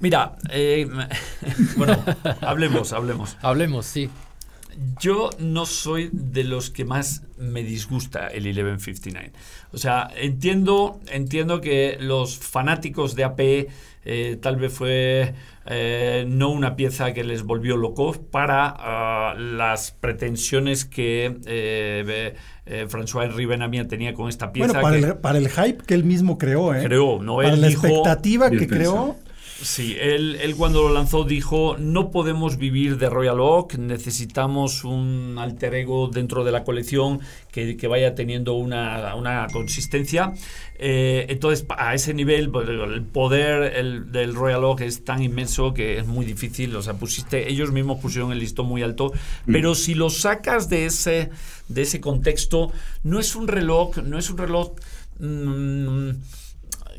Mira, 0.00 0.36
eh, 0.50 0.86
bueno, 1.76 2.02
hablemos, 2.42 2.92
hablemos. 2.92 3.36
Hablemos, 3.42 3.86
sí. 3.86 4.10
Yo 5.00 5.30
no 5.38 5.64
soy 5.64 6.10
de 6.12 6.44
los 6.44 6.68
que 6.68 6.84
más 6.84 7.22
me 7.38 7.62
disgusta 7.62 8.26
el 8.28 8.44
1159. 8.44 9.32
O 9.72 9.78
sea, 9.78 10.10
entiendo, 10.16 11.00
entiendo 11.10 11.62
que 11.62 11.96
los 11.98 12.36
fanáticos 12.36 13.14
de 13.14 13.24
AP 13.24 13.40
eh, 14.04 14.38
tal 14.40 14.56
vez 14.56 14.72
fue 14.74 15.32
eh, 15.64 16.26
no 16.28 16.50
una 16.50 16.76
pieza 16.76 17.14
que 17.14 17.24
les 17.24 17.42
volvió 17.42 17.78
locos 17.78 18.18
para 18.18 18.68
ah, 18.78 19.34
las 19.38 19.92
pretensiones 19.92 20.84
que 20.84 21.38
eh, 21.46 22.34
eh, 22.66 22.86
François 22.90 23.32
Ribenamia 23.34 23.88
tenía 23.88 24.12
con 24.12 24.28
esta 24.28 24.52
pieza. 24.52 24.80
Bueno, 24.80 24.82
para 24.82 25.00
que 25.00 25.06
el, 25.06 25.16
para 25.18 25.38
el 25.38 25.48
hype 25.48 25.84
que 25.86 25.94
él 25.94 26.04
mismo 26.04 26.36
creó, 26.36 26.74
¿eh? 26.74 26.82
creó, 26.84 27.22
¿no? 27.22 27.36
Para 27.36 27.48
Él 27.54 27.62
la 27.62 27.68
dijo- 27.68 27.86
expectativa 27.86 28.50
que 28.50 28.58
pensado. 28.58 28.76
creó. 28.76 29.16
Sí, 29.58 29.96
él, 29.98 30.36
él 30.42 30.54
cuando 30.54 30.82
lo 30.82 30.92
lanzó 30.92 31.24
dijo, 31.24 31.76
no 31.78 32.10
podemos 32.10 32.58
vivir 32.58 32.98
de 32.98 33.08
Royal 33.08 33.40
Oak, 33.40 33.76
necesitamos 33.78 34.84
un 34.84 35.36
alter 35.38 35.74
ego 35.76 36.08
dentro 36.08 36.44
de 36.44 36.52
la 36.52 36.62
colección 36.62 37.20
que, 37.50 37.74
que 37.78 37.88
vaya 37.88 38.14
teniendo 38.14 38.52
una, 38.52 39.14
una 39.14 39.46
consistencia. 39.50 40.34
Eh, 40.78 41.24
entonces, 41.30 41.64
a 41.70 41.94
ese 41.94 42.12
nivel, 42.12 42.50
pues, 42.50 42.68
el 42.68 43.02
poder 43.04 43.74
el- 43.76 44.12
del 44.12 44.34
Royal 44.34 44.62
Oak 44.62 44.82
es 44.82 45.04
tan 45.06 45.22
inmenso 45.22 45.72
que 45.72 45.98
es 46.00 46.06
muy 46.06 46.26
difícil. 46.26 46.76
O 46.76 46.82
sea, 46.82 46.92
pusiste, 46.98 47.50
ellos 47.50 47.72
mismos 47.72 47.98
pusieron 47.98 48.32
el 48.32 48.40
listón 48.40 48.66
muy 48.66 48.82
alto, 48.82 49.10
pero 49.50 49.74
si 49.74 49.94
lo 49.94 50.10
sacas 50.10 50.68
de 50.68 50.84
ese, 50.84 51.30
de 51.68 51.80
ese 51.82 51.98
contexto, 52.02 52.72
no 53.04 53.18
es 53.20 53.34
un 53.34 53.48
reloj, 53.48 53.96
no 54.04 54.18
es 54.18 54.28
un 54.28 54.36
reloj... 54.36 54.72
mm, 55.18 56.10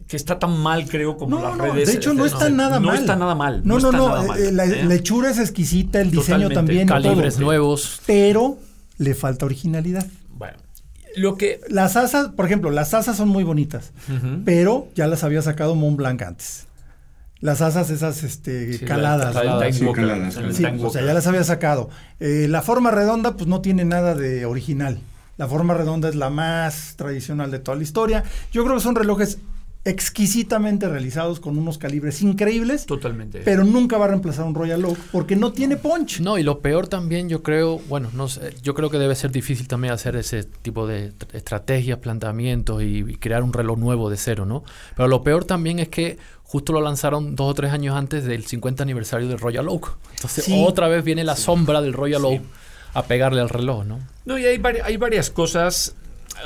que 0.07 0.15
está 0.15 0.39
tan 0.39 0.57
mal, 0.59 0.87
creo, 0.87 1.17
como 1.17 1.37
No, 1.37 1.43
las 1.49 1.57
no, 1.57 1.65
redes. 1.73 1.87
de 1.89 1.95
hecho 1.95 2.13
no 2.13 2.25
está 2.25 2.49
nada 2.49 2.79
no 2.79 2.87
mal. 2.87 2.97
está 2.99 3.15
nada 3.15 3.35
mal. 3.35 3.61
No, 3.65 3.77
no, 3.79 3.91
no. 3.91 4.07
mal, 4.09 4.39
eh, 4.39 4.51
la, 4.51 4.65
¿eh? 4.65 4.85
la 4.85 4.95
hechura 4.95 5.29
es 5.31 5.37
exquisita, 5.39 5.99
el 5.99 6.11
diseño 6.11 6.47
Totalmente. 6.49 6.55
también. 6.55 6.87
todo. 6.87 7.01
Calibres 7.01 7.39
nuevos. 7.39 8.01
Pero 8.05 8.57
le 8.97 9.13
falta 9.15 9.45
originalidad. 9.45 10.07
Bueno, 10.29 10.57
lo 11.17 11.35
que. 11.35 11.59
Las 11.69 11.97
asas, 11.97 12.29
por 12.29 12.45
ejemplo, 12.45 12.71
las 12.71 12.93
asas 12.93 13.17
son 13.17 13.27
muy 13.29 13.43
bonitas, 13.43 13.91
pero 14.45 14.87
ya 14.95 15.07
las 15.07 15.23
había 15.23 15.41
sacado 15.41 15.75
Mont 15.75 15.97
Blanc 15.97 16.21
antes. 16.21 16.67
Las 17.39 17.61
asas 17.61 17.91
esas 17.91 18.23
este, 18.23 18.73
Sí, 18.79 18.85
caladas. 18.85 19.35
la- 19.35 19.43
la- 19.43 19.51
¿no? 19.55 19.59
Time 19.59 19.73
Sí, 19.73 19.85
caladas. 19.93 20.33
Sí, 20.55 20.65
o 20.81 20.89
sea, 20.89 21.05
ya 21.05 21.13
las 21.13 21.27
había 21.27 21.43
sacado. 21.43 21.89
Eh, 22.19 22.47
la 22.49 22.63
forma 22.63 22.89
redonda, 22.89 23.35
pues 23.35 23.45
no 23.47 23.61
tiene 23.61 23.85
nada 23.85 24.15
de 24.15 24.45
original. 24.47 24.97
La 25.37 25.47
forma 25.47 25.75
redonda 25.75 26.09
es 26.09 26.15
la 26.15 26.31
más 26.31 26.95
tradicional 26.95 27.51
de 27.51 27.59
toda 27.59 27.77
la 27.77 27.83
historia. 27.83 28.23
Yo 28.51 28.63
creo 28.63 28.77
que 28.77 28.81
son 28.81 28.95
relojes 28.95 29.37
exquisitamente 29.87 30.87
realizados 30.89 31.39
con 31.39 31.57
unos 31.57 31.77
calibres 31.77 32.21
increíbles, 32.21 32.85
Totalmente. 32.85 33.41
pero 33.43 33.63
nunca 33.63 33.97
va 33.97 34.05
a 34.05 34.07
reemplazar 34.09 34.45
un 34.45 34.53
Royal 34.55 34.83
Oak 34.85 34.97
porque 35.11 35.35
no 35.35 35.51
tiene 35.51 35.77
punch. 35.77 36.19
No, 36.21 36.37
y 36.37 36.43
lo 36.43 36.59
peor 36.59 36.87
también, 36.87 37.29
yo 37.29 37.43
creo, 37.43 37.79
bueno, 37.87 38.09
no 38.13 38.27
sé, 38.27 38.53
yo 38.61 38.73
creo 38.73 38.89
que 38.89 38.97
debe 38.99 39.15
ser 39.15 39.31
difícil 39.31 39.67
también 39.67 39.93
hacer 39.93 40.15
ese 40.15 40.43
tipo 40.43 40.87
de 40.87 41.13
tr- 41.13 41.33
estrategias, 41.33 41.99
planteamientos 41.99 42.81
y, 42.83 42.99
y 43.07 43.15
crear 43.15 43.43
un 43.43 43.53
reloj 43.53 43.77
nuevo 43.77 44.09
de 44.09 44.17
cero, 44.17 44.45
¿no? 44.45 44.63
Pero 44.95 45.07
lo 45.07 45.23
peor 45.23 45.45
también 45.45 45.79
es 45.79 45.89
que 45.89 46.17
justo 46.43 46.73
lo 46.73 46.81
lanzaron 46.81 47.35
dos 47.35 47.51
o 47.51 47.53
tres 47.53 47.71
años 47.71 47.95
antes 47.95 48.23
del 48.23 48.45
50 48.45 48.83
aniversario 48.83 49.27
del 49.27 49.39
Royal 49.39 49.67
Oak. 49.69 49.97
Entonces, 50.15 50.45
Sí. 50.45 50.63
otra 50.65 50.87
vez 50.87 51.03
viene 51.03 51.23
la 51.23 51.35
sombra 51.35 51.81
del 51.81 51.93
Royal 51.93 52.21
Sí. 52.21 52.27
Oak 52.27 52.41
a 52.93 53.03
pegarle 53.03 53.41
al 53.41 53.49
reloj, 53.49 53.85
¿no? 53.85 53.99
No, 54.25 54.37
y 54.39 54.45
hay, 54.45 54.57
vari- 54.57 54.81
hay 54.83 54.97
varias 54.97 55.29
cosas. 55.29 55.95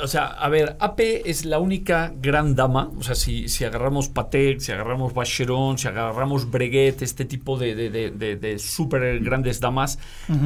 O 0.02 0.06
sea, 0.06 0.26
a 0.26 0.48
ver, 0.48 0.76
AP 0.80 1.00
es 1.26 1.44
la 1.44 1.58
única 1.58 2.12
gran 2.20 2.54
dama. 2.54 2.90
O 2.98 3.02
sea, 3.02 3.14
si, 3.14 3.48
si 3.48 3.64
agarramos 3.64 4.08
Patek, 4.08 4.60
si 4.60 4.72
agarramos 4.72 5.12
Vacheron, 5.14 5.78
si 5.78 5.88
agarramos 5.88 6.50
Breguet, 6.50 7.02
este 7.02 7.24
tipo 7.24 7.58
de, 7.58 7.74
de, 7.74 7.90
de, 8.10 8.36
de- 8.36 8.58
súper 8.58 9.20
grandes 9.20 9.60
damas, 9.60 9.98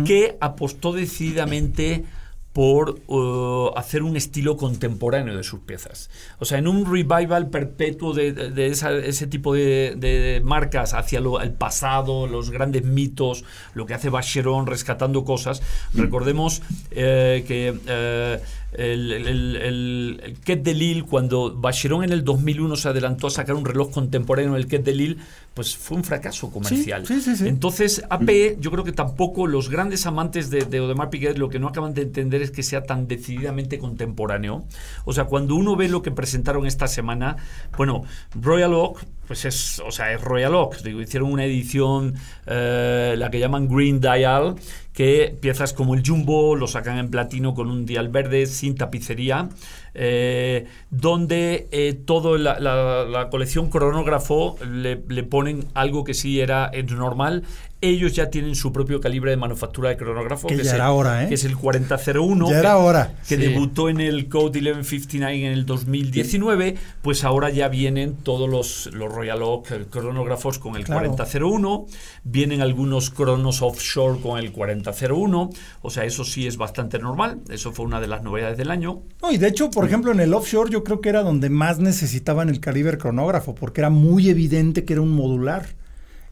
que 0.04 0.36
apostó 0.40 0.92
decididamente 0.92 2.04
por 2.52 3.00
uh, 3.08 3.70
hacer 3.76 4.02
un 4.02 4.16
estilo 4.16 4.56
contemporáneo 4.56 5.36
de 5.36 5.44
sus 5.44 5.60
piezas. 5.60 6.08
O 6.38 6.46
sea, 6.46 6.56
en 6.56 6.66
un 6.68 6.90
revival 6.90 7.50
perpetuo 7.50 8.14
de, 8.14 8.32
de- 8.32 8.50
de 8.50 8.66
esa- 8.68 8.92
ese 8.96 9.26
tipo 9.26 9.52
de, 9.52 9.94
de 9.94 10.40
marcas 10.42 10.94
hacia 10.94 11.20
lo- 11.20 11.42
el 11.42 11.52
pasado, 11.52 12.26
los 12.26 12.50
grandes 12.50 12.82
mitos, 12.84 13.44
lo 13.74 13.84
que 13.84 13.92
hace 13.92 14.08
Vacheron 14.08 14.66
rescatando 14.66 15.22
cosas. 15.22 15.60
Recordemos 15.92 16.62
eh, 16.92 17.44
que 17.46 17.74
eh, 17.86 18.40
el, 18.76 19.12
el, 19.12 19.26
el, 19.56 20.20
el 20.22 20.38
Quai 20.44 20.56
de 20.56 20.74
Lille, 20.74 21.02
cuando 21.02 21.54
Vacheron 21.56 22.04
en 22.04 22.12
el 22.12 22.24
2001 22.24 22.76
se 22.76 22.88
adelantó 22.88 23.26
a 23.26 23.30
sacar 23.30 23.54
un 23.56 23.64
reloj 23.64 23.90
contemporáneo 23.90 24.54
del 24.54 24.68
Quai 24.68 24.82
de 24.82 24.94
Lille, 24.94 25.16
pues 25.54 25.76
fue 25.76 25.96
un 25.96 26.04
fracaso 26.04 26.50
comercial. 26.50 27.06
sí, 27.06 27.20
sí, 27.20 27.34
sí. 27.34 27.48
Entonces, 27.48 28.04
AP, 28.10 28.60
yo 28.60 28.70
creo 28.70 28.84
que 28.84 28.92
tampoco 28.92 29.46
los 29.46 29.70
grandes 29.70 30.04
amantes 30.06 30.50
de, 30.50 30.66
de 30.66 30.78
Audemars 30.78 31.10
Piguet 31.10 31.38
lo 31.38 31.48
que 31.48 31.58
no 31.58 31.68
acaban 31.68 31.94
de 31.94 32.02
entender 32.02 32.42
es 32.42 32.50
que 32.50 32.62
sea 32.62 32.82
tan 32.82 33.08
decididamente 33.08 33.78
contemporáneo. 33.78 34.64
O 35.04 35.12
sea, 35.12 35.24
cuando 35.24 35.54
uno 35.54 35.74
ve 35.74 35.88
lo 35.88 36.02
que 36.02 36.10
presentaron 36.10 36.66
esta 36.66 36.88
semana, 36.88 37.36
bueno, 37.76 38.02
Royal 38.34 38.74
Oak, 38.74 39.06
pues 39.26 39.44
es, 39.44 39.80
o 39.80 39.90
sea, 39.90 40.12
es 40.12 40.20
Royal 40.20 40.54
Oak. 40.54 40.82
Digo, 40.82 41.00
hicieron 41.00 41.32
una 41.32 41.44
edición, 41.44 42.14
eh, 42.46 43.14
la 43.16 43.30
que 43.30 43.38
llaman 43.38 43.68
Green 43.68 44.00
Dial, 44.00 44.56
que 44.96 45.36
piezas 45.42 45.74
como 45.74 45.94
el 45.94 46.02
Jumbo 46.04 46.56
lo 46.56 46.66
sacan 46.66 46.96
en 46.96 47.10
platino 47.10 47.52
con 47.52 47.70
un 47.70 47.84
dial 47.84 48.08
verde 48.08 48.46
sin 48.46 48.76
tapicería, 48.76 49.50
eh, 49.92 50.64
donde 50.88 51.68
eh, 51.70 51.92
toda 51.92 52.38
la, 52.38 53.28
colección 53.30 53.68
cronógrafo 53.68 54.56
le, 54.66 55.02
le 55.06 55.22
ponen 55.22 55.66
algo 55.74 56.02
que 56.02 56.14
sí 56.14 56.40
era 56.40 56.70
normal. 56.88 57.44
Ellos 57.82 58.14
ya 58.14 58.30
tienen 58.30 58.54
su 58.54 58.72
propio 58.72 59.00
calibre 59.02 59.30
de 59.30 59.36
manufactura 59.36 59.90
de 59.90 59.98
cronógrafo, 59.98 60.48
Que 60.48 60.56
ya 60.56 60.62
es 60.62 60.72
era 60.72 60.86
el, 60.86 60.90
hora, 60.92 61.24
¿eh? 61.24 61.28
que 61.28 61.34
es 61.34 61.44
el 61.44 61.56
4001. 61.56 62.48
ya 62.50 62.58
era 62.58 62.70
que- 62.70 62.76
hora. 62.76 63.14
que 63.28 63.36
Sí. 63.36 63.42
debutó 63.42 63.90
en 63.90 64.00
el 64.00 64.28
Code 64.30 64.60
1159 64.62 65.46
en 65.46 65.52
el 65.52 65.66
2019, 65.66 66.76
pues 67.02 67.22
ahora 67.24 67.50
ya 67.50 67.68
vienen 67.68 68.14
todos 68.22 68.48
los, 68.48 68.86
los 68.94 69.12
Royal 69.12 69.42
Oak 69.42 69.70
eh, 69.72 69.84
cronógrafos 69.90 70.58
con 70.58 70.76
el 70.76 70.84
Claro. 70.84 71.00
4001, 71.00 71.86
vienen 72.24 72.62
algunos 72.62 73.10
cronos 73.10 73.60
offshore 73.60 74.20
con 74.20 74.38
el 74.38 74.52
4001, 74.52 75.50
o 75.82 75.90
sea, 75.90 76.04
eso 76.04 76.24
sí 76.24 76.46
es 76.46 76.56
bastante 76.56 76.98
normal, 76.98 77.40
eso 77.50 77.72
fue 77.72 77.84
una 77.84 78.00
de 78.00 78.06
las 78.08 78.22
novedades 78.22 78.56
del 78.56 78.70
año. 78.70 79.02
No, 79.20 79.30
y 79.32 79.36
de 79.38 79.48
hecho, 79.48 79.70
por 79.70 79.84
ejemplo, 79.84 80.12
en 80.12 80.20
el 80.20 80.32
offshore 80.32 80.70
yo 80.70 80.82
creo 80.82 81.02
que 81.02 81.10
era 81.10 81.22
donde 81.22 81.50
más 81.50 81.78
necesitaban 81.78 82.48
el 82.48 82.60
calibre 82.60 82.96
cronógrafo, 82.96 83.54
porque 83.54 83.82
era 83.82 83.90
muy 83.90 84.30
evidente 84.30 84.84
que 84.84 84.94
era 84.94 85.02
un 85.02 85.10
modular. 85.14 85.66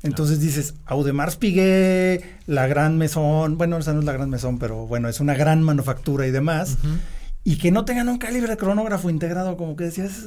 Entonces 0.05 0.39
dices, 0.39 0.75
Audemars 0.85 1.37
Piguet, 1.37 2.23
la 2.47 2.67
gran 2.67 2.99
mesón, 2.99 3.57
bueno, 3.57 3.79
esa 3.79 3.95
no 3.95 4.01
es 4.01 4.05
la 4.05 4.13
gran 4.13 4.29
mesón, 4.29 4.59
pero 4.59 4.87
bueno, 4.87 5.09
es 5.09 5.19
una 5.19 5.35
gran 5.35 5.63
manufactura 5.63 6.27
y 6.27 6.31
demás, 6.31 6.77
y 7.43 7.57
que 7.57 7.71
no 7.71 7.87
tengan 7.87 8.11
un 8.11 8.19
calibre 8.19 8.57
cronógrafo 8.59 9.09
integrado, 9.09 9.57
como 9.57 9.77
que 9.77 9.85
decías, 9.85 10.27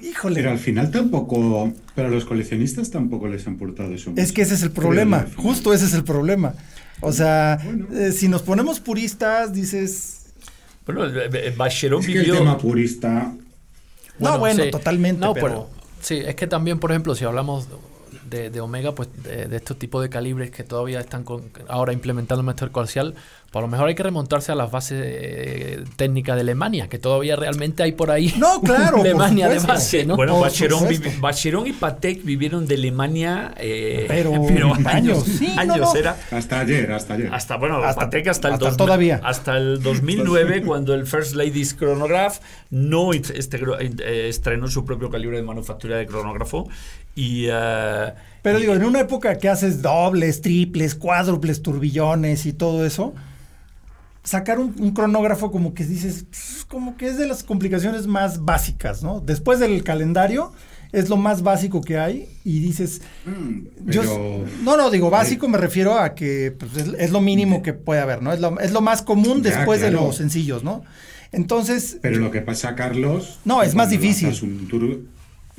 Híjole. 0.00 0.36
Pero 0.36 0.50
al 0.50 0.58
final 0.58 0.90
tampoco, 0.90 1.72
pero 1.94 2.08
a 2.08 2.10
los 2.10 2.24
coleccionistas 2.24 2.90
tampoco 2.90 3.28
les 3.28 3.46
han 3.46 3.58
portado 3.58 3.92
eso. 3.92 4.12
Es 4.16 4.32
que 4.32 4.42
ese 4.42 4.54
es 4.54 4.62
el 4.62 4.70
problema, 4.70 5.26
justo 5.36 5.74
ese 5.74 5.84
es 5.84 5.92
el 5.92 6.04
problema. 6.04 6.54
O 7.00 7.12
sea, 7.12 7.58
eh, 7.92 8.12
si 8.12 8.28
nos 8.28 8.42
ponemos 8.42 8.80
puristas, 8.80 9.52
dices... 9.52 10.32
Bueno, 10.86 11.02
Bacheron 11.56 12.00
es 12.00 12.06
que 12.06 12.20
el 12.20 12.32
tema 12.32 12.56
purista... 12.56 13.32
no, 14.18 14.38
bueno, 14.38 14.70
totalmente, 14.70 15.20
no, 15.20 15.34
pero... 15.34 15.79
Sí, 16.00 16.22
es 16.24 16.34
que 16.34 16.46
también, 16.46 16.78
por 16.80 16.90
ejemplo, 16.90 17.14
si 17.14 17.24
hablamos 17.24 17.68
de, 18.30 18.60
Omega, 18.60 18.94
pues 18.94 19.08
de, 19.22 19.46
de 19.46 19.56
estos 19.56 19.78
tipos 19.78 20.02
de 20.02 20.08
calibres 20.08 20.50
que 20.50 20.64
todavía 20.64 21.00
están 21.00 21.24
ahora 21.68 21.92
implementando 21.92 22.40
el 22.40 22.46
método 22.46 22.72
comercial, 22.72 23.14
por 23.50 23.62
lo 23.62 23.68
mejor 23.68 23.88
hay 23.88 23.96
que 23.96 24.04
remontarse 24.04 24.52
a 24.52 24.54
las 24.54 24.70
bases 24.70 25.02
eh, 25.04 25.84
técnicas 25.96 26.36
de 26.36 26.42
Alemania, 26.42 26.88
que 26.88 27.00
todavía 27.00 27.34
realmente 27.34 27.82
hay 27.82 27.90
por 27.92 28.12
ahí. 28.12 28.32
No, 28.38 28.60
claro. 28.64 29.00
Alemania 29.00 29.48
de 29.48 29.58
base, 29.58 30.04
¿no? 30.04 30.14
Bueno, 30.14 30.40
Bacheron, 30.40 31.66
y 31.66 31.72
Patek 31.72 32.22
vivieron 32.24 32.68
de 32.68 32.76
Alemania. 32.76 33.52
Eh, 33.56 34.04
pero, 34.06 34.34
años. 34.84 35.24
años 35.56 35.94
era. 35.96 36.16
Hasta 36.30 36.60
ayer, 36.60 36.92
hasta 36.92 37.14
ayer. 37.14 37.34
Hasta, 37.34 37.56
bueno, 37.56 37.80
Patek 37.80 38.28
hasta, 38.28 38.48
el 38.50 38.76
todavía. 38.76 39.20
hasta 39.24 39.56
el 39.56 39.82
2009, 39.82 40.62
cuando 40.62 40.94
el 40.94 41.04
First 41.04 41.34
Ladies 41.34 41.76
Chronograph 41.76 42.38
no 42.70 43.12
este, 43.12 43.60
eh, 43.80 44.28
estrenó 44.28 44.68
su 44.68 44.84
propio 44.84 45.10
calibre 45.10 45.38
de 45.38 45.42
manufactura 45.42 45.96
de 45.96 46.06
cronógrafo. 46.06 46.68
Y. 47.14 47.46
pero 48.42 48.58
digo, 48.58 48.74
en 48.74 48.84
una 48.84 49.00
época 49.00 49.36
que 49.36 49.48
haces 49.48 49.82
dobles, 49.82 50.40
triples, 50.40 50.94
cuádruples, 50.94 51.62
turbillones 51.62 52.46
y 52.46 52.52
todo 52.52 52.86
eso 52.86 53.14
sacar 54.22 54.58
un, 54.58 54.92
cronógrafo 54.92 55.50
como 55.50 55.74
que 55.74 55.84
dices, 55.84 56.26
pues, 56.28 56.64
como 56.68 56.96
que 56.96 57.08
es 57.08 57.16
de 57.16 57.26
las 57.26 57.42
complicaciones 57.42 58.06
más 58.06 58.44
básicas, 58.44 59.02
¿no? 59.02 59.20
Después 59.20 59.58
del 59.58 59.82
calendario 59.82 60.52
es 60.92 61.08
lo 61.08 61.16
más 61.16 61.42
básico 61.42 61.80
que 61.80 61.98
hay 61.98 62.28
y 62.44 62.60
dices, 62.60 63.00
mm, 63.24 63.90
yo, 63.90 64.02
no, 64.62 64.76
no, 64.76 64.90
digo 64.90 65.08
básico 65.08 65.48
me 65.48 65.56
refiero 65.56 65.98
a 65.98 66.14
que 66.14 66.52
pues, 66.56 66.72
es, 66.98 67.10
lo 67.10 67.20
mínimo 67.20 67.62
que 67.62 67.72
puede 67.72 68.00
haber, 68.00 68.22
¿no? 68.22 68.32
Es 68.32 68.40
lo, 68.40 68.58
es 68.60 68.72
lo 68.72 68.80
más 68.80 69.02
común 69.02 69.42
después 69.42 69.80
de 69.80 69.90
los 69.90 70.16
sencillos, 70.16 70.64
¿no? 70.64 70.84
Entonces... 71.32 71.98
Pero 72.02 72.18
lo 72.18 72.32
que 72.32 72.40
pasa, 72.40 72.74
Carlos... 72.74 73.38
No, 73.44 73.62
es 73.62 73.76
más 73.76 73.90
difícil. 73.90 74.34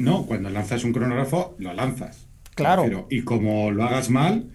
No, 0.01 0.25
cuando 0.25 0.49
lanzas 0.49 0.83
un 0.83 0.93
cronógrafo, 0.93 1.55
lo 1.59 1.73
lanzas. 1.73 2.27
Claro. 2.53 3.07
y 3.09 3.21
como 3.21 3.71
lo 3.71 3.83
hagas 3.83 4.09
mal, 4.09 4.51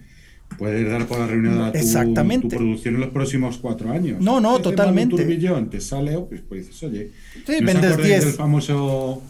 puedes 0.57 0.89
dar 0.89 1.07
por 1.07 1.19
la 1.19 1.27
reunión 1.27 1.71
tu, 1.71 1.77
Exactamente. 1.77 2.47
tu 2.47 2.55
producción 2.55 2.95
en 2.95 3.01
los 3.01 3.09
próximos 3.09 3.57
cuatro 3.57 3.91
años. 3.91 4.21
No, 4.21 4.39
no, 4.39 4.59
totalmente. 4.59 5.15
Un 5.15 5.21
turbillón 5.21 5.69
te 5.69 5.81
sale, 5.81 6.17
pues, 6.19 6.41
pues 6.47 6.67
dices, 6.67 6.83
oye, 6.83 7.11
sí, 7.45 7.63
vendes 7.63 7.97
10. 7.97 8.25
El 8.25 8.33
famoso, 8.33 9.21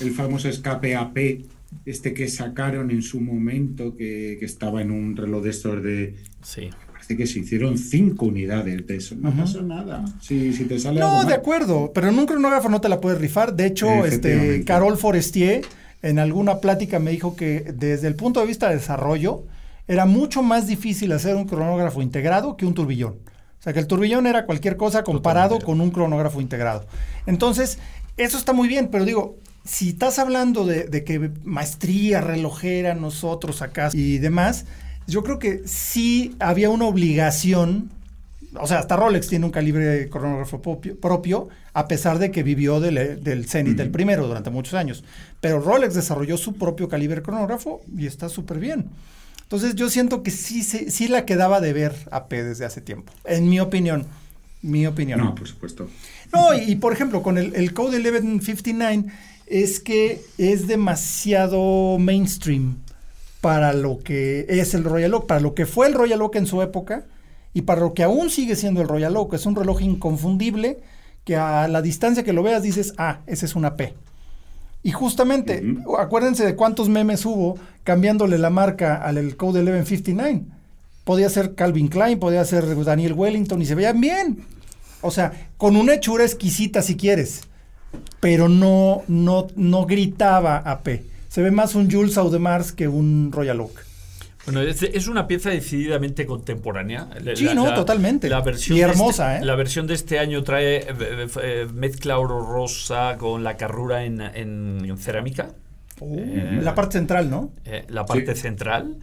el 0.00 0.10
famoso 0.12 0.48
escape 0.48 0.96
AP, 0.96 1.18
este 1.84 2.14
que 2.14 2.28
sacaron 2.28 2.90
en 2.90 3.02
su 3.02 3.20
momento, 3.20 3.94
que, 3.94 4.36
que 4.40 4.46
estaba 4.46 4.82
en 4.82 4.90
un 4.90 5.16
reloj 5.16 5.44
de 5.44 5.50
estos 5.50 5.82
de... 5.82 6.16
Sí. 6.42 6.70
Parece 7.08 7.16
que 7.16 7.26
se 7.26 7.38
hicieron 7.38 7.78
cinco 7.78 8.26
unidades 8.26 8.86
de 8.86 8.96
eso. 8.96 9.14
No 9.18 9.30
pasó 9.32 9.62
nada. 9.62 10.04
Si, 10.20 10.52
si 10.52 10.64
te 10.64 10.78
sale 10.78 11.00
No, 11.00 11.24
de 11.24 11.32
acuerdo, 11.32 11.90
pero 11.94 12.08
en 12.08 12.18
un 12.18 12.26
cronógrafo 12.26 12.68
no 12.68 12.82
te 12.82 12.90
la 12.90 13.00
puedes 13.00 13.18
rifar. 13.18 13.54
De 13.54 13.64
hecho, 13.64 14.04
este 14.04 14.62
Carol 14.64 14.98
Forestier 14.98 15.62
en 16.02 16.18
alguna 16.18 16.58
plática 16.58 16.98
me 16.98 17.10
dijo 17.10 17.34
que 17.34 17.72
desde 17.74 18.08
el 18.08 18.14
punto 18.14 18.40
de 18.40 18.46
vista 18.46 18.68
de 18.68 18.76
desarrollo, 18.76 19.44
era 19.86 20.04
mucho 20.04 20.42
más 20.42 20.66
difícil 20.66 21.10
hacer 21.12 21.34
un 21.34 21.46
cronógrafo 21.46 22.02
integrado 22.02 22.58
que 22.58 22.66
un 22.66 22.74
turbillón. 22.74 23.14
O 23.58 23.62
sea, 23.62 23.72
que 23.72 23.80
el 23.80 23.86
turbillón 23.86 24.26
era 24.26 24.44
cualquier 24.44 24.76
cosa 24.76 25.02
comparado 25.02 25.58
con 25.60 25.80
un 25.80 25.90
cronógrafo 25.90 26.42
integrado. 26.42 26.86
Entonces, 27.24 27.78
eso 28.18 28.36
está 28.36 28.52
muy 28.52 28.68
bien, 28.68 28.88
pero 28.92 29.06
digo, 29.06 29.38
si 29.64 29.90
estás 29.90 30.18
hablando 30.18 30.66
de, 30.66 31.04
que 31.04 31.30
maestría 31.42 32.20
relojera, 32.20 32.94
nosotros 32.94 33.62
acá 33.62 33.88
y 33.94 34.18
demás, 34.18 34.66
yo 35.08 35.24
creo 35.24 35.38
que 35.38 35.62
sí 35.64 36.36
había 36.38 36.68
una 36.68 36.84
obligación, 36.84 37.90
o 38.54 38.66
sea, 38.66 38.78
hasta 38.78 38.94
Rolex 38.94 39.26
tiene 39.28 39.46
un 39.46 39.50
calibre 39.50 40.08
cronógrafo 40.10 40.60
propio, 40.60 41.48
a 41.72 41.88
pesar 41.88 42.18
de 42.18 42.30
que 42.30 42.42
vivió 42.42 42.78
del, 42.78 43.22
del 43.24 43.48
Zenith, 43.48 43.78
del 43.78 43.90
primero, 43.90 44.26
durante 44.26 44.50
muchos 44.50 44.74
años. 44.74 45.02
Pero 45.40 45.60
Rolex 45.60 45.94
desarrolló 45.94 46.36
su 46.36 46.54
propio 46.54 46.88
calibre 46.88 47.22
cronógrafo 47.22 47.80
y 47.96 48.06
está 48.06 48.28
súper 48.28 48.58
bien. 48.58 48.90
Entonces 49.42 49.74
yo 49.74 49.88
siento 49.88 50.22
que 50.22 50.30
sí, 50.30 50.62
sí, 50.62 51.08
la 51.08 51.24
quedaba 51.24 51.62
de 51.62 51.72
ver 51.72 51.94
a 52.10 52.26
P 52.26 52.44
desde 52.44 52.66
hace 52.66 52.82
tiempo, 52.82 53.10
en 53.24 53.48
mi 53.48 53.60
opinión. 53.60 54.04
Mi 54.60 54.86
opinión. 54.86 55.20
No, 55.20 55.34
por 55.34 55.48
supuesto. 55.48 55.88
No, 56.34 56.52
y, 56.52 56.74
por 56.76 56.92
ejemplo, 56.92 57.22
con 57.22 57.38
el, 57.38 57.54
el, 57.54 57.72
Code 57.72 57.98
1159 57.98 59.04
es 59.46 59.80
que 59.80 60.20
es 60.36 60.66
demasiado 60.66 61.96
mainstream 61.98 62.76
para 63.40 63.72
lo 63.72 63.98
que 63.98 64.46
es 64.48 64.74
el 64.74 64.84
Royal 64.84 65.14
Oak, 65.14 65.26
para 65.26 65.40
lo 65.40 65.54
que 65.54 65.66
fue 65.66 65.86
el 65.86 65.94
Royal 65.94 66.22
Oak 66.22 66.36
en 66.36 66.46
su 66.46 66.62
época 66.62 67.04
y 67.54 67.62
para 67.62 67.80
lo 67.80 67.94
que 67.94 68.02
aún 68.02 68.30
sigue 68.30 68.56
siendo 68.56 68.80
el 68.80 68.88
Royal 68.88 69.16
Oak. 69.16 69.34
Es 69.34 69.46
un 69.46 69.56
reloj 69.56 69.80
inconfundible 69.80 70.80
que 71.24 71.36
a 71.36 71.68
la 71.68 71.82
distancia 71.82 72.24
que 72.24 72.32
lo 72.32 72.42
veas 72.42 72.62
dices, 72.62 72.94
ah, 72.98 73.20
ese 73.26 73.46
es 73.46 73.54
una 73.54 73.76
P. 73.76 73.94
Y 74.82 74.92
justamente, 74.92 75.62
acuérdense 75.98 76.46
de 76.46 76.56
cuántos 76.56 76.88
memes 76.88 77.26
hubo 77.26 77.58
cambiándole 77.84 78.38
la 78.38 78.50
marca 78.50 78.96
al 78.96 79.36
Code 79.36 79.62
1159. 79.62 80.42
Podía 81.04 81.28
ser 81.28 81.54
Calvin 81.54 81.88
Klein, 81.88 82.18
podía 82.18 82.44
ser 82.44 82.64
Daniel 82.84 83.14
Wellington 83.14 83.60
y 83.60 83.66
se 83.66 83.74
veían 83.74 84.00
bien. 84.00 84.44
O 85.00 85.10
sea, 85.10 85.50
con 85.56 85.76
una 85.76 85.94
hechura 85.94 86.24
exquisita 86.24 86.82
si 86.82 86.96
quieres, 86.96 87.42
pero 88.20 88.48
no, 88.48 89.02
no, 89.08 89.46
no 89.56 89.86
gritaba 89.86 90.58
AP. 90.58 91.02
Se 91.28 91.42
ve 91.42 91.50
más 91.50 91.74
un 91.74 91.90
Jules 91.90 92.16
Audemars 92.16 92.72
que 92.72 92.88
un 92.88 93.30
Royal 93.32 93.60
Oak. 93.60 93.88
Bueno, 94.46 94.62
es, 94.62 95.08
una 95.08 95.26
pieza 95.26 95.50
decididamente 95.50 96.24
contemporánea. 96.24 97.06
Sí, 97.34 97.50
no, 97.54 97.74
totalmente. 97.74 98.30
La 98.30 98.40
versión 98.40 98.78
y 98.78 98.80
hermosa, 98.80 99.34
este, 99.34 99.42
¿eh? 99.42 99.46
La 99.46 99.56
versión 99.56 99.86
de 99.86 99.92
este 99.92 100.18
año 100.18 100.42
trae 100.42 100.76
eh, 100.76 101.26
eh, 101.42 101.66
mezcla 101.70 102.18
oro 102.18 102.40
rosa 102.40 103.16
con 103.18 103.44
la 103.44 103.58
carrura 103.58 104.04
en, 104.04 104.96
cerámica. 104.98 105.50
Uh, 106.00 106.60
la 106.62 106.74
parte 106.74 106.98
central, 106.98 107.30
¿no? 107.30 107.50
la 107.88 108.06
parte 108.06 108.34
central. 108.34 108.98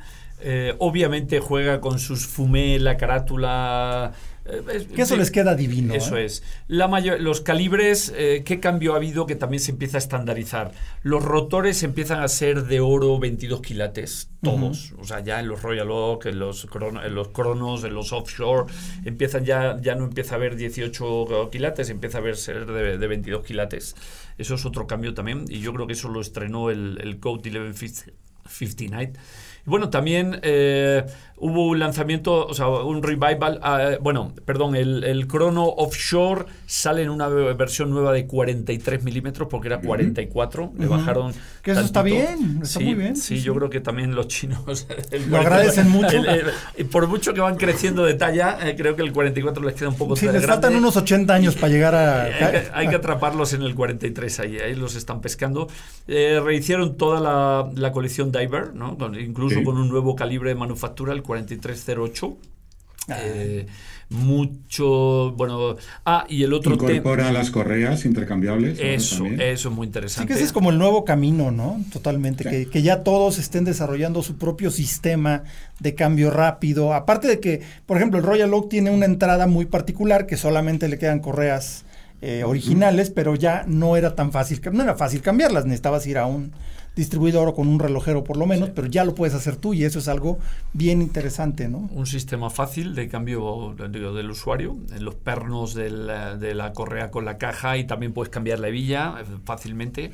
obviamente 0.80 1.40
juega 1.40 1.82
con 1.82 2.00
sus 2.00 2.26
fumé, 2.26 2.80
la 2.80 2.98
carátula 2.98 4.14
eh, 4.48 4.88
que 4.96 5.02
eso 5.02 5.16
les 5.16 5.32
queda 5.32 5.56
divino. 5.56 5.94
Eso 5.94 6.18
¿eh? 6.18 6.26
es. 6.26 6.44
La 6.68 6.88
mayor, 6.88 7.20
los 7.20 7.42
calibres, 7.42 8.14
eh, 8.16 8.44
¿qué 8.46 8.60
cambio 8.60 8.94
ha 8.94 8.98
habido 8.98 9.26
que 9.26 9.36
también 9.36 9.60
se 9.60 9.72
empieza 9.72 9.98
a 9.98 10.00
estandarizar? 10.00 10.72
Los 11.02 11.24
rotores 11.24 11.82
empiezan 11.82 12.22
a 12.22 12.28
ser 12.28 12.66
de 12.66 12.80
oro 12.80 13.18
22 13.18 13.62
quilates, 13.62 14.30
todos. 14.44 14.94
O 15.00 15.04
sea, 15.04 15.22
ya 15.22 15.40
en 15.40 15.48
los 15.48 15.64
Royal 15.64 15.90
Oak, 15.90 16.28
en 16.28 16.38
los, 16.38 16.68
en 17.04 17.16
los 17.16 17.30
Cronos, 17.30 17.84
en 17.84 17.96
los 17.96 18.14
Offshore, 18.14 18.72
empiezan 19.04 19.46
ya, 19.46 19.78
ya 19.82 19.96
no 19.96 20.06
empieza 20.06 20.36
a 20.36 20.38
haber 20.38 20.56
18 20.56 21.50
quilates, 21.52 21.90
empieza 21.90 22.20
a 22.20 22.22
haber 22.22 22.38
ser 22.38 22.68
de, 22.68 23.00
de 23.00 23.08
22 23.08 23.44
quilates. 23.44 23.96
Eso 24.38 24.56
es 24.56 24.66
otro 24.66 24.88
cambio 24.88 25.14
también. 25.14 25.46
Y 25.48 25.60
yo 25.60 25.74
creo 25.74 25.88
que 25.88 25.94
eso 25.94 26.10
lo 26.10 26.22
estrenó 26.22 26.70
el, 26.70 27.00
el 27.02 27.20
Code 27.20 27.50
1159 27.50 29.14
bueno, 29.66 29.90
también 29.90 30.40
eh, 30.44 31.04
hubo 31.38 31.68
un 31.68 31.80
lanzamiento, 31.80 32.46
o 32.46 32.54
sea, 32.54 32.68
un 32.68 33.04
revival. 33.04 33.60
Ah, 33.62 33.98
bueno, 34.02 34.34
perdón, 34.46 34.76
el, 34.76 35.04
el 35.04 35.28
Chrono 35.28 35.66
Offshore 35.66 36.46
sale 36.66 37.04
en 37.04 37.10
una 37.10 37.28
versión 37.28 37.90
nueva 37.90 38.14
de 38.14 38.26
43 38.26 39.04
milímetros 39.04 39.48
porque 39.50 39.68
era 39.68 39.80
44. 39.82 40.74
Le 40.78 40.88
bajaron. 40.88 41.34
Que 41.62 41.72
eso 41.72 41.82
está 41.82 42.04
bien, 42.04 42.60
está 42.64 42.80
muy 42.80 42.94
bien. 42.94 43.16
Sí, 43.16 43.42
yo 43.42 43.54
creo 43.56 43.70
que 43.70 43.82
también 43.82 44.16
los 44.16 44.28
chinos 44.28 44.88
lo 45.30 45.38
agradecen 45.38 45.90
mucho. 45.90 46.18
por 46.92 47.08
mucho 47.08 47.34
que 47.34 47.42
van 47.42 47.58
creciendo 47.58 48.06
de 48.06 48.14
talla, 48.14 48.58
eh, 48.68 48.76
creo 48.78 48.96
que 48.96 49.02
el 49.02 49.12
44 49.12 49.64
les 49.64 49.76
queda 49.76 49.90
un 49.90 49.96
poco 49.96 50.16
Sí, 50.16 50.28
les 50.28 50.46
faltan 50.46 50.76
unos 50.76 50.96
80 50.96 51.34
años 51.34 51.56
para 51.56 51.68
llegar 51.70 51.96
a. 51.96 52.26
Hay 52.74 52.88
que, 52.88 52.96
atraparlos 52.96 53.54
en 53.54 53.62
el 53.62 53.76
43 53.76 54.40
ahí, 54.40 54.58
ahí 54.58 54.76
los 54.76 54.96
están 54.96 55.22
pescando. 55.22 55.68
Eh, 56.08 56.40
rehicieron 56.44 56.96
toda 56.96 57.20
la, 57.20 57.70
la 57.76 57.92
colección 57.92 58.32
Diver, 58.32 58.74
¿no? 58.74 58.98
incluso 59.20 59.64
con 59.64 59.78
un 59.78 59.90
nuevo 59.90 60.16
calibre 60.16 60.50
de 60.50 60.56
manufactura, 60.56 61.14
el 61.14 61.24
4308. 61.26 62.38
Ah. 63.08 63.18
Eh, 63.22 63.68
mucho, 64.10 65.34
bueno, 65.36 65.78
ah, 66.06 66.26
y 66.30 66.44
el 66.44 66.54
otro 66.54 66.76
Incorpora 66.76 67.32
las 67.32 67.50
correas 67.50 68.06
intercambiables. 68.06 68.80
Eso, 68.80 69.26
eso 69.26 69.70
es 69.70 69.76
muy 69.76 69.88
interesante. 69.88 70.22
Sí, 70.22 70.28
que 70.28 70.34
ese 70.36 70.44
es 70.44 70.54
como 70.54 70.70
el 70.70 70.78
nuevo 70.78 71.04
camino, 71.06 71.52
¿no? 71.52 71.84
Totalmente, 71.92 72.68
que, 72.68 72.82
ya 72.84 73.04
todos 73.04 73.40
estén 73.40 73.64
desarrollando 73.66 74.22
su 74.22 74.38
propio 74.38 74.70
sistema 74.70 75.44
de 75.80 75.96
cambio 75.96 76.30
rápido. 76.30 76.94
Aparte 76.94 77.28
de 77.28 77.40
que, 77.40 77.62
por 77.88 77.98
ejemplo, 77.98 78.20
el 78.20 78.26
Royal 78.26 78.54
Oak 78.54 78.70
tiene 78.70 78.92
una 78.92 79.06
entrada 79.06 79.48
muy 79.48 79.66
particular 79.66 80.28
que 80.28 80.38
solamente 80.38 80.88
le 80.88 81.00
quedan 81.00 81.20
correas 81.20 81.84
eh, 82.22 82.44
originales, 82.44 83.10
pero 83.10 83.36
ya 83.36 83.66
no 83.68 83.98
era 83.98 84.16
tan 84.16 84.32
fácil, 84.32 84.62
no 84.72 84.84
era 84.84 84.96
fácil 84.96 85.22
cambiarlas, 85.22 85.66
necesitabas 85.66 86.06
ir 86.06 86.20
a 86.20 86.28
un 86.28 86.52
distribuidor 86.96 87.50
o 87.50 87.54
con 87.54 87.68
un 87.68 87.80
relojero 87.80 88.24
por 88.24 88.38
lo 88.38 88.46
menos, 88.46 88.70
pero 88.70 88.88
ya 88.88 89.04
lo 89.04 89.16
puedes 89.16 89.36
hacer 89.36 89.58
tú 89.58 89.74
y 89.74 89.84
eso 89.84 90.00
es 90.00 90.08
algo 90.08 90.40
bien 90.74 91.02
interesante, 91.02 91.68
¿no? 91.68 91.90
Un 91.92 92.06
sistema 92.06 92.50
fácil 92.50 92.96
de 92.96 93.08
cambio 93.10 93.76
del 93.78 94.32
usuario, 94.32 94.78
en 94.96 95.04
los 95.04 95.16
pernos 95.16 95.74
de 95.74 95.90
la 95.90 96.74
correa 96.74 97.12
con 97.12 97.26
la 97.26 97.38
caja 97.38 97.78
y 97.78 97.86
también 97.86 98.14
puedes 98.14 98.32
cambiar 98.32 98.60
la 98.60 98.70
hebilla 98.70 99.16
fácilmente. 99.44 100.12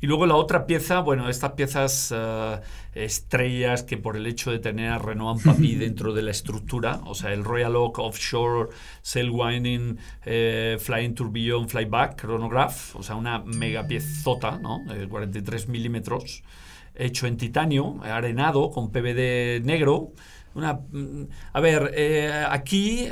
Y 0.00 0.06
luego 0.06 0.26
la 0.26 0.34
otra 0.34 0.66
pieza, 0.66 1.00
bueno, 1.00 1.28
estas 1.28 1.52
piezas 1.52 2.12
eh, 2.14 2.60
estrellas 2.94 3.82
que 3.82 3.96
por 3.96 4.16
el 4.16 4.26
hecho 4.26 4.50
de 4.50 4.58
tener 4.58 4.90
a 4.90 4.98
Renault 4.98 5.42
Papi 5.42 5.74
dentro 5.76 6.12
de 6.12 6.22
la 6.22 6.30
estructura, 6.30 7.00
o 7.06 7.14
sea, 7.14 7.32
el 7.32 7.44
Royal 7.44 7.76
Oak 7.76 7.98
Offshore, 7.98 8.70
Sail 9.02 9.30
Winding, 9.30 9.98
eh, 10.24 10.76
Flying 10.78 11.14
Tourbillon, 11.14 11.68
Flyback, 11.68 12.20
Chronograph, 12.20 12.96
o 12.96 13.02
sea, 13.02 13.16
una 13.16 13.38
mega 13.38 13.86
piezota, 13.86 14.58
¿no? 14.58 14.84
43 15.08 15.68
milímetros, 15.68 16.42
hecho 16.94 17.26
en 17.26 17.36
titanio, 17.36 18.00
arenado, 18.02 18.70
con 18.70 18.90
PVD 18.90 19.60
negro, 19.64 20.12
una, 20.56 20.72
mm, 20.72 21.28
a 21.52 21.60
ver, 21.60 21.92
eh, 21.94 22.44
aquí, 22.48 23.08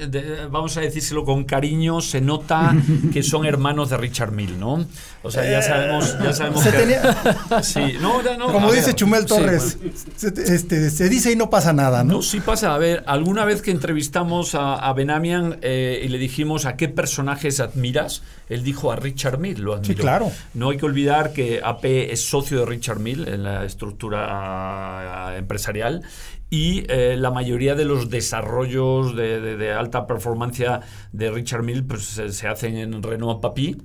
vamos 0.50 0.76
a 0.78 0.80
decírselo 0.80 1.24
con 1.24 1.44
cariño, 1.44 2.00
se 2.00 2.22
nota 2.22 2.74
que 3.12 3.22
son 3.22 3.44
hermanos 3.44 3.90
de 3.90 3.98
Richard 3.98 4.32
Mill, 4.32 4.58
¿no? 4.58 4.86
O 5.22 5.30
sea, 5.30 5.48
ya 5.48 5.60
sabemos, 5.62 6.16
ya 6.22 6.32
sabemos 6.32 6.62
que... 6.62 6.74
Sí, 7.62 7.94
no, 8.00 8.22
no, 8.22 8.52
Como 8.52 8.72
dice 8.72 8.94
Chumel 8.94 9.26
Torres, 9.26 9.78
se, 10.16 10.28
este, 10.28 10.90
se, 10.90 11.08
dice 11.08 11.32
y 11.32 11.36
no 11.36 11.50
pasa 11.50 11.72
nada, 11.72 12.02
¿no? 12.02 12.14
No, 12.14 12.22
sí 12.22 12.40
pasa. 12.40 12.74
A 12.74 12.78
ver, 12.78 13.04
alguna 13.06 13.44
vez 13.44 13.62
que 13.62 13.70
entrevistamos 13.70 14.54
a, 14.54 14.92
Benamian 14.94 15.58
eh, 15.62 16.02
y 16.04 16.08
le 16.08 16.18
dijimos 16.18 16.66
a 16.66 16.76
qué 16.76 16.88
personajes 16.88 17.60
admiras, 17.60 18.22
él 18.48 18.62
dijo 18.62 18.92
a 18.92 18.96
Richard 18.96 19.38
Mill, 19.38 19.60
lo 19.60 19.74
admiró. 19.74 19.94
Sí, 19.94 20.00
claro. 20.00 20.32
No 20.54 20.70
hay 20.70 20.78
que 20.78 20.86
olvidar 20.86 21.32
que 21.32 21.60
AP 21.62 21.84
es 21.84 22.24
socio 22.28 22.60
de 22.60 22.66
Richard 22.66 23.00
Mill 23.00 23.28
en 23.28 23.42
la 23.42 23.64
estructura 23.64 25.34
empresarial 25.36 26.02
y 26.50 26.84
eh, 26.88 27.16
la 27.18 27.30
mayoría 27.30 27.74
de 27.74 27.84
los 27.84 28.10
desarrollos 28.10 29.16
de, 29.16 29.72
alta 29.72 30.06
performance 30.06 30.64
de 31.12 31.30
Richard 31.30 31.62
Mill 31.62 31.84
pues, 31.84 32.04
se, 32.04 32.46
hacen 32.46 32.76
en 32.76 33.02
Renault 33.02 33.40
Papi. 33.40 33.76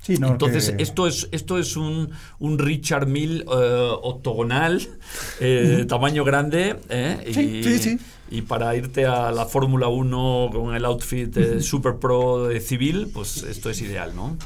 Sí, 0.00 0.18
no, 0.18 0.28
Entonces, 0.28 0.74
esto 0.78 1.06
es, 1.06 1.28
esto 1.32 1.58
es 1.58 1.76
un, 1.76 2.10
Richard 2.40 3.06
Mill 3.06 3.42
eh, 3.42 3.88
octogonal, 4.02 4.86
eh, 5.40 5.86
tamaño 5.88 6.24
grande. 6.24 6.76
Sí, 7.32 7.40
y, 7.40 7.78
sí, 7.78 7.98
y, 8.30 8.42
para 8.42 8.76
irte 8.76 9.06
a 9.06 9.32
la 9.32 9.46
Fórmula 9.46 9.88
1 9.88 10.50
con 10.52 10.74
el 10.74 10.84
outfit 10.84 11.60
Super 11.60 11.96
Pro 11.96 12.48
de 12.48 12.60
civil, 12.60 13.08
pues 13.14 13.44
esto 13.44 13.70
es 13.70 13.80
ideal, 13.80 14.14
¿no? 14.14 14.36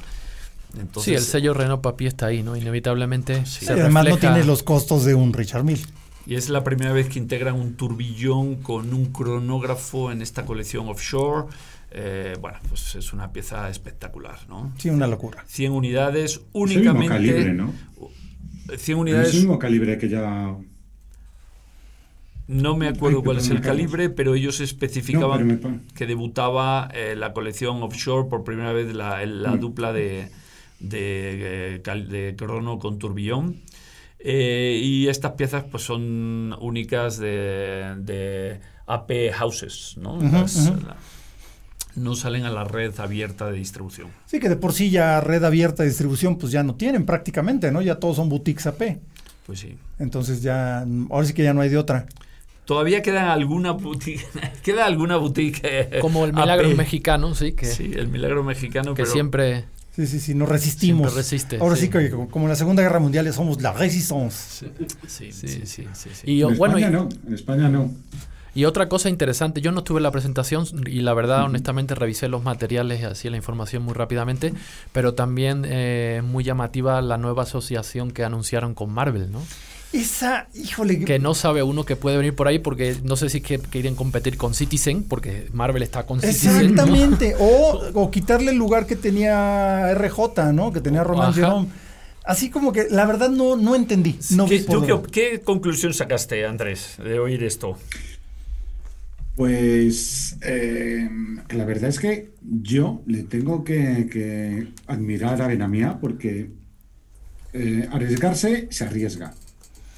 sí, 1.01 1.15
el 1.15 1.23
sello 1.23 1.55
Renault 1.55 1.83
Papi 1.83 2.07
está 2.07 2.27
ahí, 2.27 2.43
¿no? 2.43 2.57
Inevitablemente. 2.57 3.45
Se 3.47 3.73
además 3.73 4.07
no 4.09 4.17
tiene 4.17 4.45
los 4.45 4.63
costos 4.63 5.05
de 5.05 5.15
un 5.15 5.33
Richard 5.33 5.65
Mill. 5.65 5.81
Y 6.29 6.35
es 6.35 6.51
la 6.51 6.63
primera 6.63 6.93
vez 6.93 7.09
que 7.09 7.19
integran 7.19 7.55
un 7.55 7.75
turbillón 7.75 8.57
con 8.57 8.93
un 8.93 9.07
cronógrafo 9.07 10.13
en 10.13 10.21
esta 10.21 10.45
colección 10.45 10.87
offshore. 10.87 11.47
Eh, 11.91 12.37
bueno, 12.39 12.59
pues 12.69 12.97
es 12.97 13.15
una 13.15 13.33
pieza 13.33 13.71
espectacular, 13.71 14.39
¿no? 14.47 14.75
Sí, 14.77 14.91
una 14.91 15.07
locura. 15.07 15.43
100 15.47 15.73
unidades 15.73 16.43
únicamente. 16.53 17.17
Es 17.17 17.35
el 17.35 17.55
mismo 17.55 17.55
calibre, 17.55 17.55
¿no? 17.55 17.73
100 18.77 18.99
unidades. 18.99 19.29
Es 19.29 19.35
el 19.37 19.41
mismo 19.41 19.59
calibre 19.59 19.97
que 19.97 20.11
ya. 20.11 20.55
No 22.47 22.77
me 22.77 22.89
acuerdo 22.89 23.23
cuál 23.25 23.39
es 23.39 23.49
el 23.49 23.63
calibre, 23.63 24.11
pero 24.11 24.35
ellos 24.35 24.61
especificaban 24.61 25.83
que 25.95 26.07
debutaba 26.07 26.91
eh, 26.93 27.15
la 27.17 27.33
colección 27.33 27.83
offshore 27.83 28.29
por 28.29 28.45
primera 28.45 28.75
vez 28.75 28.95
la, 28.95 29.25
la 29.25 29.53
mm. 29.53 29.61
dupla 29.61 29.95
de, 29.95 30.29
de, 30.79 31.77
eh, 31.77 32.07
de, 32.07 32.37
crono 32.37 32.79
con 32.79 32.99
turbillón. 32.99 33.63
Eh, 34.21 34.81
y 34.83 35.09
estas 35.09 35.33
piezas 35.33 35.65
pues 35.71 35.85
son 35.85 36.55
únicas 36.61 37.19
de, 37.19 38.61
AP 38.87 39.33
Houses, 39.33 39.97
¿no? 39.99 40.19
no 41.99 42.15
salen 42.15 42.45
a 42.45 42.51
la 42.51 42.65
red 42.65 42.99
abierta 43.01 43.47
de 43.51 43.59
distribución. 43.59 44.09
Sí, 44.27 44.41
que 44.41 44.49
de 44.49 44.57
por 44.57 44.73
sí 44.73 44.91
ya 44.91 45.21
red 45.21 45.43
abierta 45.45 45.83
de 45.83 45.89
distribución 45.89 46.39
pues 46.39 46.53
ya 46.53 46.63
no 46.63 46.75
tienen 46.75 47.05
prácticamente, 47.05 47.71
¿no? 47.73 47.83
Ya 47.83 47.97
todos 47.97 48.17
son 48.17 48.29
boutiques 48.29 48.67
AP. 48.67 48.99
Pues 49.47 49.61
sí. 49.61 49.77
Entonces 49.99 50.43
ya, 50.43 50.87
ahora 51.11 51.27
sí 51.27 51.33
que 51.33 51.43
ya 51.43 51.55
no 51.55 51.61
hay 51.61 51.69
de 51.69 51.79
otra. 51.79 52.07
Todavía 52.65 53.03
queda 53.03 53.33
alguna 53.33 53.73
boutique, 53.73 54.27
queda 54.63 54.87
alguna 54.87 55.17
boutique. 55.17 55.61
Eh, 55.65 55.99
Como 56.01 56.25
el 56.25 56.35
milagro 56.35 56.69
mexicano, 56.77 57.35
sí. 57.35 57.53
Que, 57.53 57.67
sí, 57.67 57.93
el 57.95 58.09
milagro 58.09 58.45
mexicano. 58.45 58.95
Que 58.95 59.07
siempre 59.07 59.65
Sí, 59.99 60.07
sí, 60.07 60.21
sí, 60.21 60.33
nos 60.33 60.49
resistimos. 60.49 61.13
Resiste, 61.13 61.59
Ahora 61.59 61.75
sí, 61.75 61.91
que 61.91 62.09
como 62.11 62.45
en 62.45 62.51
la 62.51 62.55
Segunda 62.55 62.85
Guerra 62.85 63.01
Mundial 63.01 63.33
somos 63.33 63.61
la 63.61 63.73
resistance. 63.73 64.71
Sí, 65.09 65.33
sí, 65.33 65.49
sí. 65.67 65.89
sí, 65.93 66.09
Y, 66.25 66.43
en 66.43 66.57
bueno, 66.57 66.79
España 66.79 66.97
no, 66.97 67.09
en 67.27 67.35
España 67.35 67.69
no. 67.69 67.91
Y 68.55 68.65
otra 68.65 68.89
cosa 68.89 69.09
interesante, 69.09 69.61
yo 69.61 69.73
no 69.73 69.81
estuve 69.81 69.99
en 69.99 70.05
la 70.05 70.13
presentación 70.13 70.67
y 70.87 71.01
la 71.01 71.15
verdad, 71.15 71.43
honestamente, 71.43 71.97
revisé 71.97 72.29
los 72.29 72.45
materiales, 72.45 73.03
así 73.03 73.29
la 73.29 73.39
información 73.39 73.83
muy 73.83 73.95
rápidamente, 73.95 74.55
pero 74.93 75.15
también 75.15 75.65
eh, 75.67 76.23
muy 76.25 76.45
llamativa 76.45 77.03
la 77.03 77.19
nueva 77.19 77.43
asociación 77.43 78.13
que 78.13 78.23
anunciaron 78.23 78.75
con 78.75 78.93
Marvel, 78.93 79.33
¿no? 79.33 79.43
Esa, 79.93 80.49
híjole. 80.55 81.05
Que 81.05 81.19
no 81.19 81.35
sabe 81.35 81.63
uno 81.63 81.85
que 81.85 81.97
puede 81.97 82.19
venir 82.19 82.35
por 82.35 82.47
ahí 82.47 82.59
porque 82.59 82.97
no 83.05 83.17
sé 83.17 83.31
si 83.31 83.41
que, 83.41 83.59
quieren 83.59 83.95
competir 83.95 84.37
con 84.37 84.55
Citizen, 84.55 85.03
porque 85.03 85.49
Marvel 85.53 85.83
está 85.83 86.05
con 86.05 86.21
Citizen. 86.21 86.61
Exactamente. 86.61 87.35
O, 87.95 88.11
quitarle 88.11 88.51
el 88.51 88.57
lugar 88.57 88.87
que 88.87 88.97
tenía 88.97 89.95
RJ, 89.95 90.53
¿no? 90.53 90.73
Que 90.73 90.81
tenía 90.81 91.05
Roman 91.05 91.33
Jerome. 91.33 91.69
Así 92.25 92.51
como 92.51 92.73
que 92.73 92.89
la 92.91 93.07
verdad 93.07 93.31
no, 93.31 93.57
no 93.57 93.75
entendí. 93.75 94.19
No 94.31 94.47
¿Qué, 94.47 94.65
qué, 95.11 95.41
conclusión 95.41 95.95
sacaste, 95.95 96.45
Andrés, 96.45 96.97
de 97.03 97.19
oír 97.19 97.43
esto? 97.43 97.79
Pues 99.39 100.37
eh, 100.43 101.09
la 101.51 101.65
verdad 101.65 101.89
es 101.89 102.01
que 102.01 102.33
yo 102.43 103.03
le 103.07 103.23
tengo 103.23 103.63
que, 103.63 104.73
admirar 104.89 105.41
a 105.41 105.47
Benamía 105.47 105.99
porque 106.01 106.51
eh, 107.53 107.89
arriesgarse 107.93 108.67
se 108.71 108.85
arriesga. 108.85 109.35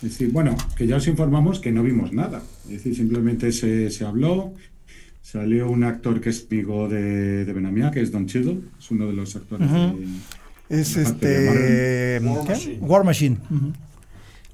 Es 0.03 0.13
decir, 0.13 0.33
bueno, 0.33 0.57
que 0.77 0.87
ya 0.87 0.97
os 0.97 1.07
informamos 1.07 1.61
que 1.61 1.73
no 1.73 1.83
vimos 1.83 2.13
nada. 2.13 2.43
Es 2.65 2.71
decir, 2.71 2.97
simplemente 2.97 3.53
se, 3.53 3.91
se 3.91 4.05
habló, 4.05 4.55
salió 5.21 5.71
un 5.71 5.85
actor 5.85 6.21
que 6.21 6.31
es 6.31 6.47
amigo 6.51 6.89
de, 6.89 7.45
de 7.45 7.53
Benamia, 7.53 7.91
que 7.91 8.01
es 8.01 8.11
Don 8.11 8.27
Cheadle, 8.27 8.61
es 8.79 8.91
uno 8.91 9.07
de 9.07 9.13
los 9.13 9.37
actores 9.37 9.71
de, 9.71 10.07
Es 10.71 10.97
este... 10.97 12.19
War 12.81 13.05
Machine. 13.05 13.37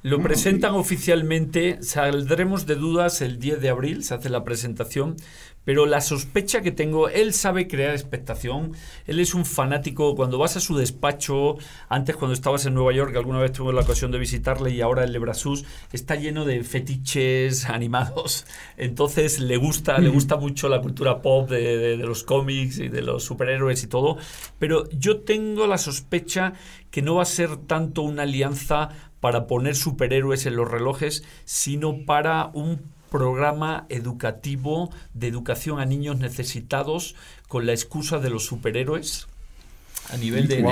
Lo 0.06 0.20
presentan 0.20 0.76
oficialmente, 0.76 1.82
saldremos 1.82 2.64
de 2.64 2.76
dudas 2.76 3.22
el 3.22 3.40
10 3.40 3.60
de 3.60 3.70
abril, 3.70 4.04
se 4.04 4.14
hace 4.14 4.30
la 4.30 4.44
presentación, 4.44 5.16
pero 5.64 5.84
la 5.84 6.00
sospecha 6.00 6.60
que 6.60 6.70
tengo, 6.70 7.08
él 7.08 7.34
sabe 7.34 7.66
crear 7.66 7.90
expectación, 7.90 8.70
él 9.08 9.18
es 9.18 9.34
un 9.34 9.44
fanático, 9.44 10.14
cuando 10.14 10.38
vas 10.38 10.56
a 10.56 10.60
su 10.60 10.76
despacho, 10.76 11.56
antes 11.88 12.14
cuando 12.14 12.34
estabas 12.34 12.64
en 12.66 12.74
Nueva 12.74 12.92
York, 12.92 13.16
alguna 13.16 13.40
vez 13.40 13.50
tuve 13.50 13.72
la 13.72 13.80
ocasión 13.80 14.12
de 14.12 14.20
visitarle 14.20 14.70
y 14.70 14.80
ahora 14.80 15.02
el 15.02 15.10
Lebrasus 15.10 15.64
está 15.92 16.14
lleno 16.14 16.44
de 16.44 16.62
fetiches 16.62 17.64
animados, 17.68 18.46
entonces 18.76 19.40
le 19.40 19.56
gusta, 19.56 19.98
le 19.98 20.08
gusta 20.08 20.36
mucho 20.36 20.68
la 20.68 20.80
cultura 20.80 21.20
pop 21.20 21.50
de, 21.50 21.96
los 21.96 22.22
cómics 22.22 22.78
y 22.78 22.88
de 22.88 23.02
los 23.02 23.24
superhéroes 23.24 23.82
y 23.82 23.88
todo, 23.88 24.18
pero 24.60 24.88
yo 24.90 25.22
tengo 25.22 25.66
la 25.66 25.78
sospecha 25.78 26.52
que 26.92 27.02
no 27.02 27.16
va 27.16 27.22
a 27.22 27.26
ser 27.26 27.56
tanto 27.56 28.02
una 28.02 28.22
alianza 28.22 29.05
para 29.20 29.46
poner 29.46 29.76
superhéroes 29.76 30.46
en 30.46 30.56
los 30.56 30.70
relojes, 30.70 31.24
sino 31.44 32.04
para 32.04 32.50
un 32.54 32.82
programa 33.10 33.86
educativo 33.88 34.90
de 35.14 35.28
educación 35.28 35.80
a 35.80 35.84
niños 35.84 36.18
necesitados 36.18 37.14
con 37.48 37.66
la 37.66 37.72
excusa 37.72 38.18
de 38.18 38.30
los 38.30 38.44
superhéroes 38.44 39.28
a 40.12 40.16
nivel 40.16 40.48
de, 40.48 40.62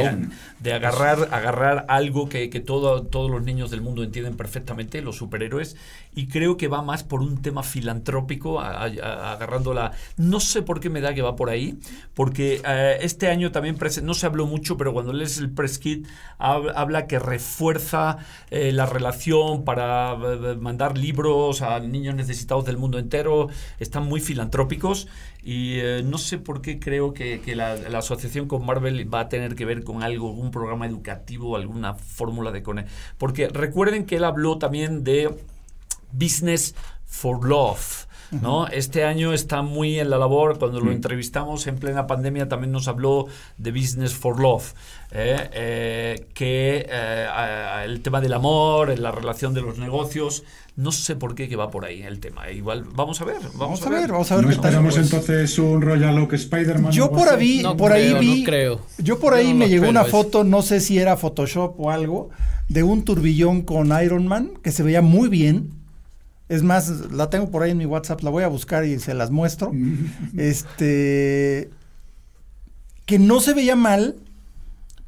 de, 0.60 0.72
agarrar, 0.72 1.28
agarrar 1.32 1.86
algo 1.88 2.28
que, 2.28 2.50
que 2.50 2.60
todo, 2.60 3.02
todos 3.02 3.30
los 3.30 3.42
niños 3.42 3.70
del 3.70 3.80
mundo 3.80 4.02
entienden 4.02 4.36
perfectamente, 4.36 5.02
los 5.02 5.16
superhéroes, 5.16 5.76
y 6.14 6.28
creo 6.28 6.56
que 6.56 6.68
va 6.68 6.82
más 6.82 7.02
por 7.02 7.20
un 7.20 7.42
tema 7.42 7.62
filantrópico, 7.62 8.60
agarrando 8.60 9.74
la... 9.74 9.92
No 10.16 10.38
sé 10.40 10.62
por 10.62 10.80
qué 10.80 10.88
me 10.88 11.00
da 11.00 11.14
que 11.14 11.22
va 11.22 11.34
por 11.34 11.50
ahí, 11.50 11.78
porque 12.14 12.62
eh, 12.66 12.98
este 13.00 13.28
año 13.28 13.50
también 13.50 13.76
no 14.02 14.14
se 14.14 14.26
habló 14.26 14.46
mucho, 14.46 14.76
pero 14.76 14.92
cuando 14.92 15.12
lees 15.12 15.38
el 15.38 15.50
press 15.50 15.78
kit 15.78 16.06
habla 16.38 17.06
que 17.06 17.18
refuerza 17.18 18.18
eh, 18.50 18.72
la 18.72 18.86
relación 18.86 19.64
para 19.64 20.12
eh, 20.12 20.56
mandar 20.60 20.96
libros 20.96 21.62
a 21.62 21.80
niños 21.80 22.14
necesitados 22.14 22.64
del 22.64 22.76
mundo 22.76 22.98
entero, 22.98 23.48
están 23.80 24.04
muy 24.04 24.20
filantrópicos 24.20 25.08
y 25.42 25.78
no 26.04 26.16
sé 26.16 26.38
por 26.38 26.62
qué 26.62 26.78
creo 26.78 27.12
que, 27.12 27.42
que 27.42 27.54
la, 27.54 27.76
la, 27.76 27.98
asociación 27.98 28.48
con 28.48 28.64
Marvel 28.64 29.12
va 29.12 29.23
a 29.24 29.28
tener 29.28 29.54
que 29.54 29.64
ver 29.64 29.84
con 29.84 30.02
algo, 30.02 30.28
algún 30.28 30.50
programa 30.50 30.86
educativo, 30.86 31.56
alguna 31.56 31.94
fórmula 31.94 32.50
de 32.50 32.62
cone. 32.62 32.86
Porque 33.18 33.48
recuerden 33.48 34.06
que 34.06 34.16
él 34.16 34.24
habló 34.24 34.58
también 34.58 35.04
de 35.04 35.34
Business 36.12 36.74
for 37.04 37.46
Love. 37.46 38.06
¿no? 38.40 38.66
Este 38.66 39.04
año 39.04 39.32
está 39.32 39.62
muy 39.62 40.00
en 40.00 40.10
la 40.10 40.18
labor, 40.18 40.58
cuando 40.58 40.80
lo 40.80 40.90
entrevistamos 40.90 41.66
en 41.66 41.76
plena 41.76 42.06
pandemia 42.06 42.48
también 42.48 42.72
nos 42.72 42.88
habló 42.88 43.26
de 43.58 43.70
Business 43.70 44.14
for 44.14 44.40
Love, 44.40 44.74
¿eh? 45.12 45.50
Eh, 45.52 46.26
que 46.34 46.86
eh, 46.88 47.82
el 47.84 48.02
tema 48.02 48.20
del 48.20 48.32
amor, 48.32 48.98
la 48.98 49.12
relación 49.12 49.54
de 49.54 49.60
los 49.60 49.78
negocios, 49.78 50.42
no 50.76 50.90
sé 50.90 51.14
por 51.14 51.36
qué 51.36 51.48
que 51.48 51.54
va 51.54 51.70
por 51.70 51.84
ahí 51.84 52.02
el 52.02 52.18
tema. 52.18 52.50
Igual, 52.50 52.84
vamos 52.94 53.20
a 53.20 53.24
ver, 53.24 53.36
vamos, 53.54 53.80
a, 53.82 53.90
ver. 53.90 54.10
Vamos 54.10 54.32
a 54.32 54.36
ver 54.36 54.44
¿No 54.44 54.50
esperamos 54.50 54.96
entonces 54.96 55.56
un 55.58 55.80
Royal 55.80 56.18
Oak 56.18 56.32
Spider-Man? 56.32 56.90
Yo 56.90 57.12
por 57.12 57.28
ahí, 57.28 57.62
por 57.78 57.92
ahí 57.92 58.12
vi, 58.18 58.44
creo. 58.44 58.80
yo 58.98 59.20
por 59.20 59.34
ahí 59.34 59.54
me 59.54 59.68
llegó 59.68 59.88
una 59.88 60.04
foto, 60.04 60.42
no 60.42 60.62
sé 60.62 60.80
si 60.80 60.98
era 60.98 61.16
Photoshop 61.16 61.78
o 61.78 61.90
algo, 61.90 62.30
de 62.68 62.82
un 62.82 63.04
turbillón 63.04 63.62
con 63.62 63.92
Iron 64.02 64.26
Man 64.26 64.52
que 64.62 64.72
se 64.72 64.82
veía 64.82 65.00
muy 65.00 65.28
bien. 65.28 65.70
Es 66.48 66.62
más, 66.62 67.10
la 67.12 67.30
tengo 67.30 67.50
por 67.50 67.62
ahí 67.62 67.70
en 67.70 67.78
mi 67.78 67.86
WhatsApp, 67.86 68.22
la 68.22 68.30
voy 68.30 68.42
a 68.42 68.48
buscar 68.48 68.84
y 68.84 68.98
se 68.98 69.14
las 69.14 69.30
muestro. 69.30 69.72
este 70.36 71.70
que 73.06 73.18
no 73.18 73.40
se 73.40 73.54
veía 73.54 73.76
mal, 73.76 74.16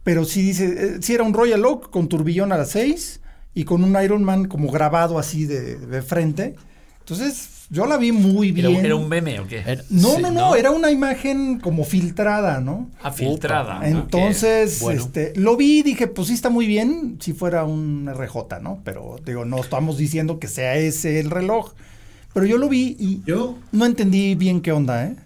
pero 0.04 0.24
sí 0.24 0.42
dice, 0.42 0.66
eh, 0.66 0.98
sí 1.00 1.14
era 1.14 1.24
un 1.24 1.34
Royal 1.34 1.64
Oak 1.64 1.90
con 1.90 2.08
turbillón 2.08 2.52
a 2.52 2.58
las 2.58 2.70
6 2.70 3.20
y 3.56 3.64
con 3.64 3.82
un 3.82 4.00
Iron 4.02 4.22
Man 4.22 4.48
como 4.48 4.70
grabado 4.70 5.18
así 5.18 5.46
de, 5.46 6.02
frente. 6.02 6.56
Entonces, 7.00 7.64
yo 7.70 7.86
la 7.86 7.96
vi 7.96 8.12
muy 8.12 8.52
bien. 8.52 8.84
¿Era, 8.84 8.94
un 8.94 9.08
meme 9.08 9.40
o 9.40 9.46
qué? 9.46 9.80
no, 9.88 10.18
no, 10.18 10.30
no, 10.30 10.54
era 10.54 10.70
una 10.70 10.90
imagen 10.90 11.58
como 11.58 11.84
filtrada, 11.84 12.60
¿no? 12.60 12.90
Ah, 13.02 13.10
filtrada. 13.10 13.80
Entonces, 13.88 14.82
este, 14.82 15.32
lo 15.36 15.56
vi 15.56 15.78
y 15.78 15.82
dije, 15.82 16.06
pues 16.06 16.28
sí 16.28 16.34
está 16.34 16.50
muy 16.50 16.66
bien 16.66 17.16
si 17.18 17.32
fuera 17.32 17.64
un 17.64 18.12
RJ, 18.14 18.60
¿no? 18.60 18.82
Pero 18.84 19.16
digo, 19.24 19.46
no 19.46 19.58
estamos 19.58 19.96
diciendo 19.96 20.38
que 20.38 20.48
sea 20.48 20.76
ese 20.76 21.18
el 21.18 21.30
reloj. 21.30 21.72
Pero 22.34 22.44
yo 22.44 22.58
lo 22.58 22.68
vi 22.68 22.94
y 23.00 23.22
yo 23.24 23.56
no 23.72 23.86
entendí 23.86 24.34
bien 24.34 24.60
qué 24.60 24.72
onda, 24.72 25.06
¿eh? 25.06 25.16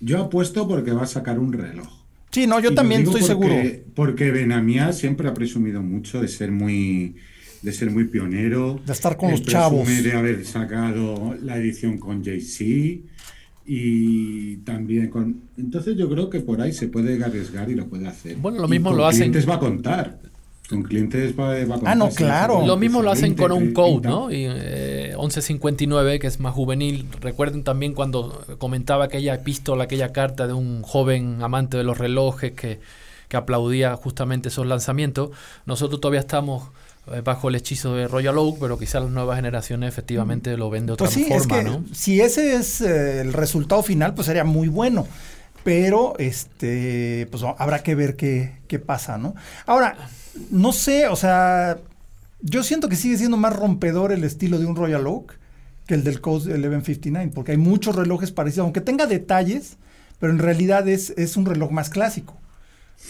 Yo 0.00 0.22
apuesto 0.22 0.66
porque 0.66 0.92
va 0.92 1.02
a 1.02 1.06
sacar 1.06 1.38
un 1.38 1.52
reloj. 1.52 2.05
Sí, 2.36 2.46
no, 2.46 2.60
yo 2.60 2.74
también 2.74 3.00
estoy 3.00 3.22
seguro. 3.22 3.54
Porque 3.94 4.30
Benamia 4.30 4.92
siempre 4.92 5.26
ha 5.26 5.32
presumido 5.32 5.80
mucho 5.80 6.20
de 6.20 6.28
ser 6.28 6.52
muy 6.52 7.16
de 7.62 7.72
ser 7.72 7.90
muy 7.90 8.04
pionero. 8.08 8.78
De 8.84 8.92
estar 8.92 9.16
con 9.16 9.30
los 9.30 9.42
chavos. 9.42 9.88
De 9.88 10.12
haber 10.12 10.44
sacado 10.44 11.34
la 11.42 11.56
edición 11.56 11.96
con 11.96 12.22
JC 12.22 13.00
y 13.64 14.56
también 14.58 15.08
con... 15.08 15.44
Entonces 15.56 15.96
yo 15.96 16.10
creo 16.10 16.28
que 16.28 16.40
por 16.40 16.60
ahí 16.60 16.74
se 16.74 16.88
puede 16.88 17.24
arriesgar 17.24 17.70
y 17.70 17.74
lo 17.74 17.88
puede 17.88 18.06
hacer. 18.06 18.36
Bueno, 18.36 18.60
lo 18.60 18.68
mismo 18.68 18.92
lo 18.92 19.06
hacen... 19.06 19.32
va 19.48 19.54
a 19.54 19.58
contar. 19.58 20.20
Con 20.68 20.82
clientes 20.82 21.38
va. 21.38 21.54
Ah, 21.84 21.94
no, 21.94 22.08
claro. 22.10 22.66
Lo 22.66 22.76
mismo 22.76 23.02
lo 23.02 23.12
hacen 23.12 23.34
con 23.34 23.52
un 23.52 23.72
code, 23.72 24.08
¿no? 24.08 24.32
Y, 24.32 24.48
1159, 24.48 26.14
eh, 26.14 26.18
que 26.18 26.26
es 26.26 26.40
más 26.40 26.54
juvenil. 26.54 27.06
Recuerden 27.20 27.62
también 27.62 27.94
cuando 27.94 28.42
comentaba 28.58 29.04
aquella 29.04 29.34
epístola, 29.34 29.84
aquella 29.84 30.12
carta 30.12 30.46
de 30.46 30.54
un 30.54 30.82
joven 30.82 31.38
amante 31.42 31.76
de 31.76 31.84
los 31.84 31.98
relojes 31.98 32.52
que, 32.52 32.80
que 33.28 33.36
aplaudía 33.36 33.94
justamente 33.96 34.48
esos 34.48 34.66
lanzamientos. 34.66 35.30
Nosotros 35.66 36.00
todavía 36.00 36.20
estamos 36.20 36.64
eh, 37.12 37.20
bajo 37.20 37.48
el 37.48 37.54
hechizo 37.54 37.94
de 37.94 38.08
Royal 38.08 38.36
Oak, 38.36 38.58
pero 38.58 38.76
quizás 38.76 39.00
las 39.02 39.12
nuevas 39.12 39.36
generaciones 39.36 39.88
efectivamente 39.88 40.56
lo 40.56 40.70
ven 40.70 40.86
de 40.86 40.94
otra 40.94 41.04
pues 41.04 41.14
sí, 41.14 41.24
forma, 41.24 41.58
es 41.58 41.64
que 41.64 41.94
Si 41.94 42.20
ese 42.20 42.56
es 42.56 42.80
eh, 42.80 43.20
el 43.20 43.32
resultado 43.32 43.84
final, 43.84 44.14
pues 44.14 44.26
sería 44.26 44.42
muy 44.42 44.66
bueno. 44.66 45.06
Pero 45.62 46.14
este, 46.18 47.28
pues 47.30 47.44
habrá 47.58 47.82
que 47.82 47.94
ver 47.94 48.16
qué, 48.16 48.54
qué 48.68 48.78
pasa, 48.78 49.18
¿no? 49.18 49.34
Ahora, 49.66 49.96
no 50.50 50.72
sé, 50.72 51.08
o 51.08 51.16
sea, 51.16 51.78
yo 52.40 52.62
siento 52.62 52.88
que 52.88 52.96
sigue 52.96 53.18
siendo 53.18 53.36
más 53.36 53.54
rompedor 53.54 54.12
el 54.12 54.24
estilo 54.24 54.58
de 54.58 54.66
un 54.66 54.76
Royal 54.76 55.06
Oak 55.06 55.38
que 55.86 55.94
el 55.94 56.04
del 56.04 56.20
Code 56.20 56.52
1159, 56.52 57.32
porque 57.34 57.52
hay 57.52 57.58
muchos 57.58 57.94
relojes 57.94 58.32
parecidos, 58.32 58.64
aunque 58.64 58.80
tenga 58.80 59.06
detalles, 59.06 59.76
pero 60.18 60.32
en 60.32 60.38
realidad 60.38 60.88
es, 60.88 61.10
es 61.16 61.36
un 61.36 61.46
reloj 61.46 61.70
más 61.70 61.90
clásico. 61.90 62.36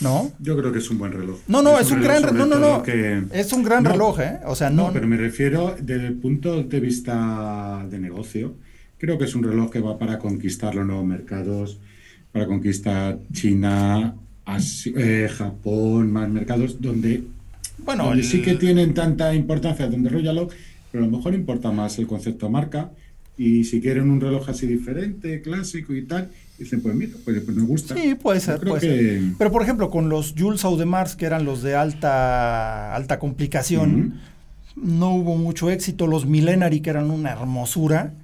¿No? 0.00 0.32
Yo 0.40 0.56
creo 0.58 0.72
que 0.72 0.80
es 0.80 0.90
un 0.90 0.98
buen 0.98 1.12
reloj. 1.12 1.38
No, 1.46 1.62
no, 1.62 1.78
es, 1.78 1.90
un, 1.90 2.02
gran 2.02 2.22
reloj. 2.22 2.36
No, 2.36 2.46
no, 2.46 2.58
no. 2.58 2.84
Es 3.32 3.52
un 3.52 3.62
gran 3.62 3.84
reloj, 3.84 4.20
¿eh? 4.20 4.40
O 4.44 4.54
sea, 4.54 4.68
no. 4.68 4.88
No, 4.88 4.92
pero 4.92 5.06
me 5.06 5.16
refiero 5.16 5.76
desde 5.80 6.08
el 6.08 6.14
punto 6.14 6.62
de 6.62 6.80
vista 6.80 7.86
de 7.88 7.98
negocio. 7.98 8.56
Creo 8.98 9.16
que 9.16 9.24
es 9.24 9.34
un 9.34 9.44
reloj 9.44 9.70
que 9.70 9.80
va 9.80 9.98
para 9.98 10.18
conquistar 10.18 10.74
los 10.74 10.84
nuevos 10.84 11.06
mercados, 11.06 11.78
para 12.32 12.46
conquistar 12.46 13.20
China, 13.32 14.16
eh, 14.96 15.28
Japón, 15.30 16.12
más 16.12 16.28
mercados 16.28 16.80
donde, 16.80 17.22
bueno, 17.78 18.12
sí 18.22 18.42
que 18.42 18.54
tienen 18.54 18.94
tanta 18.94 19.34
importancia 19.34 19.86
donde 19.88 20.08
Royal 20.08 20.38
Oak, 20.38 20.52
pero 20.90 21.04
a 21.04 21.06
lo 21.08 21.16
mejor 21.16 21.34
importa 21.34 21.72
más 21.72 21.98
el 21.98 22.06
concepto 22.06 22.48
marca. 22.48 22.90
Y 23.38 23.64
si 23.64 23.82
quieren 23.82 24.08
un 24.08 24.18
reloj 24.18 24.48
así 24.48 24.66
diferente, 24.66 25.42
clásico 25.42 25.94
y 25.94 26.02
tal, 26.04 26.30
dicen, 26.58 26.80
pues 26.80 26.94
mira, 26.94 27.12
pues, 27.22 27.42
pues 27.42 27.56
me 27.56 27.64
gusta. 27.64 27.94
Sí, 27.94 28.14
puede 28.14 28.40
ser, 28.40 28.60
puede 28.60 28.80
ser. 28.80 29.22
Pero 29.36 29.52
por 29.52 29.62
ejemplo, 29.62 29.90
con 29.90 30.08
los 30.08 30.34
Jules 30.38 30.64
Audemars, 30.64 31.16
que 31.16 31.26
eran 31.26 31.44
los 31.44 31.62
de 31.62 31.74
alta, 31.74 32.94
alta 32.94 33.18
complicación, 33.18 34.14
no 34.74 35.14
hubo 35.14 35.36
mucho 35.36 35.70
éxito. 35.70 36.06
Los 36.06 36.24
Millenary, 36.24 36.80
que 36.80 36.90
eran 36.90 37.10
una 37.10 37.32
hermosura, 37.32 38.14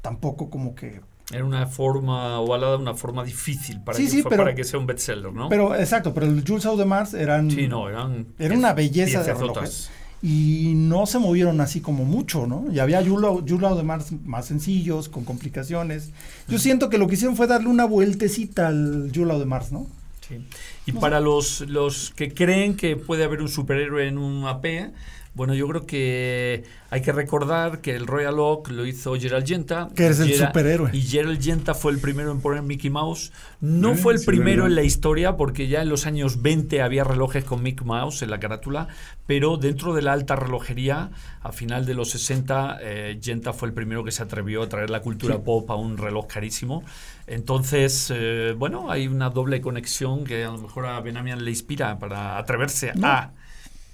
tampoco 0.00 0.48
como 0.48 0.74
que 0.74 1.00
era 1.32 1.44
una 1.44 1.66
forma 1.66 2.38
ovalada, 2.38 2.76
una 2.76 2.94
forma 2.94 3.24
difícil 3.24 3.80
para, 3.80 3.98
que, 3.98 4.22
para 4.24 4.54
que 4.54 4.64
sea 4.64 4.78
un 4.78 4.86
bestseller, 4.86 5.32
¿no? 5.32 5.48
Pero, 5.48 5.74
exacto, 5.74 6.12
pero 6.12 6.26
el 6.26 6.44
Jules 6.46 6.66
Audemars 6.66 7.14
eran... 7.14 7.50
Sí, 7.50 7.66
no, 7.66 7.88
eran... 7.88 8.26
Era 8.38 8.54
una 8.56 8.74
belleza 8.74 9.22
de 9.22 9.32
relojes. 9.32 9.90
Y 10.22 10.72
no 10.76 11.04
se 11.06 11.18
movieron 11.18 11.60
así 11.60 11.80
como 11.80 12.04
mucho, 12.04 12.46
¿no? 12.46 12.64
Y 12.72 12.78
había 12.78 13.02
Jules 13.02 13.62
Audemars 13.62 14.12
más 14.24 14.46
sencillos, 14.46 15.08
con 15.08 15.24
complicaciones. 15.24 16.10
Yo 16.48 16.58
siento 16.58 16.88
que 16.88 16.98
lo 16.98 17.08
que 17.08 17.14
hicieron 17.14 17.36
fue 17.36 17.46
darle 17.46 17.68
una 17.68 17.84
vueltecita 17.84 18.68
al 18.68 19.10
Jules 19.14 19.34
Audemars, 19.34 19.72
¿no? 19.72 19.86
Sí. 20.28 20.38
Y 20.86 20.92
para 20.92 21.20
los, 21.20 21.60
los 21.62 22.12
que 22.16 22.32
creen 22.32 22.76
que 22.76 22.96
puede 22.96 23.24
haber 23.24 23.40
un 23.40 23.48
superhéroe 23.48 24.06
en 24.06 24.18
un 24.18 24.46
AP, 24.46 24.92
bueno, 25.34 25.54
yo 25.54 25.66
creo 25.66 25.84
que 25.84 26.62
hay 26.90 27.02
que 27.02 27.10
recordar 27.10 27.80
que 27.80 27.96
el 27.96 28.06
Royal 28.06 28.38
Oak 28.38 28.70
lo 28.70 28.86
hizo 28.86 29.16
Gerald 29.16 29.44
Genta. 29.44 29.90
Que 29.96 30.06
es 30.06 30.20
el 30.20 30.32
superhéroe. 30.32 30.90
Y 30.92 31.02
Gerald 31.02 31.42
Genta 31.42 31.74
fue 31.74 31.90
el 31.90 31.98
primero 31.98 32.30
en 32.30 32.40
poner 32.40 32.62
Mickey 32.62 32.88
Mouse. 32.88 33.32
No 33.60 33.96
fue 33.96 34.14
el 34.14 34.24
primero 34.24 34.64
en 34.64 34.76
la 34.76 34.84
historia, 34.84 35.36
porque 35.36 35.66
ya 35.66 35.82
en 35.82 35.88
los 35.88 36.06
años 36.06 36.40
20 36.40 36.82
había 36.82 37.02
relojes 37.02 37.42
con 37.42 37.64
Mickey 37.64 37.84
Mouse 37.84 38.22
en 38.22 38.30
la 38.30 38.38
carátula, 38.38 38.86
pero 39.26 39.56
dentro 39.56 39.92
de 39.92 40.02
la 40.02 40.12
alta 40.12 40.36
relojería, 40.36 41.10
a 41.42 41.50
final 41.50 41.84
de 41.84 41.94
los 41.94 42.10
60, 42.10 42.78
eh, 42.80 43.18
Genta 43.20 43.52
fue 43.52 43.66
el 43.66 43.74
primero 43.74 44.04
que 44.04 44.12
se 44.12 44.22
atrevió 44.22 44.62
a 44.62 44.68
traer 44.68 44.88
la 44.88 45.00
cultura 45.00 45.40
pop 45.40 45.68
a 45.72 45.74
un 45.74 45.98
reloj 45.98 46.28
carísimo. 46.28 46.84
Entonces, 47.26 48.12
eh, 48.14 48.54
bueno, 48.56 48.90
hay 48.90 49.06
una 49.06 49.30
doble 49.30 49.60
conexión 49.60 50.24
que 50.24 50.44
a 50.44 50.50
lo 50.50 50.58
mejor 50.58 50.86
a 50.86 51.00
Benamian 51.00 51.44
le 51.44 51.50
inspira 51.50 51.98
para 51.98 52.38
atreverse 52.38 52.92
a 53.02 53.30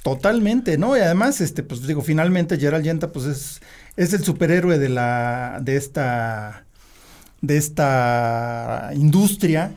Totalmente, 0.02 0.78
¿no? 0.78 0.96
Y 0.96 1.00
además, 1.00 1.40
este, 1.40 1.62
pues 1.62 1.86
digo, 1.86 2.00
finalmente 2.00 2.58
Gerald 2.58 2.84
Yenta, 2.84 3.12
pues 3.12 3.26
es, 3.26 3.60
es 3.96 4.12
el 4.14 4.24
superhéroe 4.24 4.78
de 4.78 4.88
la, 4.88 5.58
de 5.60 5.76
esta, 5.76 6.64
de 7.42 7.56
esta 7.58 8.90
industria. 8.94 9.72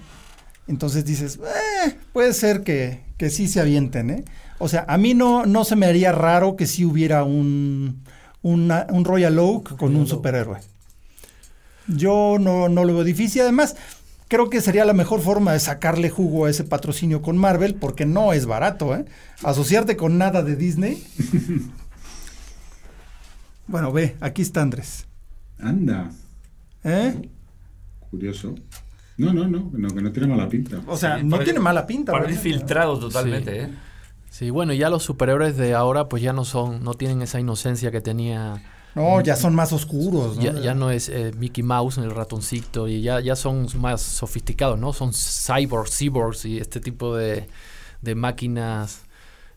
Entonces 0.67 1.03
dices, 1.03 1.39
eh, 1.43 1.97
puede 2.13 2.33
ser 2.33 2.63
que, 2.63 3.01
que 3.17 3.29
sí 3.29 3.49
se 3.49 3.59
avienten, 3.59 4.09
¿eh? 4.09 4.25
O 4.59 4.69
sea, 4.69 4.85
a 4.87 4.97
mí 4.97 5.13
no, 5.13 5.45
no 5.45 5.65
se 5.65 5.75
me 5.75 5.87
haría 5.87 6.13
raro 6.13 6.55
que 6.55 6.67
sí 6.67 6.85
hubiera 6.85 7.25
un, 7.25 8.03
un 8.41 9.05
Royal 9.05 9.37
Oak 9.39 9.75
con 9.75 9.95
un 9.97 10.07
superhéroe. 10.07 10.59
Yo 11.87 12.37
no, 12.39 12.69
no 12.69 12.85
lo 12.85 12.93
veo 12.93 13.03
difícil. 13.03 13.41
Además, 13.41 13.75
creo 14.27 14.49
que 14.49 14.61
sería 14.61 14.85
la 14.85 14.93
mejor 14.93 15.21
forma 15.21 15.53
de 15.53 15.59
sacarle 15.59 16.09
jugo 16.09 16.45
a 16.45 16.49
ese 16.49 16.63
patrocinio 16.63 17.21
con 17.21 17.37
Marvel, 17.37 17.75
porque 17.75 18.05
no 18.05 18.33
es 18.33 18.45
barato, 18.45 18.95
¿eh? 18.95 19.05
Asociarte 19.43 19.97
con 19.97 20.17
nada 20.17 20.43
de 20.43 20.55
Disney. 20.55 21.03
bueno, 23.67 23.91
ve, 23.91 24.15
aquí 24.21 24.41
está 24.41 24.61
Andrés. 24.61 25.05
Anda. 25.59 26.11
¿Eh? 26.83 27.29
Curioso. 28.09 28.55
No, 29.17 29.31
no, 29.31 29.47
no, 29.47 29.71
que 29.71 30.01
no 30.01 30.11
tiene 30.11 30.27
mala 30.27 30.49
pinta. 30.49 30.81
O 30.87 30.97
sea, 30.97 31.21
no 31.21 31.39
tiene 31.39 31.59
mala 31.59 31.85
pinta. 31.85 32.11
Parece 32.11 32.39
filtrado 32.39 32.97
totalmente, 32.99 33.63
¿eh? 33.63 33.69
Sí, 34.29 34.49
bueno, 34.49 34.73
ya 34.73 34.89
los 34.89 35.03
superhéroes 35.03 35.57
de 35.57 35.75
ahora 35.75 36.09
pues 36.09 36.23
ya 36.23 36.33
no 36.33 36.43
son, 36.43 36.83
no 36.83 36.95
tienen 36.95 37.21
esa 37.21 37.39
inocencia 37.39 37.91
que 37.91 38.01
tenía 38.01 38.63
no, 38.95 39.21
ya 39.21 39.35
son 39.35 39.55
más 39.55 39.73
oscuros. 39.73 40.37
¿no? 40.37 40.61
Ya, 40.61 40.73
no 40.73 40.91
es 40.91 41.09
eh, 41.09 41.31
Mickey 41.37 41.63
Mouse 41.63 41.97
en 41.97 42.03
el 42.03 42.11
ratoncito 42.11 42.87
y 42.87 43.01
ya, 43.01 43.19
ya 43.19 43.35
son 43.35 43.67
más 43.79 44.01
sofisticados, 44.01 44.79
¿no? 44.79 44.93
Son 44.93 45.11
cyborgs, 45.13 45.97
cyborgs 45.97 46.45
y 46.45 46.59
este 46.59 46.79
tipo 46.79 47.15
de, 47.15 47.47
máquinas 48.15 49.01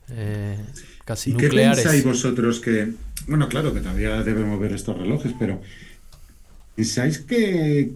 eh, 0.09 0.57
casi 1.05 1.33
nucleares. 1.33 1.77
¿Qué 1.77 1.83
pensáis 1.83 2.03
vosotros 2.03 2.59
que, 2.59 2.93
bueno, 3.27 3.47
claro 3.47 3.73
que 3.73 3.81
todavía 3.81 4.23
debemos 4.23 4.59
ver 4.59 4.73
estos 4.73 4.97
relojes, 4.97 5.33
pero 5.37 5.61
¿pensáis 6.75 7.19
que, 7.19 7.91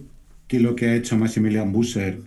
que 0.46 0.60
lo 0.60 0.76
que 0.76 0.86
ha 0.86 0.94
hecho 0.94 1.16
Maximilian 1.16 1.72
Busser 1.72 2.20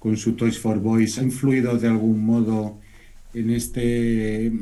con 0.00 0.16
su 0.16 0.32
Toys 0.32 0.58
for 0.58 0.80
Boys 0.80 1.18
ha 1.18 1.22
influido 1.22 1.78
de 1.78 1.88
algún 1.88 2.24
modo 2.26 2.78
en 3.34 3.50
este 3.50 4.52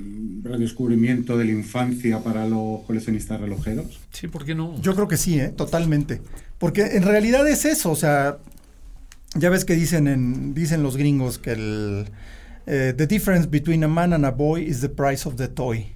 redescubrimiento 0.42 1.36
de 1.38 1.44
la 1.44 1.52
infancia 1.52 2.20
para 2.20 2.46
los 2.46 2.82
coleccionistas 2.86 3.40
relojeros? 3.40 4.00
Sí, 4.12 4.28
¿por 4.28 4.44
qué 4.44 4.54
no? 4.54 4.80
Yo 4.80 4.94
creo 4.94 5.08
que 5.08 5.16
sí, 5.16 5.38
¿eh? 5.40 5.48
totalmente. 5.48 6.20
Porque 6.58 6.96
en 6.96 7.02
realidad 7.02 7.46
es 7.48 7.64
eso, 7.64 7.90
o 7.90 7.96
sea, 7.96 8.38
ya 9.34 9.50
ves 9.50 9.64
que 9.64 9.74
dicen, 9.74 10.08
en, 10.08 10.54
dicen 10.54 10.82
los 10.82 10.96
gringos 10.96 11.38
que 11.38 11.52
el... 11.52 12.06
eh, 12.66 12.94
the 12.96 13.06
difference 13.06 13.48
between 13.48 13.82
a 13.84 13.88
man 13.88 14.12
and 14.12 14.24
a 14.24 14.30
boy 14.30 14.62
is 14.62 14.80
the 14.80 14.88
price 14.88 15.28
of 15.28 15.36
the 15.36 15.48
toy. 15.48 15.86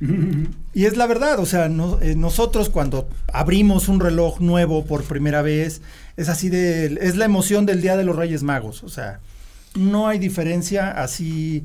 Y 0.72 0.84
es 0.86 0.96
la 0.96 1.06
verdad, 1.06 1.38
o 1.40 1.46
sea, 1.46 1.68
no- 1.68 2.00
eh, 2.00 2.14
nosotros 2.16 2.70
cuando 2.70 3.08
abrimos 3.32 3.88
un 3.88 3.98
reloj 4.00 4.40
nuevo 4.40 4.84
por 4.86 5.02
primera 5.04 5.42
vez, 5.42 5.82
es 6.16 6.28
así 6.28 6.48
de, 6.48 6.98
es 7.00 7.16
la 7.16 7.24
emoción 7.24 7.66
del 7.66 7.82
Día 7.82 7.96
de 7.96 8.04
los 8.04 8.14
Reyes 8.16 8.42
Magos, 8.42 8.82
o 8.84 8.88
sea, 8.88 9.20
no 9.76 10.08
hay 10.08 10.18
diferencia 10.18 10.90
así. 10.90 11.62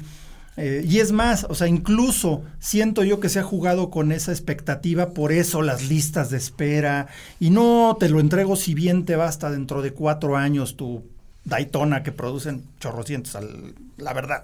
Eh, 0.57 0.85
y 0.87 0.99
es 0.99 1.11
más, 1.11 1.45
o 1.49 1.55
sea, 1.55 1.67
incluso 1.67 2.43
siento 2.59 3.03
yo 3.03 3.19
que 3.19 3.29
se 3.29 3.39
ha 3.39 3.43
jugado 3.43 3.89
con 3.89 4.11
esa 4.11 4.31
expectativa, 4.31 5.09
por 5.09 5.31
eso 5.31 5.61
las 5.61 5.89
listas 5.89 6.29
de 6.29 6.37
espera, 6.37 7.07
y 7.39 7.49
no 7.49 7.97
te 7.99 8.07
lo 8.09 8.19
entrego 8.19 8.55
si 8.55 8.73
bien 8.73 9.05
te 9.05 9.15
basta 9.15 9.51
dentro 9.51 9.81
de 9.81 9.91
cuatro 9.91 10.37
años 10.37 10.77
tu 10.77 11.03
Daytona 11.43 12.03
que 12.03 12.11
producen 12.11 12.63
chorrocientos, 12.79 13.35
al, 13.35 13.75
la 13.97 14.13
verdad, 14.13 14.43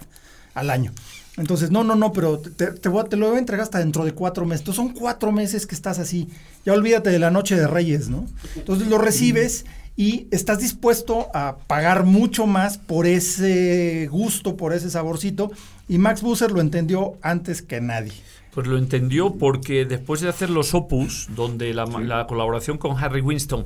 al 0.53 0.70
año. 0.70 0.91
Entonces, 1.38 1.72
no, 1.72 1.84
no, 1.86 1.95
no, 1.95 2.12
pero 2.12 2.39
te, 2.39 2.89
voy 2.89 3.01
a- 3.01 3.05
te 3.05 3.16
lo 3.16 3.28
voy 3.30 3.38
a 3.38 3.39
entregar 3.39 3.64
hasta 3.64 3.80
dentro 3.80 4.03
de 4.03 4.14
cuatro 4.14 4.45
meses. 4.45 4.62
Entonces, 4.62 4.84
son 4.84 4.93
cuatro 4.93 5.32
meses 5.32 5.66
que 5.66 5.74
estás 5.76 5.97
así. 5.97 6.28
Ya 6.66 6.74
olvídate 6.74 7.09
de 7.09 7.20
la 7.20 7.32
noche 7.32 7.55
de 7.55 7.68
Reyes, 7.68 8.09
¿no? 8.09 8.26
Entonces, 8.57 8.89
lo 8.89 8.97
recibes 8.97 9.66
y 9.95 10.28
estás 10.32 10.59
dispuesto 10.59 11.30
a 11.34 11.55
pagar 11.68 12.03
mucho 12.03 12.47
más 12.47 12.78
por 12.78 13.07
ese 13.07 14.07
gusto, 14.12 14.57
por 14.57 14.74
ese 14.74 14.89
saborcito. 14.89 15.51
Y 15.91 15.97
Max 15.97 16.21
Busser 16.21 16.53
lo 16.53 16.61
entendió 16.61 17.17
antes 17.21 17.61
que 17.61 17.81
nadie. 17.81 18.13
Pues 18.53 18.65
lo 18.65 18.77
entendió 18.77 19.35
porque 19.35 19.83
después 19.83 20.21
de 20.21 20.29
hacer 20.29 20.49
los 20.49 20.73
Opus, 20.73 21.27
donde 21.35 21.73
la, 21.73 21.83
la 21.83 22.27
colaboración 22.27 22.77
con 22.77 22.97
Harry 22.97 23.19
Winston 23.19 23.65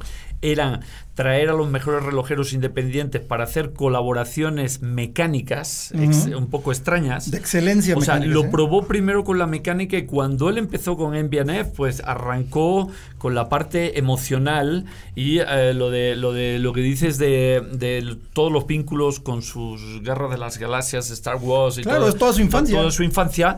era 0.52 0.80
traer 1.16 1.50
a 1.50 1.54
los 1.54 1.70
mejores 1.70 2.04
relojeros 2.04 2.52
independientes 2.52 3.22
para 3.22 3.46
hacer 3.46 3.72
colaboraciones 3.72 4.82
mecánicas 4.82 5.94
ex- 5.98 6.28
Ujú. 6.28 6.38
un 6.38 6.50
poco 6.50 6.72
extrañas. 6.74 7.32
De 7.32 7.38
excelencia 7.38 7.96
O 7.96 8.02
sea, 8.02 8.20
lo 8.20 8.44
¿eh? 8.46 8.50
probó 8.52 8.86
primero 8.86 9.24
con 9.24 9.40
la 9.40 9.48
mecánica 9.48 9.98
y 9.98 10.06
cuando 10.06 10.50
él 10.50 10.58
empezó 10.58 10.98
con 10.98 11.14
MBNF, 11.18 11.70
pues 11.76 12.02
arrancó 12.06 12.90
con 13.18 13.34
la 13.34 13.48
parte 13.48 13.98
emocional 13.98 14.86
y 15.16 15.40
eh, 15.40 15.74
lo 15.74 15.90
de 15.90 16.16
lo 16.18 16.34
de 16.34 16.60
lo 16.60 16.74
que 16.74 16.82
dices 16.82 17.18
de, 17.18 17.64
de 17.72 18.18
todos 18.34 18.52
los 18.52 18.68
vínculos 18.68 19.22
con 19.22 19.42
sus 19.42 20.02
guerras 20.04 20.32
de 20.32 20.38
las 20.38 20.58
galaxias, 20.58 21.10
Star 21.12 21.38
Wars 21.38 21.78
y 21.78 21.84
Claro, 21.84 22.00
todo, 22.02 22.10
es 22.10 22.18
toda 22.18 22.34
su 22.34 22.42
infancia. 22.42 22.78
Toda 22.78 22.92
su 22.92 23.04
infancia, 23.04 23.58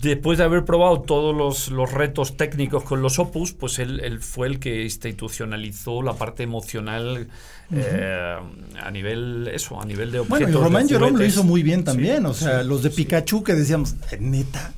después 0.00 0.36
de 0.36 0.44
haber 0.44 0.66
probado 0.66 1.00
todos 1.00 1.34
los, 1.34 1.70
los 1.70 1.90
retos 1.90 2.36
técnicos 2.36 2.84
con 2.84 3.00
los 3.00 3.18
Opus, 3.18 3.52
pues 3.54 3.78
él, 3.78 4.00
él 4.04 4.20
fue 4.20 4.46
el 4.46 4.58
que 4.58 4.82
institucionalizó 4.84 6.02
la 6.02 6.12
parte 6.12 6.27
emocional 6.38 7.28
eh, 7.72 8.36
a 8.82 8.90
nivel 8.90 9.48
eso, 9.52 9.80
a 9.80 9.84
nivel 9.84 10.10
de 10.12 10.20
objetos. 10.20 10.40
Bueno, 10.40 10.58
y 10.58 10.62
Román 10.62 10.88
Jerome 10.88 11.18
lo 11.18 11.24
hizo 11.24 11.44
muy 11.44 11.62
bien 11.62 11.84
también. 11.84 12.20
Sí, 12.20 12.24
o 12.26 12.34
sea, 12.34 12.62
sí, 12.62 12.68
los 12.68 12.82
de 12.82 12.90
sí. 12.90 12.96
Pikachu 12.96 13.42
que 13.44 13.54
decíamos, 13.54 13.94
"Eh, 14.10 14.18
neta, 14.20 14.72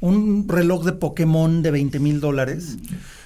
un 0.00 0.46
reloj 0.48 0.84
de 0.84 0.92
Pokémon 0.92 1.62
de 1.62 1.70
20 1.70 1.98
mil 1.98 2.20
dólares. 2.20 2.76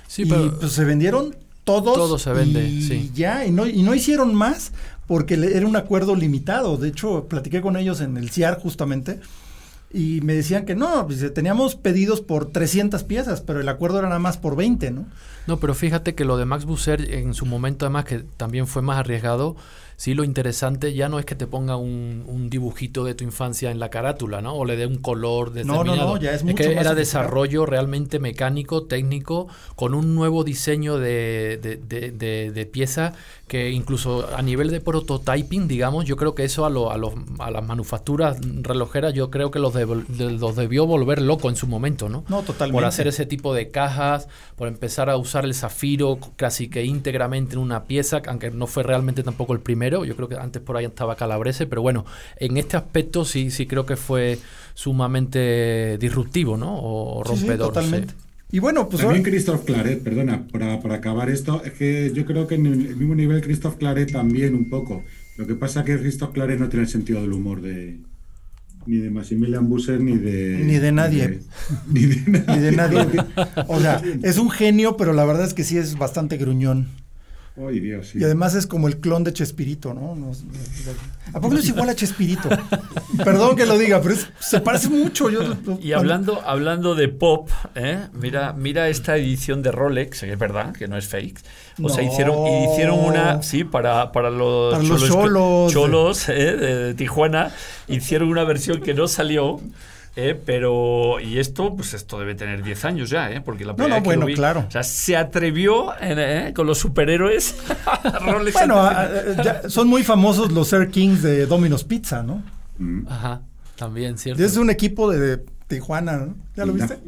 Sí, 0.07 0.23
y 0.23 0.27
pero 0.27 0.59
pues 0.61 0.73
se 0.73 0.85
vendieron 0.85 1.35
todos. 1.65 1.95
Todo 1.95 2.19
se 2.19 2.33
vende, 2.33 2.67
y 2.69 2.83
sí. 2.83 3.11
Ya, 3.15 3.45
y 3.45 3.51
no, 3.51 3.67
y 3.67 3.83
no 3.83 3.95
hicieron 3.95 4.35
más 4.35 4.73
porque 5.07 5.37
le- 5.37 5.57
era 5.57 5.67
un 5.67 5.77
acuerdo 5.77 6.15
limitado. 6.15 6.77
De 6.77 6.89
hecho, 6.89 7.27
platiqué 7.29 7.61
con 7.61 7.77
ellos 7.77 8.01
en 8.01 8.17
el 8.17 8.31
CIAR 8.31 8.59
justamente. 8.61 9.21
Y 9.91 10.21
me 10.21 10.35
decían 10.35 10.67
que 10.67 10.75
no, 10.75 11.07
pues, 11.07 11.33
teníamos 11.33 11.75
pedidos 11.75 12.21
por 12.21 12.53
300 12.53 13.05
piezas, 13.05 13.41
pero 13.41 13.61
el 13.61 13.69
acuerdo 13.69 13.99
era 13.99 14.09
nada 14.09 14.21
más 14.21 14.37
por 14.37 14.55
20, 14.55 14.91
¿no? 14.91 15.07
No, 15.47 15.59
pero 15.59 15.75
fíjate 15.75 16.15
que 16.15 16.27
lo 16.27 16.37
de 16.37 16.45
Max 16.45 16.67
Busser 16.67 17.15
en 17.15 17.33
su 17.33 17.47
momento 17.47 17.87
además 17.87 18.05
que 18.05 18.19
también 18.37 18.67
fue 18.67 18.83
más 18.83 18.99
arriesgado, 18.99 19.57
sí 19.99 20.15
lo 20.15 20.23
interesante 20.23 20.95
ya 20.95 21.09
no 21.09 21.19
es 21.19 21.25
que 21.27 21.35
te 21.35 21.47
ponga 21.49 21.75
un, 21.77 22.23
un 22.27 22.49
dibujito 22.49 23.03
de 23.05 23.15
tu 23.15 23.25
infancia 23.25 23.71
en 23.73 23.81
la 23.81 23.91
carátula, 23.91 24.41
¿no? 24.41 24.55
O 24.55 24.65
le 24.65 24.77
dé 24.77 24.87
un 24.87 24.99
color 24.99 25.49
No, 25.51 25.65
no, 25.65 25.73
determinado. 25.83 26.15
no, 26.15 26.21
ya 26.21 26.33
es 26.33 26.45
mucho 26.45 26.57
que 26.57 26.69
más 26.75 26.87
era 26.87 26.95
desarrollo 26.95 27.67
realmente 27.67 28.21
mecánico, 28.21 28.85
técnico, 28.85 29.49
con 29.75 29.95
un 29.95 30.15
nuevo 30.15 30.45
diseño 30.45 30.99
de, 30.99 31.59
de, 31.61 31.77
de- 31.77 32.13
de- 32.13 32.53
de 32.53 32.67
pieza 32.67 33.13
que 33.49 33.71
incluso 33.71 34.29
a 34.37 34.43
nivel 34.43 34.71
de 34.71 34.81
prototyping, 34.81 35.67
digamos, 35.69 36.05
yo 36.05 36.17
creo 36.17 36.35
que 36.35 36.45
eso 36.45 36.65
a, 36.65 36.71
lo- 36.71 36.93
a, 36.93 36.97
los- 36.97 37.15
a 37.41 37.51
las 37.51 37.67
manufacturas 37.67 38.39
relojeras 38.63 39.15
yo 39.15 39.31
creo 39.31 39.51
que 39.51 39.59
los, 39.59 39.75
de- 39.75 39.87
los 40.39 40.55
debió 40.55 40.87
volver 40.87 41.21
loco 41.23 41.49
en 41.49 41.57
su 41.57 41.67
momento, 41.67 42.09
¿no? 42.09 42.25
No, 42.29 42.43
totalmente. 42.43 42.75
Por 42.75 42.85
hacer 42.85 43.09
ese 43.09 43.27
tipo 43.27 43.53
de 43.53 43.71
cajas, 43.71 44.29
por 44.55 44.69
empezar 44.69 45.11
a 45.11 45.17
usar 45.17 45.45
el 45.45 45.55
zafiro 45.55 46.19
casi 46.37 46.69
que 46.69 46.85
íntegramente 46.85 47.55
en 47.55 47.61
una 47.61 47.85
pieza, 47.85 48.23
aunque 48.29 48.51
no 48.53 48.67
fue 48.69 48.85
realmente 48.85 49.23
tampoco 49.25 49.55
el 49.55 49.61
primero, 49.89 50.05
yo 50.05 50.15
creo 50.17 50.29
que 50.29 50.37
antes 50.37 50.61
por 50.63 50.77
ahí 50.77 50.85
estaba 50.85 51.17
Calabrese, 51.17 51.67
pero 51.67 51.81
bueno, 51.83 52.05
en 52.37 52.57
este 52.57 52.77
aspecto 52.77 53.25
sí, 53.25 53.51
sí 53.51 53.67
creo 53.67 53.87
que 53.87 53.97
fue 53.97 54.39
sumamente 54.75 55.97
disruptivo, 55.99 56.57
¿no? 56.57 56.79
O 56.81 57.23
Sí, 57.25 57.33
sí, 57.35 57.41
rompedor. 57.41 57.69
sí. 57.69 57.75
totalmente. 57.75 58.15
Y 58.51 58.61
bueno, 58.61 58.89
pues 58.89 59.03
También 59.03 59.21
ahora- 59.21 59.31
Christoph 59.31 59.65
Claret, 59.65 60.03
perdona, 60.03 60.47
para, 60.51 60.81
para 60.81 60.97
acabar 60.97 61.29
esto, 61.31 61.63
es 61.65 61.73
que 61.73 62.11
yo 62.15 62.25
creo 62.25 62.47
que 62.47 62.55
en 62.55 62.67
el 62.67 62.97
mismo 62.97 63.15
nivel 63.15 63.41
Christoph 63.43 63.77
Claret 63.77 64.11
también 64.13 64.55
un 64.55 64.69
poco. 64.71 65.05
Lo 65.37 65.47
que 65.47 65.55
pasa 65.55 65.85
que 65.85 65.99
Christoph 65.99 66.33
Claret 66.33 66.59
no 66.59 66.69
tiene 66.69 66.85
el 66.85 66.91
sentido 66.91 67.21
del 67.21 67.33
humor 67.33 67.61
de 67.61 68.01
ni 68.87 68.97
de 68.97 69.11
Maximilian 69.11 69.69
Busser 69.69 70.01
ni 70.01 70.17
de 70.17 70.63
Ni 70.65 70.79
de 70.79 70.93
nadie. 70.93 71.41
Ni 71.93 72.07
de, 72.07 72.17
ni 72.27 72.39
de 72.39 72.45
ni 72.55 72.59
de 72.61 72.73
nadie. 72.73 73.05
nadie. 73.05 73.21
O 73.69 73.79
sea, 73.81 74.03
es 74.23 74.39
un 74.39 74.51
genio, 74.51 74.97
pero 74.97 75.13
la 75.13 75.27
verdad 75.27 75.45
es 75.47 75.53
que 75.53 75.63
sí 75.65 75.77
es 75.77 75.99
bastante 75.99 76.39
gruñón. 76.39 76.89
Ay, 77.67 77.81
Dios, 77.81 78.09
sí. 78.09 78.19
Y 78.21 78.25
además 78.25 78.55
es 78.55 78.67
como 78.67 78.87
el 78.89 78.99
clon 78.99 79.25
de 79.25 79.33
Chespirito, 79.33 79.93
¿no? 79.95 80.15
No- 80.15 80.31
¿A 81.33 81.41
poco 81.41 81.55
no 81.55 81.61
es 81.61 81.69
igual 81.69 81.89
a 81.89 81.95
Chespirito? 81.95 82.49
Perdón 83.25 83.57
que 83.57 83.67
lo 83.67 83.77
diga, 83.77 84.01
pero 84.01 84.15
es- 84.15 84.29
se 84.39 84.61
parece 84.61 84.89
mucho. 84.89 85.29
Yo, 85.29 85.41
Y 85.83 85.93
hablando, 85.93 86.41
hablando 86.47 86.95
de 86.95 87.09
pop, 87.09 87.51
¿eh? 87.75 88.07
mira, 88.13 88.53
mira 88.53 88.89
esta 88.89 89.17
edición 89.17 89.63
de 89.63 89.73
Rolex, 89.73 90.21
que 90.21 90.33
es 90.33 90.39
verdad, 90.39 90.73
que 90.73 90.87
no 90.89 90.97
es 90.97 91.07
fake. 91.09 91.41
O 91.83 91.89
sea, 91.89 92.03
No. 92.05 92.11
hicieron, 92.13 92.47
hicieron 92.73 92.99
una, 93.01 93.43
sí, 93.43 93.65
para, 93.65 94.13
para 94.13 94.31
los, 94.31 94.75
Para 94.75 94.85
los 94.85 95.01
cholos, 95.09 95.11
cholos. 95.11 95.73
cholos, 95.73 96.29
¿eh? 96.29 96.57
de, 96.57 96.75
de 96.85 96.95
Tijuana, 96.95 97.51
hicieron 97.89 98.29
una 98.29 98.45
versión 98.45 98.81
que 98.81 98.95
no 98.95 99.09
salió. 99.09 99.61
¿Eh? 100.19 100.41
Pero, 100.45 101.21
y 101.21 101.39
esto, 101.39 101.75
pues 101.77 101.95
esto 101.95 102.19
debe 102.19 102.35
tener 102.35 102.63
10 102.63 102.85
años 102.85 103.09
ya, 103.11 103.31
¿eh? 103.31 103.41
porque 103.41 103.65
la 103.65 103.73
No, 103.73 103.77
primera 103.77 103.97
no, 103.97 104.03
vez 104.03 104.03
que 104.03 104.15
lo 104.17 104.21
bueno, 104.21 104.27
vi- 104.27 104.35
claro. 104.35 104.65
O 104.67 104.71
sea, 104.71 104.83
se 104.83 105.17
atrevió 105.17 105.93
¿eh? 106.01 106.53
con 106.55 106.67
los 106.67 106.79
superhéroes. 106.79 107.55
Rolex 108.27 108.55
Bueno, 108.55 108.79
a- 108.81 109.01
a- 109.03 109.43
ya 109.43 109.69
son 109.69 109.89
muy 109.89 110.03
famosos 110.03 110.51
los 110.53 110.73
Air 110.73 110.91
Kings 110.91 111.23
de 111.23 111.47
Domino's 111.47 111.85
Pizza, 111.85 112.23
¿no? 112.23 112.43
Mm. 112.79 113.07
Ajá, 113.09 113.43
también, 113.77 114.19
¿cierto? 114.19 114.43
Es 114.45 114.57
un 114.57 114.71
equipo 114.71 115.11
de 115.11 115.45
Tijuana, 115.69 116.17
¿no? 116.17 116.35
¿Ya 116.57 116.65
lo 116.67 116.73
viste? 116.73 116.99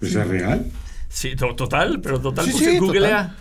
Pues 0.00 0.14
es 0.14 0.26
real. 0.28 0.66
Sí, 1.08 1.34
to- 1.36 1.54
total, 1.54 2.00
pero 2.00 2.20
total. 2.20 2.44
Sí, 2.46 2.52
pues, 2.52 2.64
sí, 2.64 2.78
googlea, 2.78 3.34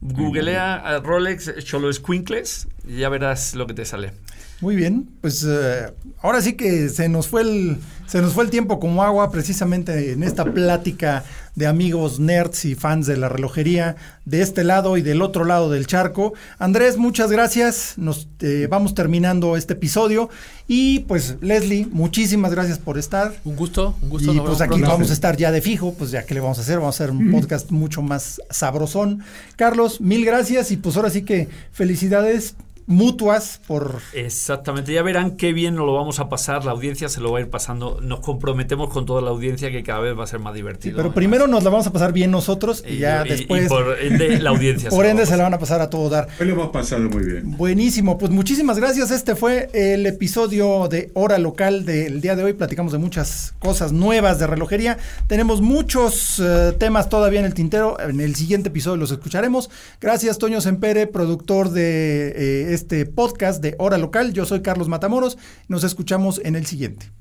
googlea 0.00 0.74
a 0.76 1.00
Rolex 1.00 1.52
Cholo 1.64 1.92
Squinkles 1.92 2.68
y 2.86 2.98
ya 2.98 3.08
verás 3.08 3.54
lo 3.54 3.66
que 3.66 3.74
te 3.74 3.84
sale. 3.84 4.12
Muy 4.60 4.76
bien, 4.76 5.08
pues 5.22 5.46
eh, 5.48 5.90
ahora 6.20 6.42
sí 6.42 6.52
que 6.52 6.90
se 6.90 7.08
nos 7.08 7.28
fue 7.28 7.42
el 7.42 7.78
se 8.06 8.20
nos 8.20 8.34
fue 8.34 8.44
el 8.44 8.50
tiempo 8.50 8.78
como 8.78 9.02
agua 9.02 9.30
precisamente 9.30 10.12
en 10.12 10.22
esta 10.22 10.44
plática 10.44 11.24
de 11.60 11.66
amigos 11.66 12.18
nerds 12.18 12.64
y 12.64 12.74
fans 12.74 13.06
de 13.06 13.18
la 13.18 13.28
relojería 13.28 13.96
de 14.24 14.40
este 14.40 14.64
lado 14.64 14.96
y 14.96 15.02
del 15.02 15.20
otro 15.20 15.44
lado 15.44 15.70
del 15.70 15.86
charco. 15.86 16.32
Andrés, 16.58 16.96
muchas 16.96 17.30
gracias. 17.30 17.94
Nos 17.98 18.28
eh, 18.40 18.66
vamos 18.68 18.94
terminando 18.94 19.58
este 19.58 19.74
episodio 19.74 20.30
y 20.66 21.00
pues 21.00 21.36
Leslie, 21.42 21.86
muchísimas 21.92 22.52
gracias 22.52 22.78
por 22.78 22.96
estar. 22.96 23.34
Un 23.44 23.56
gusto, 23.56 23.94
un 24.00 24.08
gusto. 24.08 24.32
Y 24.32 24.36
nos 24.36 24.46
pues 24.46 24.60
aquí 24.62 24.70
pronto. 24.70 24.88
vamos 24.88 25.10
a 25.10 25.12
estar 25.12 25.36
ya 25.36 25.52
de 25.52 25.60
fijo, 25.60 25.92
pues 25.92 26.10
ya 26.10 26.24
que 26.24 26.32
le 26.32 26.40
vamos 26.40 26.56
a 26.56 26.62
hacer, 26.62 26.78
vamos 26.78 26.98
a 26.98 27.04
hacer 27.04 27.14
un 27.14 27.30
podcast 27.30 27.70
mucho 27.70 28.00
más 28.00 28.40
sabrosón. 28.48 29.22
Carlos, 29.56 30.00
mil 30.00 30.24
gracias 30.24 30.70
y 30.70 30.78
pues 30.78 30.96
ahora 30.96 31.10
sí 31.10 31.22
que 31.22 31.48
felicidades 31.72 32.54
mutuas 32.90 33.60
por 33.68 34.00
Exactamente, 34.12 34.92
ya 34.92 35.02
verán 35.02 35.36
qué 35.36 35.52
bien 35.52 35.76
nos 35.76 35.86
lo 35.86 35.94
vamos 35.94 36.18
a 36.18 36.28
pasar, 36.28 36.64
la 36.64 36.72
audiencia 36.72 37.08
se 37.08 37.20
lo 37.20 37.30
va 37.30 37.38
a 37.38 37.42
ir 37.42 37.48
pasando, 37.48 38.00
nos 38.02 38.20
comprometemos 38.20 38.90
con 38.90 39.06
toda 39.06 39.22
la 39.22 39.30
audiencia 39.30 39.70
que 39.70 39.84
cada 39.84 40.00
vez 40.00 40.18
va 40.18 40.24
a 40.24 40.26
ser 40.26 40.40
más 40.40 40.54
divertido. 40.54 40.96
Pero 40.96 41.14
primero 41.14 41.46
nos 41.46 41.62
la 41.62 41.70
vamos 41.70 41.86
a 41.86 41.92
pasar 41.92 42.12
bien 42.12 42.32
nosotros 42.32 42.84
y, 42.86 42.98
ya 42.98 43.24
y- 43.24 43.28
después, 43.30 43.66
y 43.66 43.68
por 43.68 43.96
ende 44.00 44.40
la 44.40 44.50
audiencia. 44.50 44.90
por 44.90 45.06
ende, 45.06 45.24
se 45.24 45.36
la 45.36 45.44
van 45.44 45.54
a 45.54 45.58
pasar 45.58 45.80
a 45.80 45.88
todo 45.88 46.08
dar. 46.08 46.26
Hoy 46.40 46.46
lo 46.48 46.54
hemos 46.54 46.70
pasado 46.70 47.08
muy 47.08 47.24
bien. 47.24 47.56
Buenísimo, 47.56 48.18
pues 48.18 48.32
muchísimas 48.32 48.78
gracias. 48.78 49.12
Este 49.12 49.36
fue 49.36 49.70
el 49.72 50.04
episodio 50.06 50.88
de 50.88 51.12
Hora 51.14 51.38
Local 51.38 51.84
del 51.84 52.20
día 52.20 52.34
de 52.34 52.42
hoy. 52.42 52.54
Platicamos 52.54 52.90
de 52.90 52.98
muchas 52.98 53.54
cosas 53.60 53.92
nuevas 53.92 54.40
de 54.40 54.48
relojería. 54.48 54.98
Tenemos 55.28 55.60
muchos 55.60 56.40
eh, 56.40 56.74
temas 56.76 57.08
todavía 57.08 57.38
en 57.38 57.46
el 57.46 57.54
tintero. 57.54 58.00
En 58.00 58.20
el 58.20 58.34
siguiente 58.34 58.68
episodio 58.70 58.96
los 58.96 59.12
escucharemos. 59.12 59.70
Gracias, 60.00 60.38
Toño 60.38 60.60
Sempere, 60.60 61.06
productor 61.06 61.70
de 61.70 62.32
eh, 62.72 62.79
este 62.80 63.04
podcast 63.04 63.62
de 63.62 63.76
Hora 63.78 63.98
Local. 63.98 64.32
Yo 64.32 64.46
soy 64.46 64.62
Carlos 64.62 64.88
Matamoros. 64.88 65.36
Nos 65.68 65.84
escuchamos 65.84 66.40
en 66.42 66.56
el 66.56 66.64
siguiente. 66.66 67.12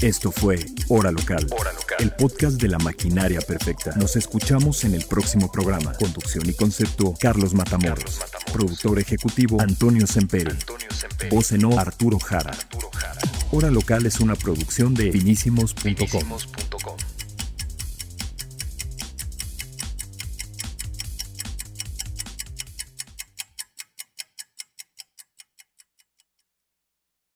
Esto 0.00 0.30
fue 0.30 0.64
Hora 0.88 1.10
Local, 1.10 1.46
el 1.98 2.12
podcast 2.12 2.60
de 2.60 2.68
la 2.68 2.78
maquinaria 2.78 3.40
perfecta. 3.40 3.94
Nos 3.96 4.16
escuchamos 4.16 4.84
en 4.84 4.94
el 4.94 5.04
próximo 5.04 5.50
programa. 5.50 5.92
Conducción 5.94 6.48
y 6.48 6.54
concepto, 6.54 7.14
Carlos 7.20 7.52
Matamoros. 7.52 8.20
Productor 8.52 8.98
ejecutivo, 8.98 9.60
Antonio 9.60 10.06
Semperi. 10.06 10.56
Voz 11.30 11.52
en 11.52 11.64
Arturo 11.78 12.18
Jara. 12.18 12.52
Hora 13.50 13.70
Local 13.70 14.06
es 14.06 14.20
una 14.20 14.36
producción 14.36 14.94
de 14.94 15.12
finísimos.com. 15.12 17.09